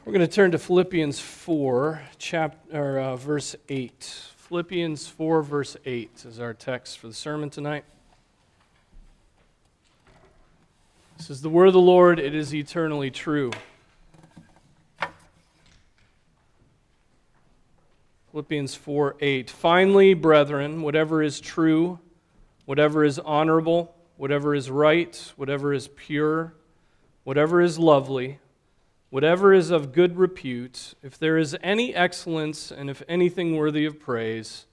We're 0.05 0.13
going 0.13 0.25
to 0.25 0.33
turn 0.33 0.53
to 0.53 0.59
Philippians 0.59 1.19
4, 1.19 2.01
chapter, 2.19 3.01
uh, 3.01 3.17
verse 3.17 3.57
8. 3.69 4.23
Philippians 4.37 5.09
4, 5.09 5.43
verse 5.43 5.77
8 5.85 6.27
is 6.27 6.39
our 6.39 6.55
text 6.55 6.97
for 6.97 7.09
the 7.09 7.15
sermon 7.15 7.51
tonight. 7.51 7.85
This 11.17 11.29
is 11.29 11.43
the 11.43 11.51
word 11.51 11.67
of 11.67 11.73
the 11.73 11.81
Lord, 11.81 12.21
it 12.21 12.37
is 12.37 12.55
eternally 12.55 13.11
true. 13.11 13.51
Philippians 18.39 18.77
4 18.77 19.17
8. 19.19 19.51
Finally, 19.51 20.15
brethren, 20.15 20.83
whatever 20.83 21.25
is 21.25 21.41
true, 21.41 21.99
whatever 22.67 23.05
is 23.05 23.19
honorable, 23.19 23.93
whatever 24.17 24.55
is 24.55 24.71
right, 24.71 25.33
whatever 25.35 25.75
is 25.75 25.89
pure, 25.89 26.55
whatever 27.25 27.61
is 27.61 27.81
lovely, 27.81 28.39
whatever 29.11 29.53
is 29.53 29.73
of 29.73 29.93
good 29.93 30.17
repute, 30.17 30.95
if 31.03 31.19
there 31.19 31.37
is 31.37 31.57
any 31.65 31.93
excellence 31.93 32.71
and 32.71 32.89
if 32.89 33.03
anything 33.09 33.57
worthy 33.57 33.85
of 33.85 33.99
praise, 33.99 34.67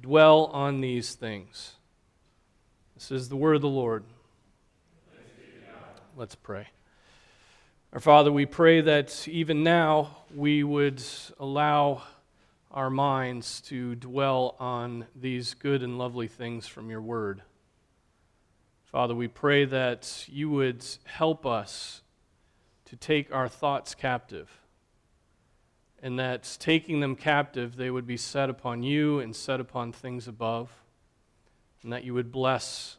dwell 0.00 0.44
on 0.52 0.80
these 0.80 1.16
things. 1.16 1.72
This 2.94 3.10
is 3.10 3.28
the 3.28 3.34
word 3.34 3.56
of 3.56 3.62
the 3.62 3.68
Lord. 3.68 4.04
Let's 6.16 6.36
pray. 6.36 6.68
Our 7.92 7.98
Father, 7.98 8.30
we 8.30 8.46
pray 8.46 8.82
that 8.82 9.26
even 9.26 9.64
now 9.64 10.18
we 10.32 10.62
would 10.62 11.02
allow 11.40 12.04
our 12.74 12.90
minds 12.90 13.60
to 13.60 13.94
dwell 13.94 14.56
on 14.58 15.06
these 15.14 15.54
good 15.54 15.80
and 15.80 15.96
lovely 15.96 16.26
things 16.26 16.66
from 16.66 16.90
your 16.90 17.00
word. 17.00 17.40
Father, 18.82 19.14
we 19.14 19.28
pray 19.28 19.64
that 19.64 20.24
you 20.28 20.50
would 20.50 20.84
help 21.04 21.46
us 21.46 22.02
to 22.86 22.96
take 22.96 23.32
our 23.32 23.48
thoughts 23.48 23.94
captive, 23.94 24.60
and 26.02 26.18
that 26.18 26.56
taking 26.58 26.98
them 26.98 27.14
captive, 27.14 27.76
they 27.76 27.90
would 27.90 28.08
be 28.08 28.16
set 28.16 28.50
upon 28.50 28.82
you 28.82 29.20
and 29.20 29.36
set 29.36 29.60
upon 29.60 29.92
things 29.92 30.26
above, 30.26 30.82
and 31.84 31.92
that 31.92 32.02
you 32.02 32.12
would 32.12 32.32
bless 32.32 32.96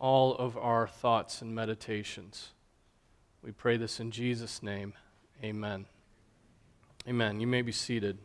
all 0.00 0.34
of 0.34 0.58
our 0.58 0.88
thoughts 0.88 1.40
and 1.40 1.54
meditations. 1.54 2.50
We 3.40 3.52
pray 3.52 3.76
this 3.76 4.00
in 4.00 4.10
Jesus' 4.10 4.64
name. 4.64 4.94
Amen. 5.44 5.86
Amen. 7.08 7.38
You 7.38 7.46
may 7.46 7.62
be 7.62 7.72
seated. 7.72 8.18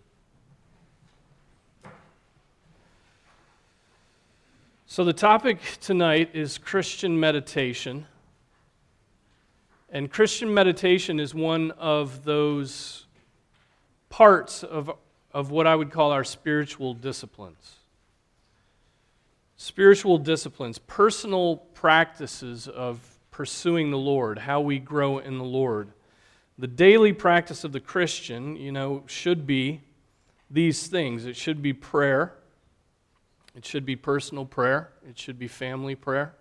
So, 4.90 5.04
the 5.04 5.12
topic 5.12 5.60
tonight 5.82 6.30
is 6.34 6.58
Christian 6.58 7.20
meditation. 7.20 8.06
And 9.90 10.10
Christian 10.10 10.54
meditation 10.54 11.20
is 11.20 11.36
one 11.36 11.72
of 11.72 12.24
those 12.24 13.06
parts 14.08 14.64
of, 14.64 14.90
of 15.34 15.52
what 15.52 15.68
I 15.68 15.76
would 15.76 15.92
call 15.92 16.14
our 16.14 16.24
spiritual 16.24 16.94
disciplines 16.94 17.80
spiritual 19.58 20.20
disciplines, 20.20 20.78
personal 20.78 21.58
practices 21.58 22.70
of 22.70 23.02
pursuing 23.30 23.92
the 23.92 23.98
Lord, 23.98 24.40
how 24.40 24.62
we 24.62 24.80
grow 24.80 25.18
in 25.18 25.38
the 25.38 25.44
Lord. 25.44 25.90
The 26.58 26.68
daily 26.68 27.12
practice 27.12 27.66
of 27.66 27.74
the 27.74 27.82
Christian, 27.82 28.56
you 28.56 28.72
know, 28.72 29.04
should 29.06 29.46
be 29.46 29.82
these 30.50 30.88
things. 30.88 31.26
It 31.26 31.36
should 31.36 31.62
be 31.62 31.74
prayer. 31.74 32.37
It 33.58 33.66
should 33.66 33.88
be 33.88 33.96
personal 33.96 34.46
prayer. 34.46 34.92
It 35.10 35.18
should 35.18 35.40
be 35.40 35.48
family 35.48 35.96
prayer. 35.96 36.36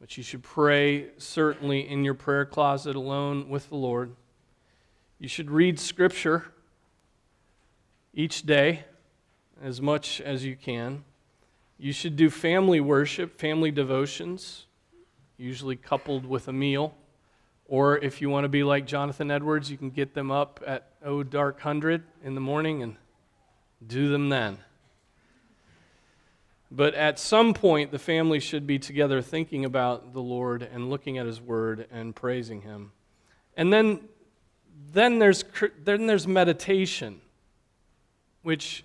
But 0.00 0.16
you 0.16 0.24
should 0.24 0.42
pray 0.42 1.10
certainly 1.18 1.88
in 1.88 2.02
your 2.02 2.14
prayer 2.14 2.44
closet 2.44 2.96
alone 2.96 3.48
with 3.48 3.68
the 3.68 3.76
Lord. 3.76 4.16
You 5.20 5.28
should 5.28 5.52
read 5.52 5.78
Scripture 5.78 6.46
each 8.12 8.42
day 8.42 8.86
as 9.62 9.80
much 9.80 10.20
as 10.20 10.44
you 10.44 10.56
can. 10.56 11.04
You 11.78 11.92
should 11.92 12.16
do 12.16 12.28
family 12.28 12.80
worship, 12.80 13.38
family 13.38 13.70
devotions, 13.70 14.66
usually 15.36 15.76
coupled 15.76 16.26
with 16.26 16.48
a 16.48 16.52
meal. 16.52 16.92
Or 17.66 17.98
if 17.98 18.20
you 18.20 18.28
want 18.30 18.42
to 18.42 18.48
be 18.48 18.64
like 18.64 18.84
Jonathan 18.84 19.30
Edwards, 19.30 19.70
you 19.70 19.76
can 19.76 19.90
get 19.90 20.12
them 20.12 20.32
up 20.32 20.60
at 20.66 20.90
oh 21.04 21.22
dark 21.22 21.60
hundred 21.60 22.02
in 22.24 22.34
the 22.34 22.40
morning 22.40 22.82
and 22.82 22.96
do 23.86 24.08
them 24.08 24.28
then. 24.28 24.58
But 26.70 26.94
at 26.94 27.18
some 27.18 27.54
point, 27.54 27.92
the 27.92 27.98
family 27.98 28.40
should 28.40 28.66
be 28.66 28.78
together 28.78 29.22
thinking 29.22 29.64
about 29.64 30.12
the 30.12 30.20
Lord 30.20 30.62
and 30.62 30.90
looking 30.90 31.16
at 31.16 31.24
His 31.24 31.40
Word 31.40 31.86
and 31.90 32.14
praising 32.14 32.60
Him. 32.60 32.92
And 33.56 33.72
then, 33.72 34.00
then, 34.92 35.18
there's, 35.18 35.44
then 35.82 36.06
there's 36.06 36.26
meditation, 36.26 37.20
which 38.42 38.84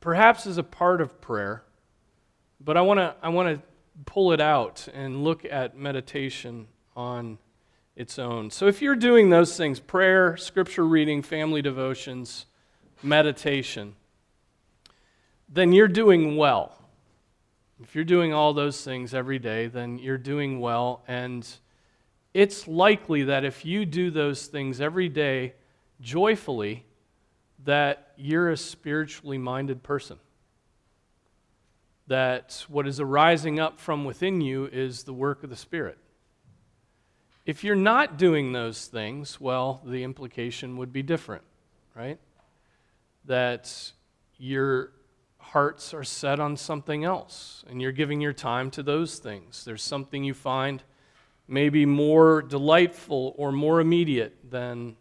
perhaps 0.00 0.46
is 0.46 0.58
a 0.58 0.64
part 0.64 1.00
of 1.00 1.20
prayer, 1.20 1.62
but 2.60 2.76
I 2.76 2.80
want 2.80 2.98
to 2.98 3.14
I 3.22 3.28
wanna 3.28 3.62
pull 4.04 4.32
it 4.32 4.40
out 4.40 4.88
and 4.92 5.22
look 5.22 5.44
at 5.44 5.76
meditation 5.76 6.66
on 6.96 7.38
its 7.94 8.18
own. 8.18 8.50
So 8.50 8.66
if 8.66 8.82
you're 8.82 8.96
doing 8.96 9.30
those 9.30 9.56
things 9.56 9.78
prayer, 9.80 10.36
scripture 10.36 10.84
reading, 10.84 11.22
family 11.22 11.62
devotions, 11.62 12.46
meditation 13.02 13.94
then 15.48 15.72
you're 15.72 15.88
doing 15.88 16.36
well. 16.36 16.74
If 17.82 17.94
you're 17.94 18.04
doing 18.04 18.32
all 18.32 18.52
those 18.52 18.82
things 18.82 19.14
every 19.14 19.38
day, 19.38 19.68
then 19.68 19.98
you're 19.98 20.18
doing 20.18 20.60
well. 20.60 21.02
And 21.06 21.46
it's 22.34 22.68
likely 22.68 23.24
that 23.24 23.44
if 23.44 23.64
you 23.64 23.86
do 23.86 24.10
those 24.10 24.46
things 24.46 24.80
every 24.80 25.08
day 25.08 25.54
joyfully, 26.00 26.84
that 27.64 28.12
you're 28.16 28.50
a 28.50 28.56
spiritually 28.56 29.38
minded 29.38 29.82
person. 29.82 30.18
That 32.08 32.64
what 32.68 32.86
is 32.86 33.00
arising 33.00 33.60
up 33.60 33.78
from 33.78 34.04
within 34.04 34.40
you 34.40 34.66
is 34.66 35.04
the 35.04 35.12
work 35.12 35.44
of 35.44 35.50
the 35.50 35.56
Spirit. 35.56 35.98
If 37.46 37.64
you're 37.64 37.76
not 37.76 38.18
doing 38.18 38.52
those 38.52 38.86
things, 38.86 39.40
well, 39.40 39.80
the 39.84 40.02
implication 40.02 40.76
would 40.76 40.92
be 40.92 41.02
different, 41.02 41.44
right? 41.94 42.18
That 43.24 43.92
you're 44.36 44.92
hearts 45.48 45.94
are 45.94 46.04
set 46.04 46.38
on 46.38 46.56
something 46.56 47.04
else, 47.04 47.64
and 47.68 47.80
you're 47.80 47.92
giving 47.92 48.20
your 48.20 48.34
time 48.34 48.70
to 48.70 48.82
those 48.82 49.18
things. 49.18 49.64
There's 49.64 49.82
something 49.82 50.22
you 50.22 50.34
find 50.34 50.82
maybe 51.46 51.86
more 51.86 52.42
delightful 52.42 53.34
or 53.38 53.50
more 53.50 53.80
immediate 53.80 54.50
than 54.50 54.96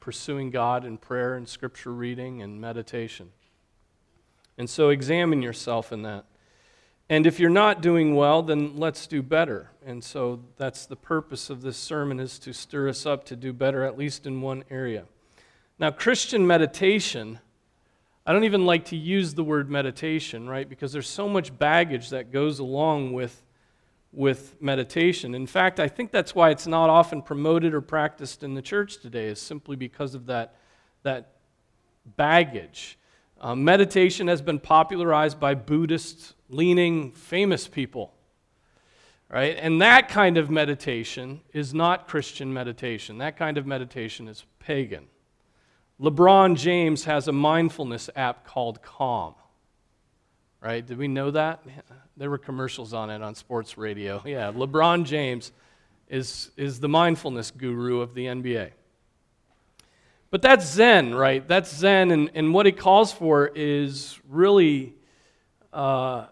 pursuing 0.00 0.50
God 0.50 0.86
in 0.86 0.96
prayer 0.96 1.34
and 1.34 1.46
scripture 1.46 1.92
reading 1.92 2.40
and 2.40 2.58
meditation. 2.58 3.32
And 4.56 4.70
so 4.70 4.88
examine 4.88 5.42
yourself 5.42 5.92
in 5.92 6.02
that. 6.02 6.24
And 7.10 7.26
if 7.26 7.38
you're 7.38 7.50
not 7.50 7.82
doing 7.82 8.16
well, 8.16 8.42
then 8.42 8.76
let's 8.76 9.06
do 9.06 9.22
better. 9.22 9.70
And 9.84 10.02
so 10.02 10.40
that's 10.56 10.86
the 10.86 10.96
purpose 10.96 11.50
of 11.50 11.60
this 11.60 11.76
sermon 11.76 12.18
is 12.18 12.38
to 12.40 12.54
stir 12.54 12.88
us 12.88 13.04
up 13.04 13.24
to 13.26 13.36
do 13.36 13.52
better 13.52 13.84
at 13.84 13.98
least 13.98 14.26
in 14.26 14.40
one 14.40 14.64
area. 14.70 15.04
Now, 15.78 15.90
Christian 15.90 16.46
meditation 16.46 17.40
I 18.26 18.32
don't 18.32 18.42
even 18.42 18.66
like 18.66 18.86
to 18.86 18.96
use 18.96 19.34
the 19.34 19.44
word 19.44 19.70
meditation, 19.70 20.48
right? 20.48 20.68
Because 20.68 20.92
there's 20.92 21.08
so 21.08 21.28
much 21.28 21.56
baggage 21.56 22.10
that 22.10 22.32
goes 22.32 22.58
along 22.58 23.12
with, 23.12 23.40
with 24.12 24.60
meditation. 24.60 25.32
In 25.32 25.46
fact, 25.46 25.78
I 25.78 25.86
think 25.86 26.10
that's 26.10 26.34
why 26.34 26.50
it's 26.50 26.66
not 26.66 26.90
often 26.90 27.22
promoted 27.22 27.72
or 27.72 27.80
practiced 27.80 28.42
in 28.42 28.54
the 28.54 28.62
church 28.62 28.98
today, 28.98 29.26
is 29.26 29.40
simply 29.40 29.76
because 29.76 30.16
of 30.16 30.26
that, 30.26 30.56
that 31.04 31.36
baggage. 32.16 32.98
Uh, 33.40 33.54
meditation 33.54 34.26
has 34.26 34.42
been 34.42 34.58
popularized 34.58 35.38
by 35.38 35.54
Buddhist 35.54 36.34
leaning 36.48 37.12
famous 37.12 37.68
people. 37.68 38.12
Right? 39.30 39.56
And 39.60 39.80
that 39.82 40.08
kind 40.08 40.36
of 40.36 40.50
meditation 40.50 41.42
is 41.52 41.72
not 41.74 42.08
Christian 42.08 42.52
meditation. 42.52 43.18
That 43.18 43.36
kind 43.36 43.56
of 43.56 43.66
meditation 43.66 44.26
is 44.26 44.44
pagan. 44.58 45.06
LeBron 46.00 46.56
James 46.56 47.04
has 47.04 47.26
a 47.28 47.32
mindfulness 47.32 48.10
app 48.14 48.46
called 48.46 48.82
Calm. 48.82 49.34
Right? 50.60 50.84
Did 50.84 50.98
we 50.98 51.08
know 51.08 51.30
that? 51.30 51.62
There 52.16 52.28
were 52.28 52.38
commercials 52.38 52.92
on 52.92 53.10
it 53.10 53.22
on 53.22 53.34
sports 53.34 53.78
radio. 53.78 54.22
Yeah, 54.26 54.52
LeBron 54.52 55.04
James 55.04 55.52
is, 56.08 56.50
is 56.56 56.80
the 56.80 56.88
mindfulness 56.88 57.50
guru 57.50 58.00
of 58.00 58.14
the 58.14 58.26
NBA. 58.26 58.70
But 60.30 60.42
that's 60.42 60.66
Zen, 60.66 61.14
right? 61.14 61.46
That's 61.46 61.74
Zen, 61.74 62.10
and, 62.10 62.30
and 62.34 62.52
what 62.52 62.66
it 62.66 62.76
calls 62.76 63.12
for 63.12 63.50
is 63.54 64.18
really 64.28 64.94
uh, 65.72 66.26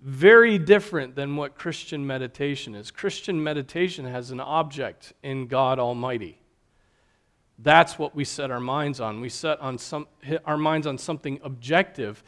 very 0.00 0.58
different 0.58 1.14
than 1.14 1.36
what 1.36 1.54
Christian 1.54 2.06
meditation 2.06 2.74
is. 2.74 2.90
Christian 2.90 3.42
meditation 3.42 4.04
has 4.04 4.30
an 4.30 4.40
object 4.40 5.12
in 5.22 5.46
God 5.46 5.78
Almighty. 5.78 6.38
That's 7.58 7.98
what 7.98 8.14
we 8.14 8.24
set 8.24 8.50
our 8.50 8.60
minds 8.60 9.00
on. 9.00 9.20
We 9.20 9.28
set 9.28 9.60
on 9.60 9.78
some, 9.78 10.06
our 10.44 10.56
minds 10.56 10.86
on 10.86 10.98
something 10.98 11.40
objective. 11.42 12.22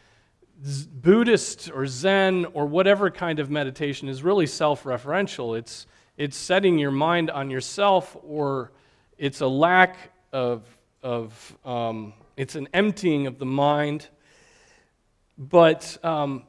Buddhist 1.03 1.71
or 1.71 1.87
Zen 1.87 2.47
or 2.55 2.67
whatever 2.67 3.11
kind 3.11 3.41
of 3.41 3.51
meditation 3.51 4.09
is 4.09 4.23
really 4.23 4.47
self 4.47 4.85
referential. 4.85 5.59
It's, 5.59 5.87
it's 6.17 6.37
setting 6.37 6.79
your 6.79 6.91
mind 6.91 7.31
on 7.31 7.51
yourself, 7.51 8.17
or 8.23 8.73
it's 9.19 9.41
a 9.41 9.47
lack 9.47 10.13
of, 10.33 10.65
of 11.03 11.57
um, 11.65 12.15
it's 12.37 12.55
an 12.55 12.69
emptying 12.73 13.27
of 13.27 13.39
the 13.39 13.47
mind. 13.47 14.09
But 15.37 15.99
um, 16.03 16.45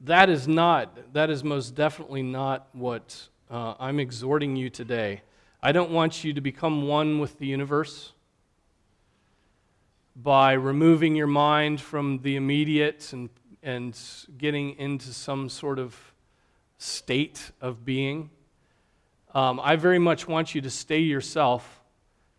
that 0.00 0.28
is 0.28 0.48
not, 0.48 1.12
that 1.12 1.30
is 1.30 1.44
most 1.44 1.74
definitely 1.74 2.22
not 2.22 2.68
what 2.72 3.28
uh, 3.50 3.74
I'm 3.78 4.00
exhorting 4.00 4.56
you 4.56 4.70
today. 4.70 5.22
I 5.62 5.72
don't 5.72 5.90
want 5.90 6.22
you 6.22 6.32
to 6.32 6.40
become 6.40 6.86
one 6.86 7.18
with 7.18 7.38
the 7.38 7.46
universe 7.46 8.12
by 10.14 10.52
removing 10.52 11.14
your 11.14 11.26
mind 11.26 11.80
from 11.80 12.20
the 12.22 12.36
immediate 12.36 13.12
and, 13.12 13.28
and 13.62 13.98
getting 14.38 14.78
into 14.78 15.12
some 15.12 15.48
sort 15.48 15.78
of 15.78 15.96
state 16.78 17.50
of 17.60 17.84
being. 17.84 18.30
Um, 19.34 19.60
I 19.62 19.76
very 19.76 19.98
much 19.98 20.28
want 20.28 20.54
you 20.54 20.60
to 20.60 20.70
stay 20.70 21.00
yourself 21.00 21.80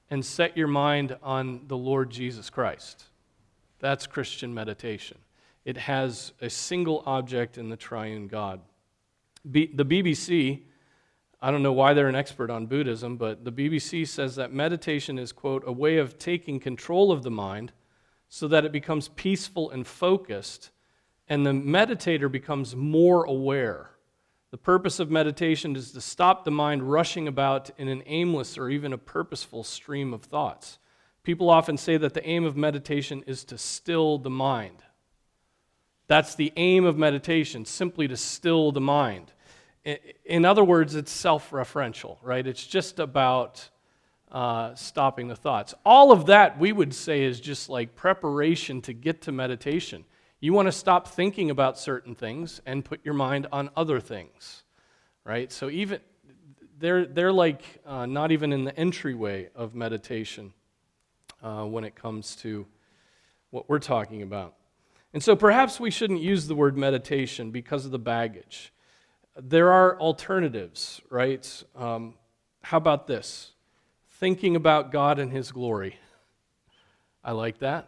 and 0.09 0.25
set 0.25 0.55
your 0.55 0.67
mind 0.67 1.17
on 1.21 1.61
the 1.67 1.77
Lord 1.77 2.09
Jesus 2.09 2.49
Christ. 2.49 3.05
That's 3.79 4.07
Christian 4.07 4.53
meditation. 4.53 5.17
It 5.65 5.77
has 5.77 6.33
a 6.41 6.49
single 6.49 7.03
object 7.05 7.57
in 7.57 7.69
the 7.69 7.77
triune 7.77 8.27
God. 8.27 8.61
B- 9.49 9.71
the 9.73 9.85
BBC 9.85 10.61
I 11.39 11.51
don't 11.51 11.61
know 11.61 11.73
why 11.73 11.93
they're 11.93 12.07
an 12.07 12.15
expert 12.15 12.49
on 12.49 12.65
Buddhism, 12.65 13.17
but 13.17 13.45
the 13.45 13.51
BBC 13.51 14.07
says 14.07 14.35
that 14.35 14.51
meditation 14.51 15.19
is, 15.19 15.31
quote, 15.31 15.63
a 15.67 15.71
way 15.71 15.97
of 15.97 16.17
taking 16.17 16.59
control 16.59 17.11
of 17.11 17.21
the 17.21 17.31
mind 17.31 17.73
so 18.27 18.47
that 18.47 18.65
it 18.65 18.71
becomes 18.71 19.09
peaceful 19.09 19.69
and 19.69 19.85
focused, 19.85 20.71
and 21.29 21.45
the 21.45 21.51
meditator 21.51 22.31
becomes 22.31 22.75
more 22.75 23.23
aware. 23.23 23.91
The 24.49 24.57
purpose 24.57 24.99
of 24.99 25.11
meditation 25.11 25.75
is 25.75 25.91
to 25.91 26.01
stop 26.01 26.43
the 26.43 26.51
mind 26.51 26.89
rushing 26.89 27.27
about 27.27 27.69
in 27.77 27.87
an 27.87 28.01
aimless 28.07 28.57
or 28.57 28.69
even 28.69 28.91
a 28.91 28.97
purposeful 28.97 29.63
stream 29.63 30.13
of 30.13 30.23
thoughts. 30.23 30.79
People 31.21 31.49
often 31.49 31.77
say 31.77 31.97
that 31.97 32.15
the 32.15 32.27
aim 32.27 32.45
of 32.45 32.57
meditation 32.57 33.23
is 33.27 33.43
to 33.45 33.57
still 33.57 34.17
the 34.17 34.29
mind. 34.29 34.83
That's 36.07 36.33
the 36.33 36.51
aim 36.55 36.85
of 36.85 36.97
meditation, 36.97 37.65
simply 37.65 38.07
to 38.07 38.17
still 38.17 38.71
the 38.71 38.81
mind 38.81 39.33
in 40.25 40.43
other 40.43 40.63
words, 40.63 40.95
it's 40.95 41.11
self 41.11 41.51
referential, 41.51 42.17
right? 42.21 42.45
It's 42.45 42.65
just 42.65 42.99
about 42.99 43.69
uh, 44.31 44.75
stopping 44.75 45.27
the 45.27 45.35
thoughts. 45.35 45.73
All 45.85 46.11
of 46.11 46.25
that 46.25 46.59
we 46.59 46.73
would 46.73 46.93
say 46.93 47.23
is 47.23 47.39
just 47.39 47.69
like 47.69 47.95
preparation 47.95 48.81
to 48.81 48.93
get 48.93 49.21
to 49.23 49.31
meditation. 49.31 50.03
You 50.39 50.53
want 50.53 50.67
to 50.67 50.71
stop 50.71 51.07
thinking 51.07 51.49
about 51.49 51.79
certain 51.79 52.15
things 52.15 52.61
and 52.65 52.83
put 52.83 52.99
your 53.03 53.13
mind 53.13 53.47
on 53.51 53.69
other 53.75 53.99
things, 53.99 54.63
right? 55.23 55.51
So 55.51 55.69
even 55.69 55.99
they're, 56.79 57.05
they're 57.05 57.33
like 57.33 57.63
uh, 57.85 58.05
not 58.05 58.31
even 58.31 58.53
in 58.53 58.65
the 58.65 58.77
entryway 58.77 59.49
of 59.55 59.73
meditation 59.73 60.53
uh, 61.41 61.63
when 61.63 61.83
it 61.85 61.95
comes 61.95 62.35
to 62.37 62.67
what 63.49 63.69
we're 63.69 63.79
talking 63.79 64.21
about. 64.21 64.53
And 65.13 65.23
so 65.23 65.35
perhaps 65.35 65.79
we 65.79 65.89
shouldn't 65.89 66.21
use 66.21 66.47
the 66.47 66.55
word 66.55 66.77
meditation 66.77 67.49
because 67.49 67.85
of 67.85 67.91
the 67.91 67.99
baggage 67.99 68.73
there 69.39 69.71
are 69.71 69.99
alternatives, 69.99 71.01
right? 71.09 71.63
Um, 71.75 72.15
how 72.61 72.77
about 72.77 73.07
this? 73.07 73.51
Thinking 74.11 74.55
about 74.55 74.91
God 74.91 75.19
and 75.19 75.31
His 75.31 75.51
glory. 75.51 75.97
I 77.23 77.31
like 77.31 77.59
that. 77.59 77.87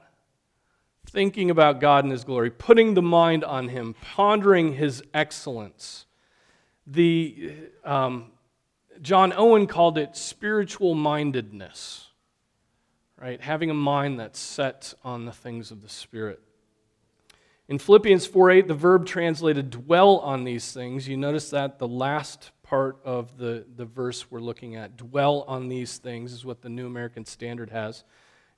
Thinking 1.07 1.49
about 1.49 1.79
God 1.79 2.03
and 2.03 2.11
His 2.11 2.23
glory, 2.23 2.51
putting 2.51 2.93
the 2.93 3.01
mind 3.01 3.43
on 3.43 3.69
Him, 3.69 3.95
pondering 4.01 4.73
His 4.73 5.01
excellence. 5.13 6.05
The, 6.85 7.53
um, 7.83 8.31
John 9.01 9.33
Owen 9.35 9.65
called 9.65 9.97
it 9.97 10.15
spiritual 10.15 10.93
mindedness, 10.93 12.07
right? 13.17 13.41
Having 13.41 13.71
a 13.71 13.75
mind 13.75 14.19
that's 14.19 14.39
set 14.39 14.93
on 15.03 15.25
the 15.25 15.31
things 15.31 15.71
of 15.71 15.81
the 15.81 15.89
Spirit. 15.89 16.41
In 17.69 17.77
Philippians 17.77 18.27
4:8, 18.27 18.67
the 18.67 18.73
verb 18.73 19.05
translated 19.05 19.69
dwell 19.69 20.17
on 20.17 20.43
these 20.43 20.71
things. 20.71 21.07
You 21.07 21.17
notice 21.17 21.51
that 21.51 21.77
the 21.77 21.87
last 21.87 22.49
part 22.63 22.97
of 23.05 23.37
the, 23.37 23.63
the 23.75 23.85
verse 23.85 24.31
we're 24.31 24.39
looking 24.39 24.75
at, 24.75 24.97
dwell 24.97 25.43
on 25.47 25.67
these 25.67 25.99
things, 25.99 26.33
is 26.33 26.43
what 26.43 26.63
the 26.63 26.69
New 26.69 26.87
American 26.87 27.25
Standard 27.25 27.69
has. 27.69 28.03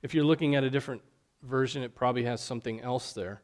If 0.00 0.14
you're 0.14 0.24
looking 0.24 0.54
at 0.54 0.64
a 0.64 0.70
different 0.70 1.02
version, 1.42 1.82
it 1.82 1.94
probably 1.94 2.24
has 2.24 2.40
something 2.40 2.80
else 2.80 3.12
there. 3.12 3.42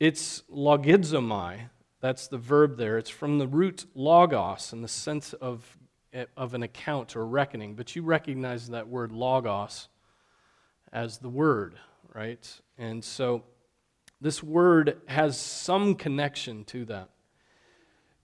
It's 0.00 0.42
logizomai, 0.50 1.68
that's 2.00 2.28
the 2.28 2.38
verb 2.38 2.78
there. 2.78 2.96
It's 2.96 3.10
from 3.10 3.36
the 3.36 3.46
root 3.46 3.84
logos 3.94 4.72
in 4.72 4.80
the 4.80 4.88
sense 4.88 5.34
of, 5.34 5.76
eh, 6.14 6.24
of 6.34 6.54
an 6.54 6.62
account 6.62 7.14
or 7.14 7.26
reckoning, 7.26 7.74
but 7.74 7.94
you 7.94 8.00
recognize 8.00 8.68
that 8.68 8.88
word 8.88 9.12
logos 9.12 9.90
as 10.94 11.18
the 11.18 11.28
word, 11.28 11.78
right? 12.14 12.60
And 12.78 13.04
so 13.04 13.44
this 14.20 14.42
word 14.42 15.00
has 15.06 15.40
some 15.40 15.94
connection 15.94 16.64
to 16.64 16.84
that. 16.86 17.10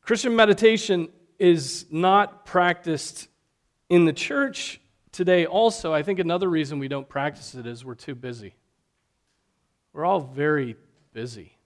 Christian 0.02 0.36
meditation 0.36 1.08
is 1.38 1.86
not 1.90 2.44
practiced 2.44 3.28
in 3.88 4.04
the 4.04 4.12
church 4.12 4.80
today, 5.12 5.46
also. 5.46 5.94
I 5.94 6.02
think 6.02 6.18
another 6.18 6.48
reason 6.48 6.78
we 6.78 6.88
don't 6.88 7.08
practice 7.08 7.54
it 7.54 7.66
is 7.66 7.84
we're 7.84 7.94
too 7.94 8.14
busy. 8.14 8.54
We're 9.92 10.04
all 10.04 10.20
very 10.20 10.76
busy. 11.12 11.56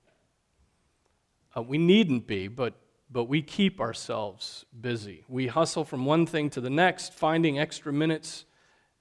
Uh, 1.57 1.63
we 1.63 1.79
needn't 1.79 2.27
be, 2.27 2.47
but, 2.47 2.75
but 3.11 3.25
we 3.25 3.41
keep 3.41 3.81
ourselves 3.81 4.67
busy. 4.79 5.25
We 5.29 5.47
hustle 5.47 5.85
from 5.85 6.05
one 6.05 6.27
thing 6.27 6.51
to 6.51 6.61
the 6.61 6.71
next, 6.71 7.15
finding 7.15 7.59
extra 7.59 7.93
minutes 7.93 8.45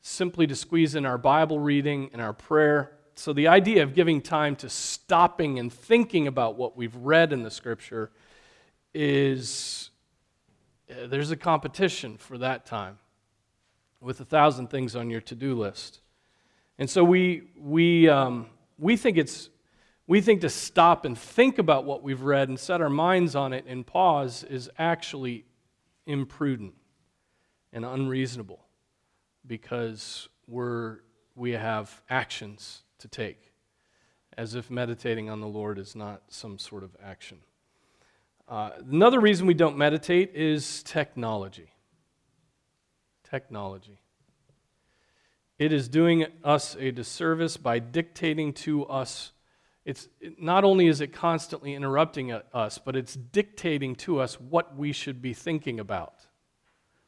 simply 0.02 0.48
to 0.48 0.56
squeeze 0.56 0.96
in 0.96 1.06
our 1.06 1.18
Bible 1.18 1.60
reading 1.60 2.10
and 2.14 2.22
our 2.22 2.34
prayer. 2.34 2.97
So, 3.20 3.34
the 3.34 3.48
idea 3.48 3.82
of 3.82 3.96
giving 3.96 4.22
time 4.22 4.56
to 4.58 4.70
stopping 4.70 5.58
and 5.58 5.74
thinking 5.74 6.28
about 6.28 6.56
what 6.56 6.78
we've 6.78 6.96
read 6.96 7.34
in 7.34 7.42
the 7.42 7.50
scripture 7.50 8.12
is 8.94 9.90
uh, 10.92 11.08
there's 11.08 11.32
a 11.32 11.36
competition 11.36 12.20
for 12.20 12.38
that 12.38 12.68
time 12.68 13.00
with 14.00 14.20
a 14.20 14.26
thousand 14.26 14.70
things 14.70 14.96
on 14.96 15.10
your 15.10 15.22
to 15.22 15.34
do 15.34 15.56
list. 15.56 16.02
And 16.78 16.88
so, 16.88 17.04
we, 17.04 17.50
we, 17.60 18.08
um, 18.08 18.46
we, 18.78 18.96
think 18.96 19.18
it's, 19.18 19.50
we 20.06 20.22
think 20.22 20.42
to 20.42 20.50
stop 20.50 21.04
and 21.04 21.18
think 21.18 21.58
about 21.58 21.86
what 21.86 22.04
we've 22.04 22.22
read 22.22 22.50
and 22.50 22.60
set 22.60 22.82
our 22.82 22.90
minds 22.90 23.36
on 23.36 23.52
it 23.52 23.66
and 23.68 23.84
pause 23.84 24.44
is 24.44 24.70
actually 24.78 25.44
imprudent 26.06 26.76
and 27.74 27.84
unreasonable 27.84 28.64
because 29.48 30.30
we're, 30.46 31.00
we 31.34 31.54
have 31.54 32.04
actions 32.12 32.84
to 33.00 33.08
take, 33.08 33.52
as 34.38 34.56
if 34.56 34.70
meditating 34.70 35.30
on 35.30 35.42
the 35.42 35.48
Lord 35.48 35.78
is 35.78 35.96
not 35.96 36.24
some 36.30 36.60
sort 36.60 36.84
of 36.84 36.96
action. 37.04 37.40
Uh, 38.48 38.72
another 38.90 39.20
reason 39.20 39.46
we 39.46 39.54
don't 39.54 39.78
meditate 39.78 40.32
is 40.34 40.82
technology. 40.84 41.70
Technology. 43.30 44.00
It 45.60 45.74
is 45.74 45.90
doing 45.90 46.28
us 46.44 46.78
a 46.80 46.92
disservice 46.92 47.58
by 47.58 47.80
dictating 47.80 48.54
to 48.54 48.86
us. 48.86 49.32
It's 49.86 50.08
not 50.40 50.64
only 50.64 50.88
is 50.88 51.02
it 51.02 51.14
constantly 51.14 51.74
interrupting 51.74 52.32
us, 52.32 52.78
but 52.78 52.96
it's 52.96 53.16
dictating 53.16 53.96
to 53.96 54.20
us 54.20 54.40
what 54.40 54.78
we 54.78 54.92
should 54.92 55.22
be 55.22 55.34
thinking 55.34 55.80
about. 55.80 56.14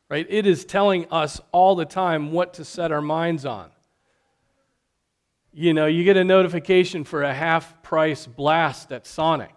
Right? 0.10 0.26
It 0.28 0.48
is 0.48 0.66
telling 0.66 1.06
us 1.12 1.40
all 1.52 1.76
the 1.76 1.86
time 1.86 2.32
what 2.32 2.56
to 2.56 2.66
set 2.66 2.92
our 2.92 3.02
minds 3.02 3.46
on. 3.46 3.70
You 5.52 5.74
know, 5.74 5.88
you 5.88 6.04
get 6.04 6.16
a 6.16 6.24
notification 6.24 7.04
for 7.04 7.24
a 7.24 7.34
half 7.34 7.82
price 7.82 8.28
blast 8.28 8.92
at 8.92 9.08
Sonic. 9.08 9.54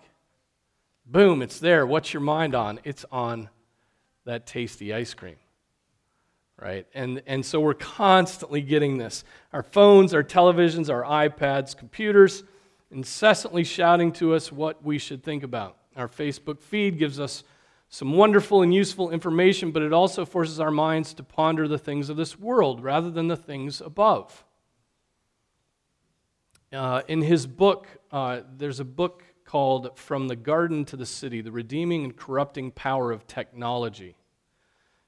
Boom, 1.05 1.43
it's 1.43 1.59
there. 1.59 1.87
What's 1.87 2.15
your 2.15 2.23
mind 2.23 2.55
on? 2.55 2.81
It's 2.85 3.05
on 3.13 3.51
that 4.25 4.47
tasty 4.47 4.95
ice 4.95 5.13
cream. 5.13 5.37
Right? 6.59 6.87
And, 6.95 7.23
and 7.27 7.45
so 7.45 7.61
we're 7.61 7.75
constantly 7.75 8.63
getting 8.63 8.97
this. 8.97 9.25
Our 9.53 9.63
phones, 9.63 10.15
our 10.15 10.23
televisions, 10.23 10.89
our 10.89 11.03
iPads, 11.03 11.77
computers, 11.77 12.45
incessantly 12.91 13.65
shouting 13.65 14.13
to 14.13 14.35
us 14.35 14.53
what 14.53 14.83
we 14.85 14.99
should 14.99 15.23
think 15.23 15.43
about. 15.43 15.77
Our 15.97 16.09
Facebook 16.09 16.61
feed 16.61 16.99
gives 16.99 17.21
us 17.21 17.45
some 17.89 18.15
wonderful 18.15 18.63
and 18.63 18.73
useful 18.73 19.11
information, 19.11 19.73
but 19.73 19.83
it 19.83 19.93
also 19.93 20.25
forces 20.25 20.59
our 20.61 20.71
minds 20.71 21.13
to 21.15 21.23
ponder 21.23 21.69
the 21.69 21.79
things 21.79 22.09
of 22.09 22.17
this 22.17 22.39
world 22.39 22.83
rather 22.83 23.11
than 23.11 23.29
the 23.29 23.37
things 23.37 23.83
above. 23.83 24.45
Uh, 26.73 27.03
in 27.07 27.21
his 27.21 27.47
book, 27.47 27.87
uh, 28.11 28.41
there's 28.57 28.81
a 28.81 28.85
book 28.85 29.25
called 29.45 29.99
From 29.99 30.29
the 30.29 30.37
Garden 30.37 30.87
to 30.87 30.97
the 30.97 31.05
City 31.05 31.43
The 31.43 31.53
Redeeming 31.53 32.05
and 32.05 32.17
Corrupting 32.17 32.71
Power 32.71 33.13
of 33.13 33.27
Technology. 33.27 34.17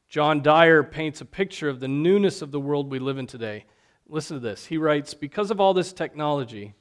John 0.06 0.42
Dyer 0.42 0.83
paints 0.83 1.23
a 1.23 1.25
picture 1.25 1.71
of 1.71 1.80
the 1.80 1.88
newness 1.88 2.42
of 2.42 2.50
the 2.50 2.61
world 2.61 2.90
we 2.90 2.99
live 2.99 3.16
in 3.16 3.26
today. 3.26 3.64
Listen 4.06 4.37
to 4.37 4.42
this. 4.42 4.66
He 4.66 4.76
writes 4.76 5.14
Because 5.14 5.50
of 5.50 5.59
all 5.59 5.73
this 5.73 5.94
technology, 5.94 6.75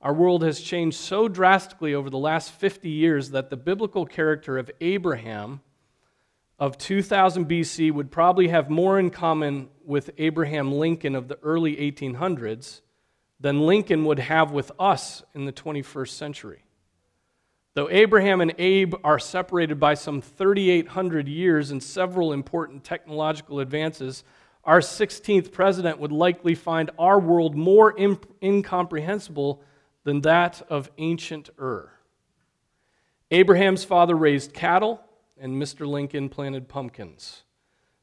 our 0.00 0.14
world 0.14 0.42
has 0.44 0.62
changed 0.62 0.96
so 0.96 1.28
drastically 1.28 1.92
over 1.92 2.08
the 2.08 2.16
last 2.16 2.52
50 2.52 2.88
years 2.88 3.32
that 3.32 3.50
the 3.50 3.56
biblical 3.58 4.06
character 4.06 4.56
of 4.56 4.70
Abraham 4.80 5.60
of 6.58 6.78
2000 6.78 7.46
BC 7.46 7.92
would 7.92 8.10
probably 8.10 8.48
have 8.48 8.70
more 8.70 8.98
in 8.98 9.10
common 9.10 9.68
with 9.84 10.08
Abraham 10.16 10.72
Lincoln 10.72 11.14
of 11.14 11.28
the 11.28 11.38
early 11.42 11.76
1800s 11.76 12.80
than 13.40 13.66
Lincoln 13.66 14.04
would 14.04 14.18
have 14.18 14.50
with 14.50 14.72
us 14.78 15.22
in 15.34 15.44
the 15.44 15.52
21st 15.52 16.08
century. 16.08 16.64
Though 17.74 17.90
Abraham 17.90 18.40
and 18.40 18.54
Abe 18.56 18.94
are 19.04 19.18
separated 19.18 19.78
by 19.78 19.94
some 19.94 20.22
3,800 20.22 21.28
years 21.28 21.70
and 21.70 21.82
several 21.82 22.32
important 22.32 22.84
technological 22.84 23.60
advances, 23.60 24.24
our 24.64 24.80
16th 24.80 25.52
president 25.52 25.98
would 25.98 26.10
likely 26.10 26.54
find 26.54 26.90
our 26.98 27.20
world 27.20 27.54
more 27.54 27.96
imp- 27.98 28.26
incomprehensible 28.42 29.62
than 30.04 30.22
that 30.22 30.62
of 30.70 30.90
ancient 30.96 31.50
Ur. 31.60 31.90
Abraham's 33.30 33.84
father 33.84 34.14
raised 34.14 34.54
cattle, 34.54 35.00
and 35.38 35.60
Mr. 35.60 35.86
Lincoln 35.86 36.28
planted 36.28 36.68
pumpkins. 36.68 37.42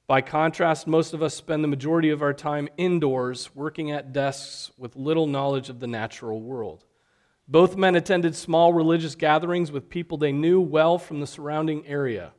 By 0.05 0.19
contrast, 0.19 0.85
most 0.85 1.13
of 1.13 1.23
us 1.23 1.33
spend 1.33 1.63
the 1.63 1.69
majority 1.69 2.09
of 2.09 2.21
our 2.21 2.33
time 2.33 2.67
indoors, 2.75 3.55
working 3.55 3.89
at 3.89 4.11
desks 4.11 4.69
with 4.77 4.97
little 4.97 5.27
knowledge 5.27 5.69
of 5.69 5.79
the 5.79 5.87
natural 5.87 6.41
world. 6.41 6.83
Both 7.47 7.77
men 7.77 7.95
attended 7.95 8.35
small 8.35 8.73
religious 8.73 9.15
gatherings 9.15 9.71
with 9.71 9.89
people 9.89 10.17
they 10.17 10.33
knew 10.33 10.59
well 10.59 10.97
from 10.97 11.21
the 11.21 11.27
surrounding 11.27 11.87
area. 11.87 12.33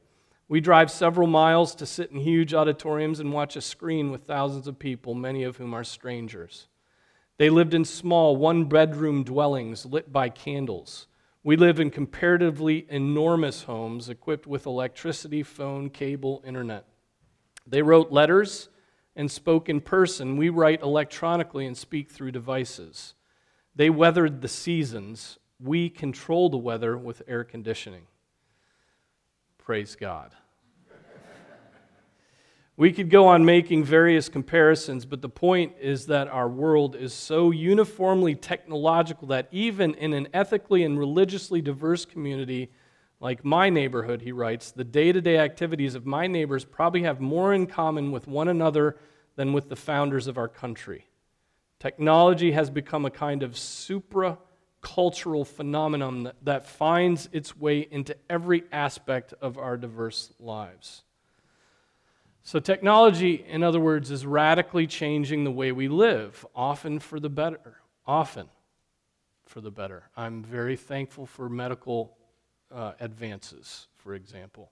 We 0.47 0.61
drive 0.61 0.91
several 0.91 1.27
miles 1.27 1.75
to 1.77 1.87
sit 1.87 2.11
in 2.11 2.21
huge 2.21 2.53
auditoriums 2.53 3.19
and 3.19 3.33
watch 3.33 3.57
a 3.57 3.63
screen 3.63 4.11
with 4.11 4.25
thousands 4.25 4.67
of 4.67 4.79
people, 4.79 5.15
many 5.15 5.43
of 5.43 5.57
whom 5.57 5.73
are 5.73 5.85
strangers. 5.85 6.69
They 7.39 7.49
lived 7.49 7.73
in 7.73 7.87
small, 7.87 8.37
one 8.37 8.67
bedroom 8.67 9.25
dwellings 9.25 9.87
lit 9.87 10.13
by 10.13 10.29
candles. 10.29 11.07
We 11.43 11.57
live 11.57 11.81
in 11.81 11.91
comparatively 11.91 12.87
enormous 12.91 13.63
homes 13.63 14.11
equipped 14.11 14.47
with 14.47 14.67
electricity, 14.67 15.43
phone, 15.43 15.89
cable, 15.89 16.43
internet. 16.47 16.87
They 17.67 17.83
wrote 17.83 18.13
letters 18.13 18.69
and 19.17 19.31
spoke 19.31 19.69
in 19.69 19.81
person. 19.81 20.37
We 20.37 20.49
write 20.49 20.83
electronically 20.83 21.67
and 21.67 21.77
speak 21.77 22.11
through 22.11 22.33
devices. 22.33 23.15
They 23.75 23.91
weathered 23.91 24.41
the 24.41 24.49
seasons. 24.49 25.39
We 25.61 25.89
control 25.89 26.49
the 26.49 26.57
weather 26.57 26.97
with 26.97 27.23
air 27.27 27.45
conditioning. 27.45 28.07
Praise 29.59 29.97
God. 29.97 30.33
We 32.77 32.93
could 32.93 33.09
go 33.09 33.29
on 33.29 33.45
making 33.45 33.85
various 33.85 34.29
comparisons, 34.29 35.07
but 35.07 35.23
the 35.23 35.29
point 35.29 35.75
is 35.81 36.07
that 36.07 36.27
our 36.27 36.49
world 36.49 36.97
is 36.97 37.15
so 37.15 37.53
uniformly 37.53 38.35
technological 38.35 39.29
that 39.29 39.47
even 39.53 39.95
in 39.95 40.13
an 40.13 40.27
ethically 40.35 40.83
and 40.83 40.99
religiously 40.99 41.63
diverse 41.63 42.05
community 42.05 42.73
like 43.25 43.43
my 43.43 43.71
neighborhood, 43.71 44.21
he 44.21 44.33
writes, 44.33 44.71
the 44.71 44.85
day 44.85 45.11
to 45.11 45.19
day 45.19 45.39
activities 45.39 45.95
of 45.95 46.05
my 46.05 46.27
neighbors 46.27 46.63
probably 46.63 47.05
have 47.05 47.23
more 47.23 47.55
in 47.55 47.67
common 47.67 48.13
with 48.13 48.29
one 48.29 48.49
another 48.49 48.99
than 49.35 49.55
with 49.55 49.71
the 49.71 49.77
founders 49.77 50.27
of 50.27 50.37
our 50.37 50.47
country. 50.47 51.07
Technology 51.81 52.53
has 52.53 52.69
become 52.69 53.07
a 53.07 53.11
kind 53.11 53.43
of 53.43 53.57
supra 53.57 54.37
cultural 54.83 55.47
phenomenon 55.47 56.25
that, 56.25 56.37
that 56.43 56.67
finds 56.67 57.31
its 57.33 57.57
way 57.57 57.89
into 57.91 58.15
every 58.29 58.65
aspect 58.71 59.33
of 59.41 59.57
our 59.57 59.79
diverse 59.79 60.31
lives. 60.39 61.03
So, 62.43 62.61
technology, 62.61 63.43
in 63.49 63.63
other 63.63 63.81
words, 63.81 64.11
is 64.11 64.27
radically 64.27 64.87
changing 64.87 65.45
the 65.45 65.51
way 65.51 65.73
we 65.73 65.89
live, 65.89 66.45
often 66.55 66.99
for 66.99 67.19
the 67.19 67.31
better. 67.31 67.79
Often 68.07 68.51
for 69.47 69.63
the 69.63 69.71
better. 69.71 70.11
I'm 70.15 70.43
very 70.43 70.77
thankful 70.77 71.25
for 71.25 71.49
medical 71.49 72.19
uh, 72.75 72.93
advances, 73.01 73.87
for 73.97 74.15
example. 74.15 74.71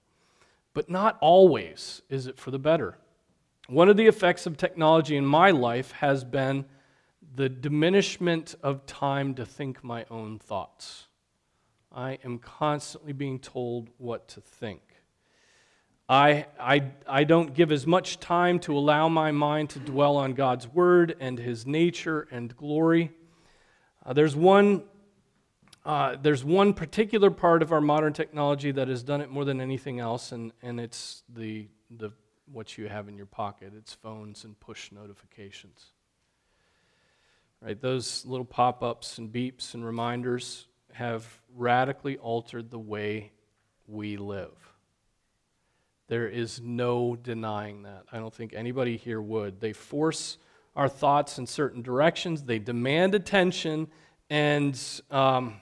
But 0.75 0.91
not 0.91 1.19
always 1.21 2.03
is 2.09 2.27
it 2.27 2.39
for 2.39 2.51
the 2.51 2.59
better. 2.59 2.99
One 3.69 3.89
of 3.89 3.97
the 3.97 4.07
effects 4.07 4.47
of 4.47 4.57
technology 4.57 5.17
in 5.17 5.25
my 5.25 5.51
life 5.51 5.93
has 5.93 6.25
been 6.25 6.65
the 7.35 7.49
diminishment 7.49 8.55
of 8.63 8.85
time 8.87 9.35
to 9.35 9.47
think 9.47 9.85
my 9.85 10.05
own 10.11 10.39
thoughts. 10.39 11.07
I 11.95 12.19
am 12.25 12.39
constantly 12.39 13.13
being 13.13 13.39
told 13.39 13.89
what 13.99 14.29
to 14.29 14.41
think. 14.41 14.81
I, 16.09 16.47
I, 16.59 16.91
I 17.07 17.25
don't 17.25 17.55
give 17.55 17.71
as 17.71 17.87
much 17.87 18.19
time 18.19 18.59
to 18.61 18.77
allow 18.77 19.09
my 19.09 19.31
mind 19.31 19.71
to 19.71 19.79
dwell 19.79 20.17
on 20.17 20.33
God's 20.33 20.67
word 20.67 21.17
and 21.21 21.39
his 21.39 21.67
nature 21.67 22.27
and 22.31 22.55
glory. 22.57 23.13
Uh, 24.05 24.13
there's, 24.13 24.35
one, 24.35 24.83
uh, 25.85 26.17
there's 26.23 26.45
one 26.45 26.75
particular 26.75 27.31
part 27.31 27.63
of 27.63 27.73
our 27.73 27.81
modern 27.81 28.13
technology 28.13 28.71
that 28.71 28.89
has 28.89 29.03
done 29.03 29.21
it 29.21 29.31
more 29.31 29.45
than 29.45 29.61
anything 29.61 29.99
else, 29.99 30.31
and, 30.31 30.53
and 30.63 30.79
it's 30.79 31.25
the, 31.29 31.67
the, 31.91 32.11
what 32.53 32.79
you 32.79 32.89
have 32.89 33.09
in 33.09 33.17
your 33.17 33.27
pocket 33.27 33.73
it's 33.77 33.93
phones 33.93 34.45
and 34.45 34.59
push 34.61 34.93
notifications. 34.93 35.87
Right, 37.61 37.81
those 37.81 38.27
little 38.27 38.45
pop 38.45 38.83
ups 38.83 39.19
and 39.19 39.33
beeps 39.33 39.75
and 39.75 39.85
reminders 39.85 40.67
have 40.93 41.41
radically 41.55 42.17
altered 42.19 42.71
the 42.71 42.79
way 42.79 43.33
we 43.87 44.17
live. 44.17 44.51
There 46.09 46.29
is 46.29 46.61
no 46.61 47.17
denying 47.17 47.83
that. 47.83 48.05
I 48.13 48.19
don't 48.19 48.35
think 48.35 48.53
anybody 48.53 48.97
here 48.97 49.23
would. 49.23 49.61
They 49.61 49.73
force 49.73 50.39
our 50.75 50.89
thoughts 50.89 51.39
in 51.39 51.47
certain 51.47 51.83
directions, 51.83 52.43
they 52.45 52.59
demand 52.59 53.15
attention, 53.15 53.89
and, 54.31 54.81
um, 55.11 55.61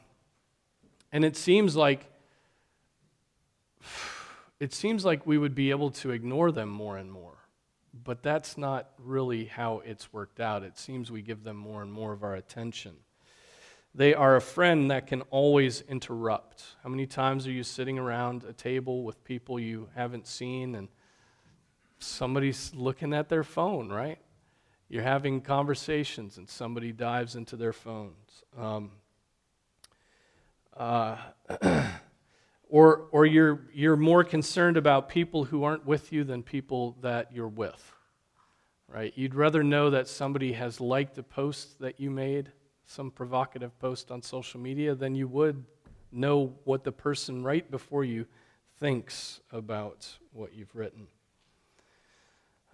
and 1.12 1.24
it 1.24 1.36
seems 1.36 1.76
like 1.76 2.06
it 4.60 4.74
seems 4.74 5.04
like 5.04 5.26
we 5.26 5.38
would 5.38 5.54
be 5.54 5.70
able 5.70 5.90
to 5.90 6.10
ignore 6.10 6.52
them 6.52 6.68
more 6.68 6.98
and 6.98 7.10
more. 7.10 7.38
But 8.04 8.22
that's 8.22 8.58
not 8.58 8.90
really 8.98 9.46
how 9.46 9.82
it's 9.84 10.12
worked 10.12 10.38
out. 10.38 10.62
It 10.62 10.78
seems 10.78 11.10
we 11.10 11.22
give 11.22 11.42
them 11.42 11.56
more 11.56 11.82
and 11.82 11.90
more 11.90 12.12
of 12.12 12.22
our 12.22 12.34
attention. 12.34 12.96
They 13.94 14.14
are 14.14 14.36
a 14.36 14.40
friend 14.40 14.90
that 14.90 15.08
can 15.08 15.22
always 15.22 15.80
interrupt. 15.88 16.62
How 16.84 16.90
many 16.90 17.06
times 17.06 17.46
are 17.46 17.50
you 17.50 17.64
sitting 17.64 17.98
around 17.98 18.44
a 18.44 18.52
table 18.52 19.02
with 19.02 19.24
people 19.24 19.58
you 19.58 19.88
haven't 19.96 20.28
seen 20.28 20.76
and 20.76 20.88
somebody's 21.98 22.72
looking 22.74 23.12
at 23.12 23.28
their 23.28 23.42
phone, 23.42 23.88
right? 23.88 24.18
You're 24.88 25.02
having 25.02 25.40
conversations 25.40 26.36
and 26.36 26.48
somebody 26.48 26.92
dives 26.92 27.34
into 27.34 27.56
their 27.56 27.72
phones. 27.72 28.44
Um, 28.56 28.92
uh, 30.76 31.16
or 32.68 33.08
or 33.12 33.26
you're, 33.26 33.60
you're 33.72 33.96
more 33.96 34.24
concerned 34.24 34.76
about 34.76 35.08
people 35.08 35.44
who 35.44 35.64
aren't 35.64 35.86
with 35.86 36.12
you 36.12 36.24
than 36.24 36.42
people 36.42 36.96
that 37.02 37.32
you're 37.32 37.48
with, 37.48 37.92
right? 38.88 39.12
You'd 39.16 39.34
rather 39.34 39.62
know 39.62 39.90
that 39.90 40.08
somebody 40.08 40.52
has 40.52 40.80
liked 40.80 41.18
a 41.18 41.22
post 41.22 41.78
that 41.80 42.00
you 42.00 42.10
made 42.10 42.52
some 42.86 43.10
provocative 43.10 43.78
post 43.78 44.10
on 44.10 44.20
social 44.20 44.58
media, 44.58 44.94
than 44.96 45.14
you 45.14 45.28
would 45.28 45.64
know 46.10 46.52
what 46.64 46.82
the 46.82 46.90
person 46.90 47.44
right 47.44 47.70
before 47.70 48.04
you 48.04 48.26
thinks 48.78 49.40
about 49.52 50.08
what 50.32 50.54
you've 50.54 50.74
written. 50.74 51.06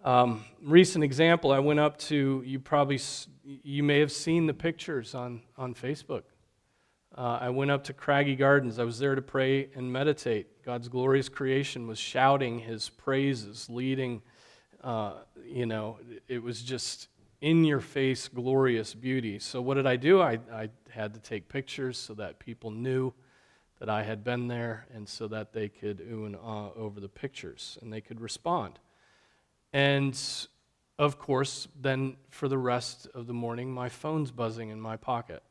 Um, 0.05 0.45
recent 0.63 1.03
example, 1.05 1.53
I 1.53 1.59
went 1.59 1.81
up 1.81 1.99
to, 1.99 2.43
you 2.47 2.61
probably, 2.61 3.01
you 3.45 3.83
may 3.83 3.99
have 4.01 4.13
seen 4.13 4.47
the 4.47 4.55
pictures 4.55 5.15
on, 5.15 5.43
on 5.59 5.75
Facebook. 5.75 6.23
Uh, 7.17 7.39
I 7.41 7.49
went 7.49 7.71
up 7.71 7.85
to 7.85 7.95
Craggy 7.95 8.37
Gardens. 8.37 8.79
I 8.79 8.85
was 8.85 8.99
there 8.99 9.15
to 9.15 9.23
pray 9.23 9.71
and 9.75 9.91
meditate. 9.91 10.63
God's 10.63 10.89
glorious 10.89 11.31
creation 11.31 11.87
was 11.87 11.99
shouting 11.99 12.59
his 12.59 12.91
praises, 12.91 13.71
leading, 13.71 14.21
uh, 14.85 15.15
you 15.43 15.65
know, 15.65 15.99
it 16.29 16.43
was 16.43 16.63
just 16.63 17.09
in 17.41 17.65
your 17.65 17.81
face, 17.81 18.29
glorious 18.29 18.93
beauty. 18.93 19.39
So, 19.39 19.63
what 19.63 19.75
did 19.75 19.87
I 19.87 19.97
do? 19.97 20.21
I, 20.21 20.41
I 20.53 20.69
had 20.91 21.15
to 21.15 21.21
take 21.21 21.49
pictures 21.49 21.97
so 21.97 22.13
that 22.15 22.39
people 22.39 22.71
knew 22.71 23.15
that 23.79 23.89
I 23.89 24.03
had 24.03 24.23
been 24.23 24.49
there 24.49 24.87
and 24.95 25.09
so 25.09 25.27
that 25.29 25.55
they 25.55 25.69
could 25.69 26.01
ooh 26.01 26.27
and 26.27 26.37
ah 26.37 26.71
over 26.77 27.01
the 27.01 27.09
pictures 27.09 27.79
and 27.81 27.91
they 27.91 28.03
could 28.03 28.21
respond. 28.21 28.79
And 29.73 30.19
of 30.99 31.19
course, 31.19 31.69
then 31.81 32.17
for 32.31 32.49
the 32.49 32.59
rest 32.59 33.07
of 33.15 33.27
the 33.27 33.35
morning, 33.35 33.71
my 33.73 33.89
phone's 33.89 34.31
buzzing 34.31 34.71
in 34.71 34.81
my 34.81 34.97
pocket, 34.97 35.43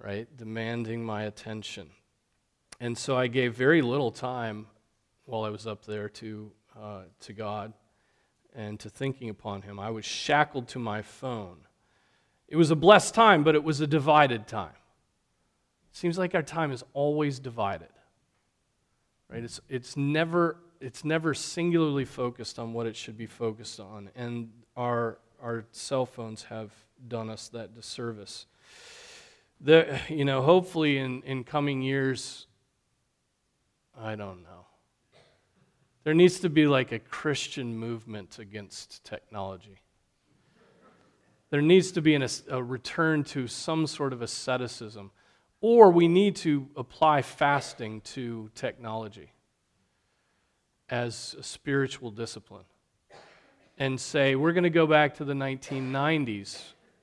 right? 0.00 0.28
Demanding 0.36 1.04
my 1.04 1.24
attention. 1.24 1.90
And 2.80 2.96
so 2.96 3.16
I 3.16 3.26
gave 3.26 3.54
very 3.54 3.82
little 3.82 4.10
time 4.10 4.66
while 5.24 5.42
I 5.42 5.50
was 5.50 5.66
up 5.66 5.84
there 5.84 6.08
to, 6.08 6.52
uh, 6.80 7.02
to 7.20 7.32
God 7.32 7.72
and 8.54 8.78
to 8.80 8.88
thinking 8.88 9.28
upon 9.30 9.62
him. 9.62 9.78
I 9.78 9.90
was 9.90 10.04
shackled 10.04 10.68
to 10.68 10.78
my 10.78 11.02
phone. 11.02 11.58
It 12.46 12.56
was 12.56 12.70
a 12.70 12.76
blessed 12.76 13.14
time, 13.14 13.44
but 13.44 13.54
it 13.54 13.62
was 13.62 13.80
a 13.80 13.86
divided 13.86 14.46
time. 14.46 14.72
seems 15.92 16.16
like 16.16 16.34
our 16.34 16.42
time 16.42 16.70
is 16.72 16.84
always 16.94 17.38
divided. 17.38 17.88
Right? 19.28 19.44
It's, 19.44 19.60
it's, 19.68 19.96
never, 19.96 20.56
it's 20.80 21.04
never 21.04 21.34
singularly 21.34 22.04
focused 22.04 22.58
on 22.58 22.72
what 22.72 22.86
it 22.86 22.96
should 22.96 23.18
be 23.18 23.26
focused 23.26 23.80
on. 23.80 24.10
And 24.16 24.50
our, 24.76 25.18
our 25.42 25.66
cell 25.72 26.06
phones 26.06 26.44
have 26.44 26.70
done 27.06 27.28
us 27.28 27.48
that 27.48 27.74
disservice. 27.74 28.46
The, 29.60 30.00
you 30.08 30.24
know, 30.24 30.42
hopefully 30.42 30.98
in, 30.98 31.22
in 31.22 31.44
coming 31.44 31.82
years, 31.82 32.46
I 33.98 34.14
don't 34.14 34.42
know. 34.42 34.66
There 36.04 36.14
needs 36.14 36.40
to 36.40 36.48
be 36.48 36.66
like 36.66 36.92
a 36.92 36.98
Christian 36.98 37.76
movement 37.76 38.38
against 38.38 39.04
technology. 39.04 39.80
There 41.50 41.62
needs 41.62 41.92
to 41.92 42.02
be 42.02 42.14
an, 42.14 42.26
a 42.48 42.62
return 42.62 43.24
to 43.24 43.46
some 43.46 43.86
sort 43.86 44.12
of 44.12 44.22
asceticism. 44.22 45.10
Or 45.60 45.90
we 45.90 46.06
need 46.06 46.36
to 46.36 46.68
apply 46.76 47.22
fasting 47.22 48.00
to 48.02 48.50
technology 48.54 49.32
as 50.88 51.34
a 51.38 51.42
spiritual 51.42 52.10
discipline 52.10 52.64
and 53.76 54.00
say, 54.00 54.34
we're 54.34 54.52
going 54.52 54.64
to 54.64 54.70
go 54.70 54.86
back 54.86 55.14
to 55.16 55.24
the 55.24 55.34
1990s 55.34 56.62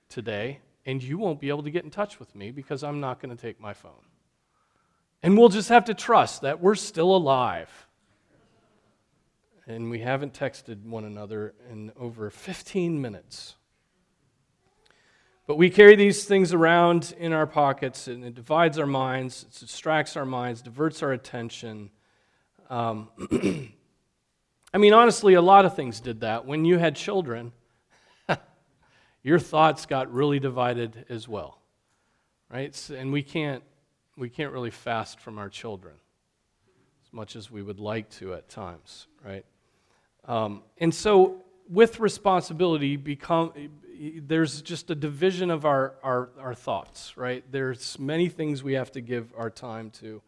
today, 0.09 0.59
and 0.85 1.01
you 1.01 1.17
won't 1.17 1.39
be 1.39 1.49
able 1.49 1.63
to 1.63 1.71
get 1.71 1.83
in 1.83 1.89
touch 1.89 2.19
with 2.19 2.35
me 2.35 2.51
because 2.51 2.83
I'm 2.83 2.99
not 2.99 3.19
going 3.19 3.35
to 3.35 3.41
take 3.41 3.59
my 3.59 3.73
phone. 3.73 4.05
And 5.23 5.37
we'll 5.37 5.49
just 5.49 5.69
have 5.69 5.85
to 5.85 5.93
trust 5.93 6.41
that 6.41 6.61
we're 6.61 6.75
still 6.75 7.15
alive. 7.15 7.87
And 9.67 9.89
we 9.89 9.99
haven't 9.99 10.33
texted 10.33 10.83
one 10.83 11.05
another 11.05 11.55
in 11.71 11.91
over 11.97 12.29
15 12.29 13.01
minutes. 13.01 13.55
But 15.47 15.57
we 15.57 15.69
carry 15.69 15.95
these 15.95 16.25
things 16.25 16.53
around 16.53 17.15
in 17.19 17.33
our 17.33 17.45
pockets, 17.45 18.07
and 18.07 18.23
it 18.23 18.33
divides 18.33 18.79
our 18.79 18.87
minds, 18.87 19.43
it 19.43 19.59
distracts 19.59 20.15
our 20.15 20.25
minds, 20.25 20.61
diverts 20.61 21.03
our 21.03 21.11
attention. 21.11 21.91
Um, 22.69 23.09
I 24.73 24.77
mean, 24.77 24.93
honestly, 24.93 25.35
a 25.35 25.41
lot 25.41 25.65
of 25.65 25.75
things 25.75 25.99
did 25.99 26.21
that. 26.21 26.45
When 26.45 26.65
you 26.65 26.77
had 26.77 26.95
children, 26.95 27.51
your 29.25 29.39
thoughts 29.39 29.87
got 29.87 30.13
really 30.13 30.39
divided 30.39 31.03
as 31.09 31.27
well, 31.27 31.59
right? 32.47 32.89
And 32.91 33.11
we 33.11 33.23
can't, 33.23 33.63
we 34.15 34.29
can't 34.29 34.53
really 34.53 34.69
fast 34.69 35.19
from 35.19 35.39
our 35.39 35.49
children 35.49 35.95
as 37.03 37.11
much 37.11 37.35
as 37.35 37.49
we 37.49 37.63
would 37.63 37.79
like 37.79 38.07
to 38.11 38.35
at 38.35 38.49
times, 38.49 39.07
right? 39.25 39.43
Um, 40.25 40.61
and 40.77 40.93
so, 40.93 41.43
with 41.67 41.99
responsibility, 41.99 42.97
become 42.97 43.51
there's 44.27 44.61
just 44.61 44.91
a 44.91 44.95
division 44.95 45.49
of 45.49 45.65
our, 45.65 45.95
our, 46.03 46.29
our 46.39 46.53
thoughts, 46.53 47.17
right? 47.17 47.43
There's 47.51 47.97
many 47.97 48.29
things 48.29 48.61
we 48.61 48.73
have 48.73 48.91
to 48.91 49.01
give 49.01 49.33
our 49.35 49.49
time 49.49 49.89
to. 50.01 50.21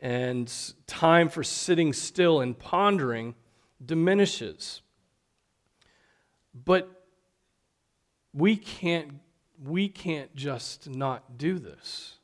And 0.00 0.52
time 0.86 1.30
for 1.30 1.42
sitting 1.42 1.92
still 1.92 2.42
and 2.42 2.56
pondering 2.56 3.34
diminishes. 3.84 4.82
But 6.64 6.99
we 8.32 8.56
can't, 8.56 9.20
we 9.62 9.88
can't 9.88 10.34
just 10.34 10.88
not 10.88 11.38
do 11.38 11.58
this. 11.58 12.16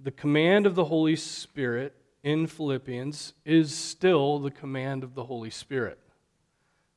The 0.00 0.10
command 0.10 0.66
of 0.66 0.74
the 0.74 0.84
Holy 0.84 1.16
Spirit 1.16 1.94
in 2.22 2.46
Philippians 2.46 3.34
is 3.44 3.74
still 3.74 4.38
the 4.38 4.50
command 4.50 5.04
of 5.04 5.14
the 5.14 5.24
Holy 5.24 5.50
Spirit 5.50 5.98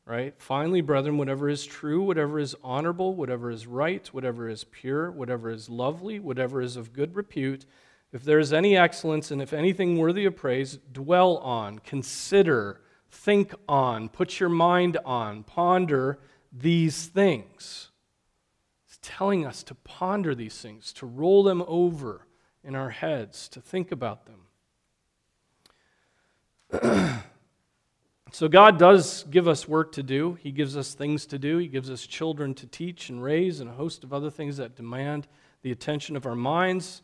right? 0.07 0.33
Finally, 0.37 0.79
brethren, 0.79 1.17
whatever 1.17 1.49
is 1.49 1.65
true, 1.65 2.01
whatever 2.01 2.39
is 2.39 2.55
honorable, 2.63 3.13
whatever 3.13 3.51
is 3.51 3.67
right, 3.67 4.07
whatever 4.13 4.47
is 4.47 4.63
pure, 4.63 5.11
whatever 5.11 5.49
is 5.49 5.69
lovely, 5.69 6.17
whatever 6.17 6.61
is 6.61 6.77
of 6.77 6.93
good 6.93 7.13
repute, 7.13 7.65
if 8.13 8.23
there 8.23 8.39
is 8.39 8.53
any 8.53 8.77
excellence 8.77 9.31
and 9.31 9.41
if 9.41 9.51
anything 9.51 9.97
worthy 9.97 10.23
of 10.23 10.37
praise, 10.37 10.79
dwell 10.93 11.37
on, 11.39 11.79
consider, 11.79 12.79
think 13.11 13.53
on, 13.67 14.07
put 14.07 14.39
your 14.39 14.47
mind 14.47 14.97
on, 15.03 15.43
ponder 15.43 16.19
these 16.53 17.07
things. 17.07 17.89
Telling 19.01 19.45
us 19.45 19.63
to 19.63 19.75
ponder 19.75 20.35
these 20.35 20.59
things, 20.59 20.91
to 20.93 21.05
roll 21.05 21.43
them 21.43 21.63
over 21.67 22.27
in 22.63 22.75
our 22.75 22.89
heads, 22.89 23.47
to 23.49 23.61
think 23.61 23.91
about 23.91 24.25
them. 24.25 24.41
So, 28.33 28.47
God 28.49 28.77
does 28.77 29.23
give 29.23 29.47
us 29.47 29.67
work 29.67 29.93
to 29.93 30.03
do. 30.03 30.37
He 30.41 30.51
gives 30.51 30.75
us 30.75 30.93
things 30.93 31.25
to 31.27 31.39
do. 31.39 31.57
He 31.57 31.67
gives 31.67 31.89
us 31.89 32.05
children 32.05 32.53
to 32.55 32.67
teach 32.67 33.09
and 33.09 33.23
raise, 33.23 33.61
and 33.61 33.69
a 33.69 33.73
host 33.73 34.03
of 34.03 34.11
other 34.11 34.29
things 34.29 34.57
that 34.57 34.75
demand 34.75 35.27
the 35.61 35.71
attention 35.71 36.15
of 36.15 36.25
our 36.25 36.35
minds, 36.35 37.01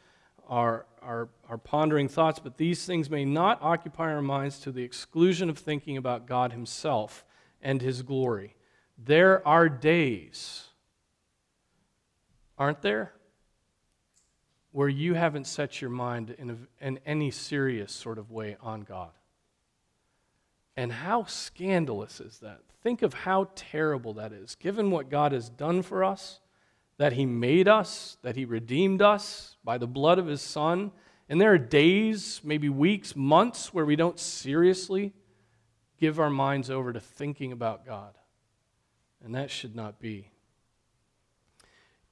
our, 0.50 0.86
our, 1.02 1.30
our 1.50 1.58
pondering 1.58 2.10
thoughts. 2.10 2.40
But 2.40 2.58
these 2.58 2.86
things 2.86 3.10
may 3.10 3.24
not 3.24 3.58
occupy 3.62 4.12
our 4.14 4.22
minds 4.22 4.60
to 4.60 4.72
the 4.72 4.84
exclusion 4.84 5.50
of 5.50 5.58
thinking 5.58 5.96
about 5.96 6.28
God 6.28 6.52
Himself 6.52 7.24
and 7.62 7.82
His 7.82 8.02
glory. 8.02 8.56
There 8.98 9.48
are 9.48 9.70
days, 9.70 10.66
aren't 12.58 12.82
there, 12.82 13.14
where 14.72 14.90
you 14.90 15.14
haven't 15.14 15.46
set 15.46 15.82
your 15.82 15.90
mind 15.90 16.36
in, 16.38 16.50
a, 16.50 16.86
in 16.86 17.00
any 17.06 17.32
serious 17.32 17.92
sort 17.92 18.18
of 18.18 18.32
way 18.32 18.58
on 18.62 18.82
God. 18.82 19.12
And 20.76 20.92
how 20.92 21.26
scandalous 21.26 22.20
is 22.20 22.40
that? 22.40 22.62
Think 22.82 23.02
of 23.02 23.14
how 23.14 23.50
terrible 23.56 24.14
that 24.16 24.34
is, 24.34 24.56
given 24.56 24.92
what 24.92 25.10
God 25.10 25.32
has 25.32 25.50
done 25.50 25.84
for 25.84 26.04
us, 26.04 26.40
that 26.98 27.14
He 27.14 27.26
made 27.26 27.68
us, 27.68 28.18
that 28.24 28.36
He 28.36 28.46
redeemed 28.46 29.02
us 29.02 29.56
by 29.64 29.78
the 29.78 29.88
blood 29.88 30.20
of 30.20 30.28
His 30.28 30.42
Son. 30.42 30.92
And 31.30 31.40
there 31.40 31.54
are 31.54 31.60
days, 31.60 32.42
maybe 32.44 32.70
weeks, 32.70 33.16
months, 33.16 33.74
where 33.74 33.86
we 33.86 33.96
don't 33.96 34.20
seriously 34.20 35.14
give 36.00 36.20
our 36.20 36.30
minds 36.30 36.70
over 36.70 36.92
to 36.92 37.00
thinking 37.00 37.52
about 37.52 37.86
God. 37.86 38.18
And 39.24 39.36
that 39.36 39.50
should 39.50 39.76
not 39.76 40.00
be. 40.00 40.33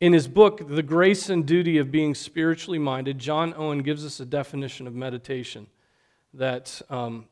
In 0.02 0.14
his 0.14 0.28
book, 0.28 0.68
The 0.68 0.82
Grace 0.82 1.30
and 1.30 1.46
Duty 1.46 1.78
of 1.78 1.92
Being 1.92 2.16
Spiritually 2.16 2.80
Minded, 2.80 3.20
John 3.20 3.54
Owen 3.56 3.84
gives 3.84 4.04
us 4.04 4.20
a 4.20 4.26
definition 4.26 4.88
of 4.88 4.96
meditation 4.96 5.68
that 6.34 6.82
um, 6.90 7.26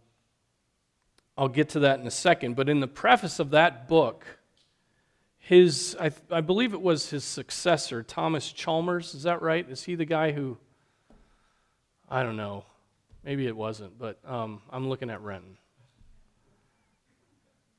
I'll 1.35 1.47
get 1.47 1.69
to 1.69 1.79
that 1.79 1.99
in 1.99 2.05
a 2.05 2.11
second. 2.11 2.55
But 2.55 2.69
in 2.69 2.79
the 2.79 2.87
preface 2.87 3.39
of 3.39 3.49
that 3.49 3.87
book, 3.87 4.23
his, 5.39 5.97
I, 5.99 6.11
I, 6.29 6.41
believe 6.41 6.75
it 6.75 6.81
was 6.81 7.09
his 7.09 7.23
successor, 7.23 8.03
Thomas 8.03 8.51
Chalmers, 8.51 9.15
is 9.15 9.23
that 9.23 9.41
right? 9.41 9.67
Is 9.67 9.81
he 9.81 9.95
the 9.95 10.05
guy 10.05 10.31
who, 10.31 10.55
I 12.07 12.21
don't 12.21 12.37
know, 12.37 12.65
maybe 13.23 13.47
it 13.47 13.57
wasn't, 13.57 13.97
but 13.97 14.19
um, 14.27 14.61
I'm 14.69 14.89
looking 14.89 15.09
at 15.09 15.21
Renton. 15.21 15.57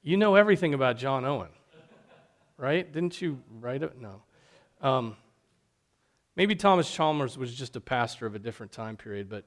You 0.02 0.16
know 0.16 0.34
everything 0.34 0.74
about 0.74 0.96
John 0.96 1.24
Owen, 1.24 1.50
right? 2.56 2.92
Didn't 2.92 3.22
you 3.22 3.40
write 3.60 3.84
it? 3.84 4.00
No. 4.00 4.22
Um, 4.80 5.16
maybe 6.36 6.54
Thomas 6.54 6.90
Chalmers 6.90 7.36
was 7.36 7.54
just 7.54 7.76
a 7.76 7.80
pastor 7.80 8.26
of 8.26 8.34
a 8.34 8.38
different 8.38 8.72
time 8.72 8.96
period, 8.96 9.28
but 9.28 9.44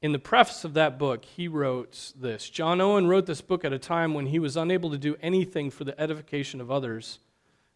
in 0.00 0.12
the 0.12 0.18
preface 0.18 0.64
of 0.64 0.74
that 0.74 0.98
book, 0.98 1.24
he 1.24 1.48
wrote 1.48 2.12
this 2.16 2.48
John 2.48 2.80
Owen 2.80 3.06
wrote 3.06 3.26
this 3.26 3.40
book 3.40 3.64
at 3.64 3.72
a 3.72 3.78
time 3.78 4.14
when 4.14 4.26
he 4.26 4.38
was 4.38 4.56
unable 4.56 4.90
to 4.90 4.98
do 4.98 5.16
anything 5.22 5.70
for 5.70 5.84
the 5.84 5.98
edification 6.00 6.60
of 6.60 6.70
others 6.70 7.18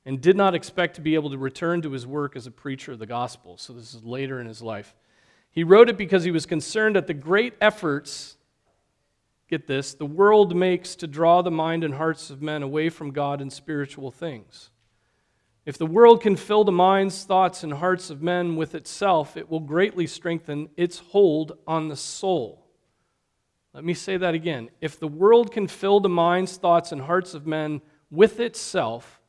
and 0.04 0.20
did 0.20 0.36
not 0.36 0.54
expect 0.54 0.96
to 0.96 1.00
be 1.00 1.14
able 1.14 1.30
to 1.30 1.38
return 1.38 1.82
to 1.82 1.92
his 1.92 2.06
work 2.06 2.34
as 2.34 2.46
a 2.46 2.50
preacher 2.50 2.92
of 2.92 2.98
the 2.98 3.06
gospel. 3.06 3.56
So, 3.56 3.72
this 3.72 3.94
is 3.94 4.04
later 4.04 4.40
in 4.40 4.46
his 4.46 4.62
life. 4.62 4.94
He 5.50 5.64
wrote 5.64 5.88
it 5.88 5.96
because 5.96 6.24
he 6.24 6.30
was 6.30 6.46
concerned 6.46 6.96
at 6.96 7.06
the 7.06 7.14
great 7.14 7.54
efforts, 7.60 8.36
get 9.48 9.66
this, 9.66 9.94
the 9.94 10.06
world 10.06 10.56
makes 10.56 10.96
to 10.96 11.06
draw 11.06 11.42
the 11.42 11.50
mind 11.50 11.84
and 11.84 11.94
hearts 11.94 12.30
of 12.30 12.40
men 12.40 12.62
away 12.62 12.88
from 12.88 13.10
God 13.10 13.40
and 13.40 13.52
spiritual 13.52 14.10
things. 14.10 14.70
If 15.64 15.78
the 15.78 15.86
world 15.86 16.20
can 16.20 16.34
fill 16.34 16.64
the 16.64 16.72
minds, 16.72 17.22
thoughts, 17.24 17.62
and 17.62 17.74
hearts 17.74 18.10
of 18.10 18.20
men 18.20 18.56
with 18.56 18.74
itself, 18.74 19.36
it 19.36 19.48
will 19.48 19.60
greatly 19.60 20.08
strengthen 20.08 20.68
its 20.76 20.98
hold 20.98 21.56
on 21.66 21.88
the 21.88 21.96
soul. 21.96 22.66
Let 23.72 23.84
me 23.84 23.94
say 23.94 24.16
that 24.16 24.34
again. 24.34 24.70
If 24.80 24.98
the 24.98 25.08
world 25.08 25.52
can 25.52 25.68
fill 25.68 26.00
the 26.00 26.08
minds, 26.08 26.56
thoughts, 26.56 26.90
and 26.90 27.00
hearts 27.00 27.32
of 27.32 27.46
men 27.46 27.80
with 28.10 28.40
itself, 28.40 29.20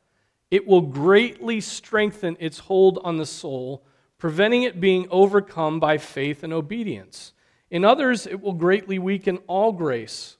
it 0.50 0.66
will 0.66 0.82
greatly 0.82 1.60
strengthen 1.60 2.36
its 2.40 2.58
hold 2.58 2.98
on 3.04 3.16
the 3.16 3.26
soul, 3.26 3.86
preventing 4.18 4.64
it 4.64 4.80
being 4.80 5.06
overcome 5.10 5.78
by 5.78 5.98
faith 5.98 6.42
and 6.42 6.52
obedience. 6.52 7.32
In 7.70 7.84
others, 7.84 8.26
it 8.26 8.40
will 8.40 8.52
greatly 8.52 8.98
weaken 8.98 9.38
all 9.46 9.72
grace 9.72 10.36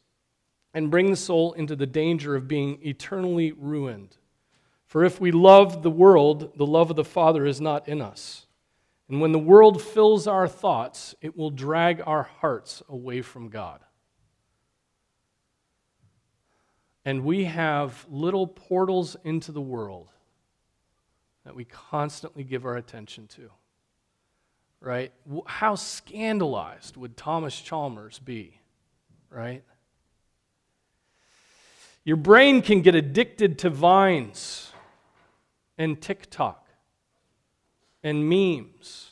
and 0.74 0.90
bring 0.90 1.10
the 1.10 1.16
soul 1.16 1.52
into 1.52 1.76
the 1.76 1.86
danger 1.86 2.34
of 2.34 2.48
being 2.48 2.80
eternally 2.82 3.52
ruined. 3.52 4.16
For 4.94 5.02
if 5.02 5.20
we 5.20 5.32
love 5.32 5.82
the 5.82 5.90
world, 5.90 6.52
the 6.56 6.64
love 6.64 6.88
of 6.88 6.94
the 6.94 7.02
Father 7.02 7.44
is 7.44 7.60
not 7.60 7.88
in 7.88 8.00
us. 8.00 8.46
And 9.08 9.20
when 9.20 9.32
the 9.32 9.40
world 9.40 9.82
fills 9.82 10.28
our 10.28 10.46
thoughts, 10.46 11.16
it 11.20 11.36
will 11.36 11.50
drag 11.50 12.00
our 12.06 12.22
hearts 12.22 12.80
away 12.88 13.20
from 13.20 13.48
God. 13.48 13.80
And 17.04 17.24
we 17.24 17.42
have 17.42 18.06
little 18.08 18.46
portals 18.46 19.16
into 19.24 19.50
the 19.50 19.60
world 19.60 20.10
that 21.44 21.56
we 21.56 21.64
constantly 21.64 22.44
give 22.44 22.64
our 22.64 22.76
attention 22.76 23.26
to. 23.34 23.50
right? 24.78 25.12
How 25.46 25.74
scandalized 25.74 26.96
would 26.96 27.16
Thomas 27.16 27.60
Chalmers 27.60 28.20
be, 28.20 28.60
right? 29.28 29.64
Your 32.04 32.16
brain 32.16 32.62
can 32.62 32.80
get 32.80 32.94
addicted 32.94 33.58
to 33.58 33.70
vines 33.70 34.70
and 35.78 36.00
TikTok 36.00 36.68
and 38.02 38.28
memes 38.28 39.10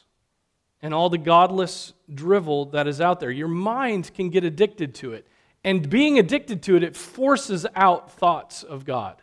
and 0.83 0.93
all 0.93 1.09
the 1.09 1.19
godless 1.19 1.93
drivel 2.13 2.67
that 2.67 2.87
is 2.87 3.01
out 3.01 3.21
there. 3.21 3.31
Your 3.31 3.49
mind 3.49 4.13
can 4.15 4.31
get 4.31 4.45
addicted 4.45 4.95
to 4.97 5.13
it. 5.13 5.27
And 5.65 5.89
being 5.89 6.19
addicted 6.19 6.63
to 6.65 6.77
it, 6.77 6.83
it 6.83 6.97
forces 6.97 7.67
out 7.77 8.11
thoughts 8.13 8.65
of 8.65 8.85
God. 8.85 9.23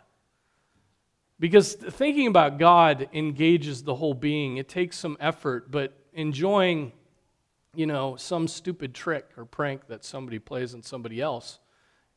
Because 1.40 1.74
thinking 1.74 2.28
about 2.28 2.58
God 2.58 3.10
engages 3.14 3.84
the 3.84 3.96
whole 3.96 4.14
being. 4.14 4.58
It 4.58 4.68
takes 4.68 4.98
some 4.98 5.18
effort, 5.20 5.70
but 5.70 5.94
enjoying, 6.14 6.94
you 7.76 7.86
know, 7.86 8.16
some 8.16 8.48
stupid 8.48 8.94
trick 8.94 9.26
or 9.38 9.46
prank 9.46 9.88
that 9.88 10.04
somebody 10.04 10.40
plays 10.40 10.74
on 10.74 10.82
somebody 10.82 11.22
else 11.22 11.60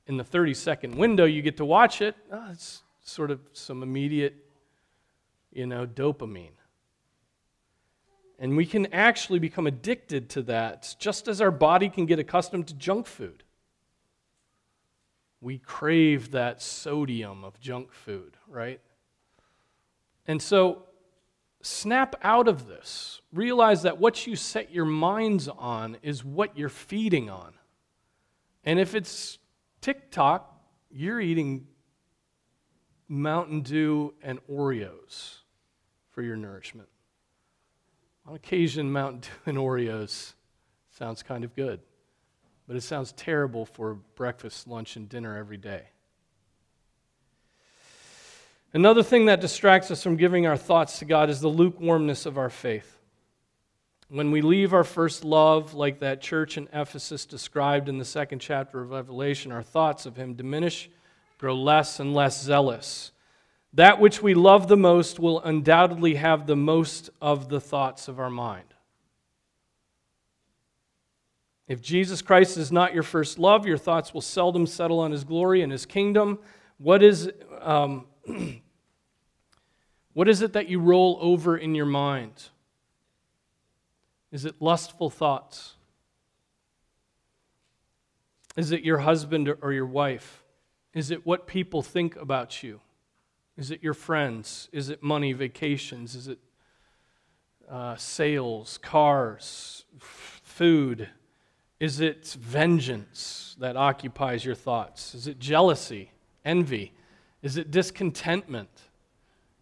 in 0.06 0.16
the 0.16 0.24
30 0.24 0.54
second 0.54 0.94
window 0.96 1.24
you 1.24 1.42
get 1.42 1.56
to 1.58 1.64
watch 1.64 2.00
it, 2.00 2.16
oh, 2.32 2.48
it's 2.50 2.82
sort 3.02 3.30
of 3.30 3.40
some 3.52 3.82
immediate, 3.82 4.34
you 5.52 5.66
know, 5.66 5.86
dopamine. 5.86 6.56
And 8.38 8.56
we 8.56 8.66
can 8.66 8.86
actually 8.92 9.38
become 9.38 9.66
addicted 9.66 10.28
to 10.30 10.42
that 10.42 10.96
just 10.98 11.28
as 11.28 11.40
our 11.40 11.52
body 11.52 11.88
can 11.88 12.06
get 12.06 12.18
accustomed 12.18 12.66
to 12.68 12.74
junk 12.74 13.06
food. 13.06 13.44
We 15.40 15.58
crave 15.58 16.32
that 16.32 16.60
sodium 16.60 17.44
of 17.44 17.60
junk 17.60 17.92
food, 17.92 18.36
right? 18.48 18.80
And 20.26 20.42
so 20.42 20.84
snap 21.60 22.16
out 22.22 22.48
of 22.48 22.66
this. 22.66 23.20
Realize 23.32 23.82
that 23.82 23.98
what 23.98 24.26
you 24.26 24.34
set 24.34 24.72
your 24.72 24.84
minds 24.84 25.46
on 25.46 25.98
is 26.02 26.24
what 26.24 26.56
you're 26.58 26.68
feeding 26.68 27.30
on. 27.30 27.54
And 28.64 28.80
if 28.80 28.94
it's 28.94 29.38
TikTok, 29.80 30.52
you're 30.90 31.20
eating 31.20 31.66
Mountain 33.08 33.62
Dew 33.62 34.14
and 34.22 34.40
Oreos 34.48 35.41
for 36.12 36.22
your 36.22 36.36
nourishment. 36.36 36.88
On 38.26 38.34
occasion, 38.34 38.92
Mountain 38.92 39.20
Dew 39.20 39.28
and 39.46 39.58
Oreos 39.58 40.34
sounds 40.90 41.22
kind 41.22 41.42
of 41.42 41.56
good, 41.56 41.80
but 42.68 42.76
it 42.76 42.82
sounds 42.82 43.12
terrible 43.12 43.66
for 43.66 43.94
breakfast, 44.14 44.68
lunch, 44.68 44.96
and 44.96 45.08
dinner 45.08 45.36
every 45.36 45.56
day. 45.56 45.82
Another 48.74 49.02
thing 49.02 49.26
that 49.26 49.40
distracts 49.40 49.90
us 49.90 50.02
from 50.02 50.16
giving 50.16 50.46
our 50.46 50.56
thoughts 50.56 50.98
to 51.00 51.04
God 51.04 51.28
is 51.28 51.40
the 51.40 51.48
lukewarmness 51.48 52.24
of 52.24 52.38
our 52.38 52.48
faith. 52.48 52.98
When 54.08 54.30
we 54.30 54.40
leave 54.40 54.72
our 54.72 54.84
first 54.84 55.24
love, 55.24 55.74
like 55.74 56.00
that 56.00 56.20
church 56.20 56.56
in 56.56 56.68
Ephesus 56.72 57.26
described 57.26 57.88
in 57.88 57.98
the 57.98 58.04
second 58.04 58.38
chapter 58.38 58.80
of 58.80 58.90
Revelation, 58.90 59.52
our 59.52 59.62
thoughts 59.62 60.06
of 60.06 60.16
Him 60.16 60.34
diminish, 60.34 60.90
grow 61.38 61.54
less 61.54 61.98
and 61.98 62.14
less 62.14 62.42
zealous. 62.42 63.11
That 63.74 64.00
which 64.00 64.22
we 64.22 64.34
love 64.34 64.68
the 64.68 64.76
most 64.76 65.18
will 65.18 65.40
undoubtedly 65.40 66.16
have 66.16 66.46
the 66.46 66.56
most 66.56 67.10
of 67.20 67.48
the 67.48 67.60
thoughts 67.60 68.06
of 68.06 68.20
our 68.20 68.30
mind. 68.30 68.66
If 71.68 71.80
Jesus 71.80 72.20
Christ 72.20 72.58
is 72.58 72.70
not 72.70 72.92
your 72.92 73.02
first 73.02 73.38
love, 73.38 73.66
your 73.66 73.78
thoughts 73.78 74.12
will 74.12 74.20
seldom 74.20 74.66
settle 74.66 74.98
on 74.98 75.10
his 75.10 75.24
glory 75.24 75.62
and 75.62 75.72
his 75.72 75.86
kingdom. 75.86 76.38
What 76.76 77.02
is, 77.02 77.30
um, 77.60 78.06
what 80.12 80.28
is 80.28 80.42
it 80.42 80.52
that 80.52 80.68
you 80.68 80.78
roll 80.78 81.18
over 81.22 81.56
in 81.56 81.74
your 81.74 81.86
mind? 81.86 82.50
Is 84.32 84.44
it 84.44 84.56
lustful 84.60 85.08
thoughts? 85.08 85.76
Is 88.54 88.70
it 88.70 88.82
your 88.82 88.98
husband 88.98 89.54
or 89.62 89.72
your 89.72 89.86
wife? 89.86 90.42
Is 90.92 91.10
it 91.10 91.24
what 91.24 91.46
people 91.46 91.80
think 91.80 92.16
about 92.16 92.62
you? 92.62 92.80
Is 93.56 93.70
it 93.70 93.82
your 93.82 93.94
friends? 93.94 94.68
Is 94.72 94.88
it 94.88 95.02
money, 95.02 95.32
vacations? 95.32 96.14
Is 96.14 96.28
it 96.28 96.38
uh, 97.70 97.96
sales, 97.96 98.78
cars, 98.78 99.84
f- 100.00 100.40
food? 100.42 101.08
Is 101.78 102.00
it 102.00 102.36
vengeance 102.40 103.56
that 103.58 103.76
occupies 103.76 104.44
your 104.44 104.54
thoughts? 104.54 105.14
Is 105.14 105.26
it 105.26 105.38
jealousy, 105.38 106.12
envy? 106.44 106.92
Is 107.42 107.56
it 107.56 107.70
discontentment? 107.70 108.70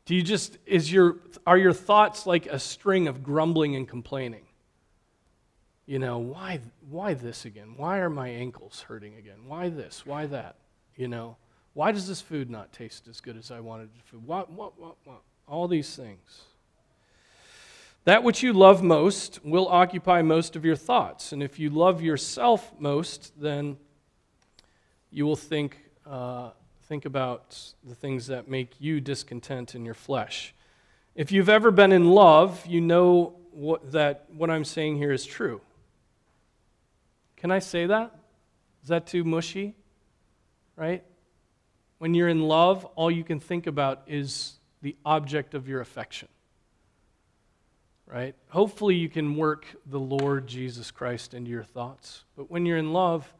Do 0.05 0.15
you 0.15 0.23
just, 0.23 0.59
is 0.67 0.93
your, 0.93 1.17
are 1.47 1.59
your 1.59 1.73
thoughts 1.73 2.27
like 2.27 2.47
a 2.47 2.59
string 2.59 3.09
of 3.09 3.23
grumbling 3.23 3.75
and 3.77 3.89
complaining? 3.89 4.45
You 5.87 5.99
know, 5.99 6.19
why, 6.19 6.61
why 6.89 7.15
this 7.15 7.45
again? 7.45 7.75
Why 7.77 7.99
are 7.99 8.11
my 8.11 8.29
ankles 8.29 8.85
hurting 8.87 9.17
again? 9.17 9.39
Why 9.47 9.69
this? 9.69 10.07
Why 10.07 10.27
that? 10.27 10.57
You 10.95 11.09
know? 11.09 11.37
Why 11.81 11.93
does 11.93 12.07
this 12.07 12.21
food 12.21 12.51
not 12.51 12.75
taste 12.75 13.09
as 13.09 13.23
good 13.23 13.39
as 13.39 13.51
I 13.51 13.61
wanted 13.61 13.85
it 13.85 14.11
to? 14.11 14.19
What, 14.19 14.53
what, 14.53 14.79
what, 14.79 14.97
what? 15.05 15.23
All 15.49 15.67
these 15.67 15.97
things. 15.97 16.43
That 18.05 18.23
which 18.23 18.43
you 18.43 18.53
love 18.53 18.83
most 18.83 19.43
will 19.43 19.67
occupy 19.67 20.21
most 20.21 20.57
of 20.57 20.65
your 20.67 20.77
thoughts. 20.77 21.33
And 21.33 21.43
if 21.43 21.59
you 21.59 21.71
love 21.71 22.03
yourself 22.03 22.71
most, 22.79 23.33
then 23.41 23.79
you 25.11 25.25
will 25.25 25.37
think, 25.37 25.79
uh, 26.05 26.51
think 26.83 27.07
about 27.07 27.59
the 27.83 27.95
things 27.95 28.27
that 28.27 28.47
make 28.47 28.79
you 28.79 29.01
discontent 29.01 29.75
in 29.75 29.87
your 29.87 29.95
flesh. 29.95 30.55
If 31.15 31.33
you've 31.33 31.49
ever 31.49 31.71
been 31.71 31.93
in 31.93 32.11
love, 32.11 32.67
you 32.67 32.83
know 32.83 33.37
what, 33.53 33.93
that 33.93 34.27
what 34.37 34.51
I'm 34.51 34.67
saying 34.67 34.99
here 34.99 35.13
is 35.13 35.25
true. 35.25 35.63
Can 37.39 37.51
I 37.51 37.59
say 37.59 37.87
that? 37.87 38.15
Is 38.83 38.91
that 38.91 39.07
too 39.07 39.25
mushy? 39.25 39.77
Right? 40.77 41.05
When 42.01 42.15
you're 42.15 42.31
in 42.31 42.41
love, 42.41 42.87
all 42.97 43.11
you 43.11 43.23
can 43.23 43.41
think 43.41 43.67
about 43.67 44.05
is 44.07 44.55
the 44.81 44.97
object 45.05 45.53
of 45.53 45.69
your 45.69 45.83
affection. 45.83 46.29
Right? 48.07 48.35
Hopefully, 48.49 48.95
you 48.95 49.11
can 49.11 49.37
work 49.37 49.67
the 49.85 50.01
Lord 50.01 50.47
Jesus 50.47 50.91
Christ 50.91 51.35
into 51.35 51.51
your 51.51 51.63
thoughts. 51.63 52.25
But 52.39 52.51
when 52.51 52.65
you're 52.65 52.79
in 52.79 52.95
love, 52.95 53.31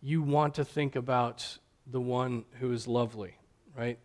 you 0.00 0.22
want 0.22 0.54
to 0.54 0.64
think 0.64 0.94
about 0.94 1.58
the 1.84 2.00
one 2.00 2.44
who 2.60 2.70
is 2.70 2.86
lovely, 2.86 3.34
right? 3.76 3.98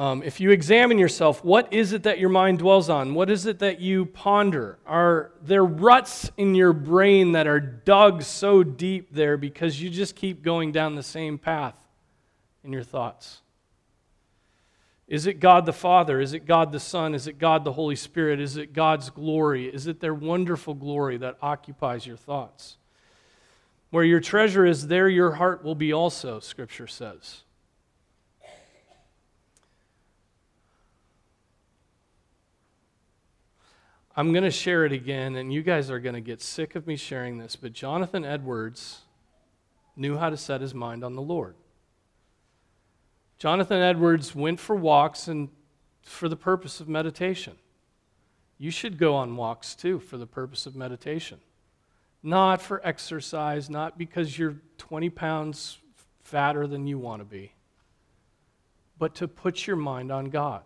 Um, 0.00 0.22
if 0.22 0.40
you 0.40 0.50
examine 0.50 0.96
yourself, 0.96 1.44
what 1.44 1.74
is 1.74 1.92
it 1.92 2.04
that 2.04 2.18
your 2.18 2.30
mind 2.30 2.60
dwells 2.60 2.88
on? 2.88 3.12
What 3.12 3.28
is 3.28 3.44
it 3.44 3.58
that 3.58 3.82
you 3.82 4.06
ponder? 4.06 4.78
Are 4.86 5.32
there 5.42 5.62
ruts 5.62 6.30
in 6.38 6.54
your 6.54 6.72
brain 6.72 7.32
that 7.32 7.46
are 7.46 7.60
dug 7.60 8.22
so 8.22 8.62
deep 8.62 9.12
there 9.12 9.36
because 9.36 9.78
you 9.78 9.90
just 9.90 10.16
keep 10.16 10.42
going 10.42 10.72
down 10.72 10.94
the 10.94 11.02
same 11.02 11.36
path 11.36 11.74
in 12.64 12.72
your 12.72 12.82
thoughts? 12.82 13.42
Is 15.06 15.26
it 15.26 15.38
God 15.38 15.66
the 15.66 15.74
Father? 15.74 16.18
Is 16.18 16.32
it 16.32 16.46
God 16.46 16.72
the 16.72 16.80
Son? 16.80 17.14
Is 17.14 17.26
it 17.26 17.38
God 17.38 17.64
the 17.64 17.72
Holy 17.72 17.96
Spirit? 17.96 18.40
Is 18.40 18.56
it 18.56 18.72
God's 18.72 19.10
glory? 19.10 19.66
Is 19.66 19.86
it 19.86 20.00
their 20.00 20.14
wonderful 20.14 20.72
glory 20.72 21.18
that 21.18 21.36
occupies 21.42 22.06
your 22.06 22.16
thoughts? 22.16 22.78
Where 23.90 24.04
your 24.04 24.20
treasure 24.20 24.64
is, 24.64 24.86
there 24.86 25.10
your 25.10 25.32
heart 25.32 25.62
will 25.62 25.74
be 25.74 25.92
also, 25.92 26.40
Scripture 26.40 26.86
says. 26.86 27.42
I'm 34.20 34.32
going 34.32 34.44
to 34.44 34.50
share 34.50 34.84
it 34.84 34.92
again, 34.92 35.36
and 35.36 35.50
you 35.50 35.62
guys 35.62 35.90
are 35.90 35.98
going 35.98 36.14
to 36.14 36.20
get 36.20 36.42
sick 36.42 36.74
of 36.74 36.86
me 36.86 36.96
sharing 36.96 37.38
this, 37.38 37.56
but 37.56 37.72
Jonathan 37.72 38.22
Edwards 38.22 39.00
knew 39.96 40.18
how 40.18 40.28
to 40.28 40.36
set 40.36 40.60
his 40.60 40.74
mind 40.74 41.02
on 41.02 41.14
the 41.14 41.22
Lord. 41.22 41.54
Jonathan 43.38 43.78
Edwards 43.78 44.34
went 44.34 44.60
for 44.60 44.76
walks 44.76 45.26
and 45.26 45.48
for 46.02 46.28
the 46.28 46.36
purpose 46.36 46.80
of 46.80 46.86
meditation. 46.86 47.54
You 48.58 48.70
should 48.70 48.98
go 48.98 49.14
on 49.14 49.36
walks 49.36 49.74
too 49.74 49.98
for 49.98 50.18
the 50.18 50.26
purpose 50.26 50.66
of 50.66 50.76
meditation. 50.76 51.40
Not 52.22 52.60
for 52.60 52.86
exercise, 52.86 53.70
not 53.70 53.96
because 53.96 54.38
you're 54.38 54.56
20 54.76 55.08
pounds 55.08 55.78
fatter 56.24 56.66
than 56.66 56.86
you 56.86 56.98
want 56.98 57.22
to 57.22 57.24
be, 57.24 57.54
but 58.98 59.14
to 59.14 59.26
put 59.26 59.66
your 59.66 59.76
mind 59.76 60.12
on 60.12 60.26
God 60.26 60.60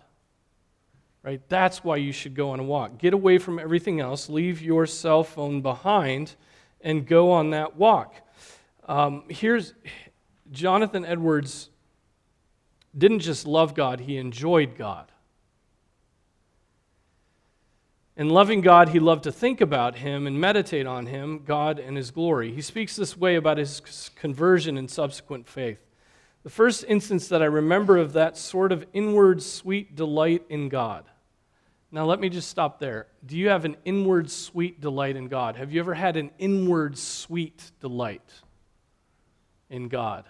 right? 1.25 1.41
That's 1.49 1.83
why 1.83 1.97
you 1.97 2.13
should 2.13 2.35
go 2.35 2.51
on 2.51 2.61
a 2.61 2.63
walk. 2.63 2.99
Get 2.99 3.15
away 3.15 3.39
from 3.39 3.59
everything 3.59 3.99
else, 3.99 4.29
leave 4.29 4.61
your 4.61 4.87
cell 4.87 5.25
phone 5.25 5.63
behind, 5.63 6.37
and 6.83 7.07
go 7.07 7.33
on 7.33 7.51
that 7.51 7.77
walk. 7.77 8.15
Um, 8.87 9.25
here's 9.29 9.73
Jonathan 10.53 11.05
Edwards 11.05 11.71
didn't 12.97 13.21
just 13.21 13.47
love 13.47 13.75
God, 13.75 14.01
he 14.01 14.19
enjoyed 14.19 14.77
God. 14.77 15.11
In 18.17 18.29
loving 18.29 18.61
God, 18.61 18.91
he 18.91 19.01
loved 19.01 19.25
to 19.25 19.33
think 19.33 19.61
about 19.61 19.97
him 19.97 20.29
and 20.29 20.41
meditate 20.41 20.87
on 20.87 21.07
him, 21.07 21.43
God 21.45 21.81
and 21.81 21.97
his 21.97 22.13
glory. 22.13 22.53
He 22.53 22.63
speaks 22.63 22.95
this 22.95 23.17
way 23.17 23.35
about 23.35 23.59
his 23.59 23.81
conversion 24.15 24.79
and 24.79 24.89
subsequent 24.89 25.49
faith. 25.49 25.81
The 26.45 26.51
first 26.51 26.85
instance 26.87 27.27
that 27.29 27.43
I 27.43 27.47
remember 27.47 27.97
of 27.97 28.13
that 28.13 28.37
sort 28.37 28.71
of 28.71 28.87
inward 28.93 29.43
sweet 29.43 29.97
delight 29.97 30.45
in 30.49 30.69
God 30.69 31.05
Now, 31.95 32.07
let 32.07 32.19
me 32.19 32.29
just 32.29 32.49
stop 32.49 32.81
there. 32.81 33.07
Do 33.25 33.37
you 33.37 33.51
have 33.51 33.65
an 33.65 33.77
inward 33.85 34.29
sweet 34.29 34.81
delight 34.81 35.15
in 35.15 35.29
God? 35.29 35.55
Have 35.55 35.73
you 35.73 35.79
ever 35.79 35.95
had 35.95 36.17
an 36.17 36.33
inward 36.41 36.99
sweet 36.99 37.71
delight 37.79 38.33
in 39.71 39.87
God? 39.87 40.25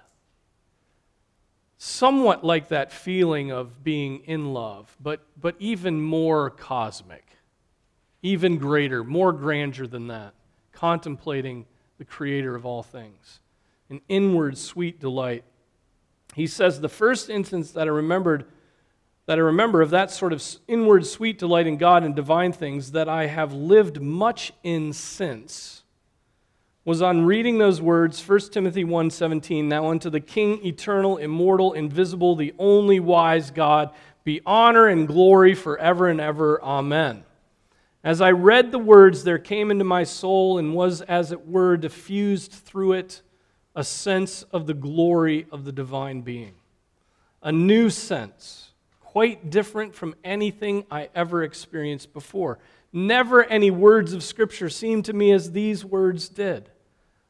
Somewhat 1.79 2.45
like 2.45 2.69
that 2.69 2.93
feeling 2.93 3.51
of 3.51 3.83
being 3.83 4.19
in 4.27 4.53
love, 4.53 4.95
but, 5.01 5.27
but 5.41 5.57
even 5.59 6.03
more 6.03 6.51
cosmic, 6.51 7.25
even 8.21 8.59
greater, 8.59 9.03
more 9.03 9.33
grandeur 9.33 9.87
than 9.87 10.09
that, 10.09 10.35
contemplating 10.71 11.65
the 11.97 12.05
Creator 12.05 12.55
of 12.55 12.67
all 12.67 12.83
things. 12.83 13.41
An 13.89 14.03
inward 14.09 14.59
sweet 14.59 15.01
delight. 15.01 15.45
He 16.35 16.47
says 16.47 16.83
the 16.83 16.91
first 16.91 17.31
instance 17.31 17.71
that 17.71 17.89
I 17.89 17.91
remembered 17.91 18.45
that 19.27 19.39
I 19.39 19.43
remember 19.43 19.81
of 19.81 19.91
that 19.91 20.11
sort 20.11 20.33
of 20.33 20.45
inward 20.69 21.07
sweet 21.07 21.39
delight 21.39 21.67
in 21.67 21.77
God 21.77 22.03
and 22.03 22.15
divine 22.15 22.53
things 22.53 22.93
that 22.93 23.09
I 23.09 23.27
have 23.27 23.53
lived 23.53 24.01
much 24.01 24.53
in 24.63 24.93
since 24.93 25.85
was 26.85 27.01
on 27.01 27.25
reading 27.25 27.59
those 27.59 27.81
words 27.81 28.21
1 28.21 28.53
Timothy 28.53 28.85
1:17 28.85 29.65
now 29.65 29.91
unto 29.91 30.11
the 30.11 30.21
king 30.21 30.65
eternal 30.65 31.17
immortal 31.17 31.73
invisible 31.73 32.37
the 32.37 32.55
only 32.59 33.01
wise 33.01 33.51
God 33.51 33.91
be 34.23 34.41
honor 34.45 34.87
and 34.87 35.07
glory 35.07 35.55
forever 35.55 36.09
and 36.09 36.19
ever. 36.21 36.63
Amen. 36.63 37.25
As 38.03 38.21
I 38.21 38.31
read 38.33 38.71
the 38.71 38.79
words 38.79 39.25
there 39.25 39.39
came 39.39 39.71
into 39.71 39.85
my 39.85 40.05
soul 40.05 40.59
and 40.59 40.75
was 40.75 41.01
as 41.03 41.33
it 41.33 41.47
were 41.47 41.77
diffused 41.77 42.53
through 42.53 42.93
it 42.93 43.23
a 43.75 43.83
sense 43.83 44.43
of 44.45 44.67
the 44.67 44.75
glory 44.75 45.47
of 45.51 45.65
the 45.65 45.73
divine 45.73 46.21
being 46.21 46.55
a 47.43 47.51
new 47.51 47.89
sense 47.89 48.74
quite 49.15 49.49
different 49.49 49.95
from 49.95 50.13
anything 50.25 50.85
I 50.91 51.09
ever 51.15 51.45
experienced 51.45 52.13
before. 52.13 52.59
Never 52.93 53.45
any 53.45 53.71
words 53.71 54.13
of 54.13 54.25
Scripture 54.25 54.69
seemed 54.69 55.05
to 55.05 55.13
me 55.13 55.31
as 55.31 55.53
these 55.53 55.85
words 55.85 56.29
did. 56.29 56.69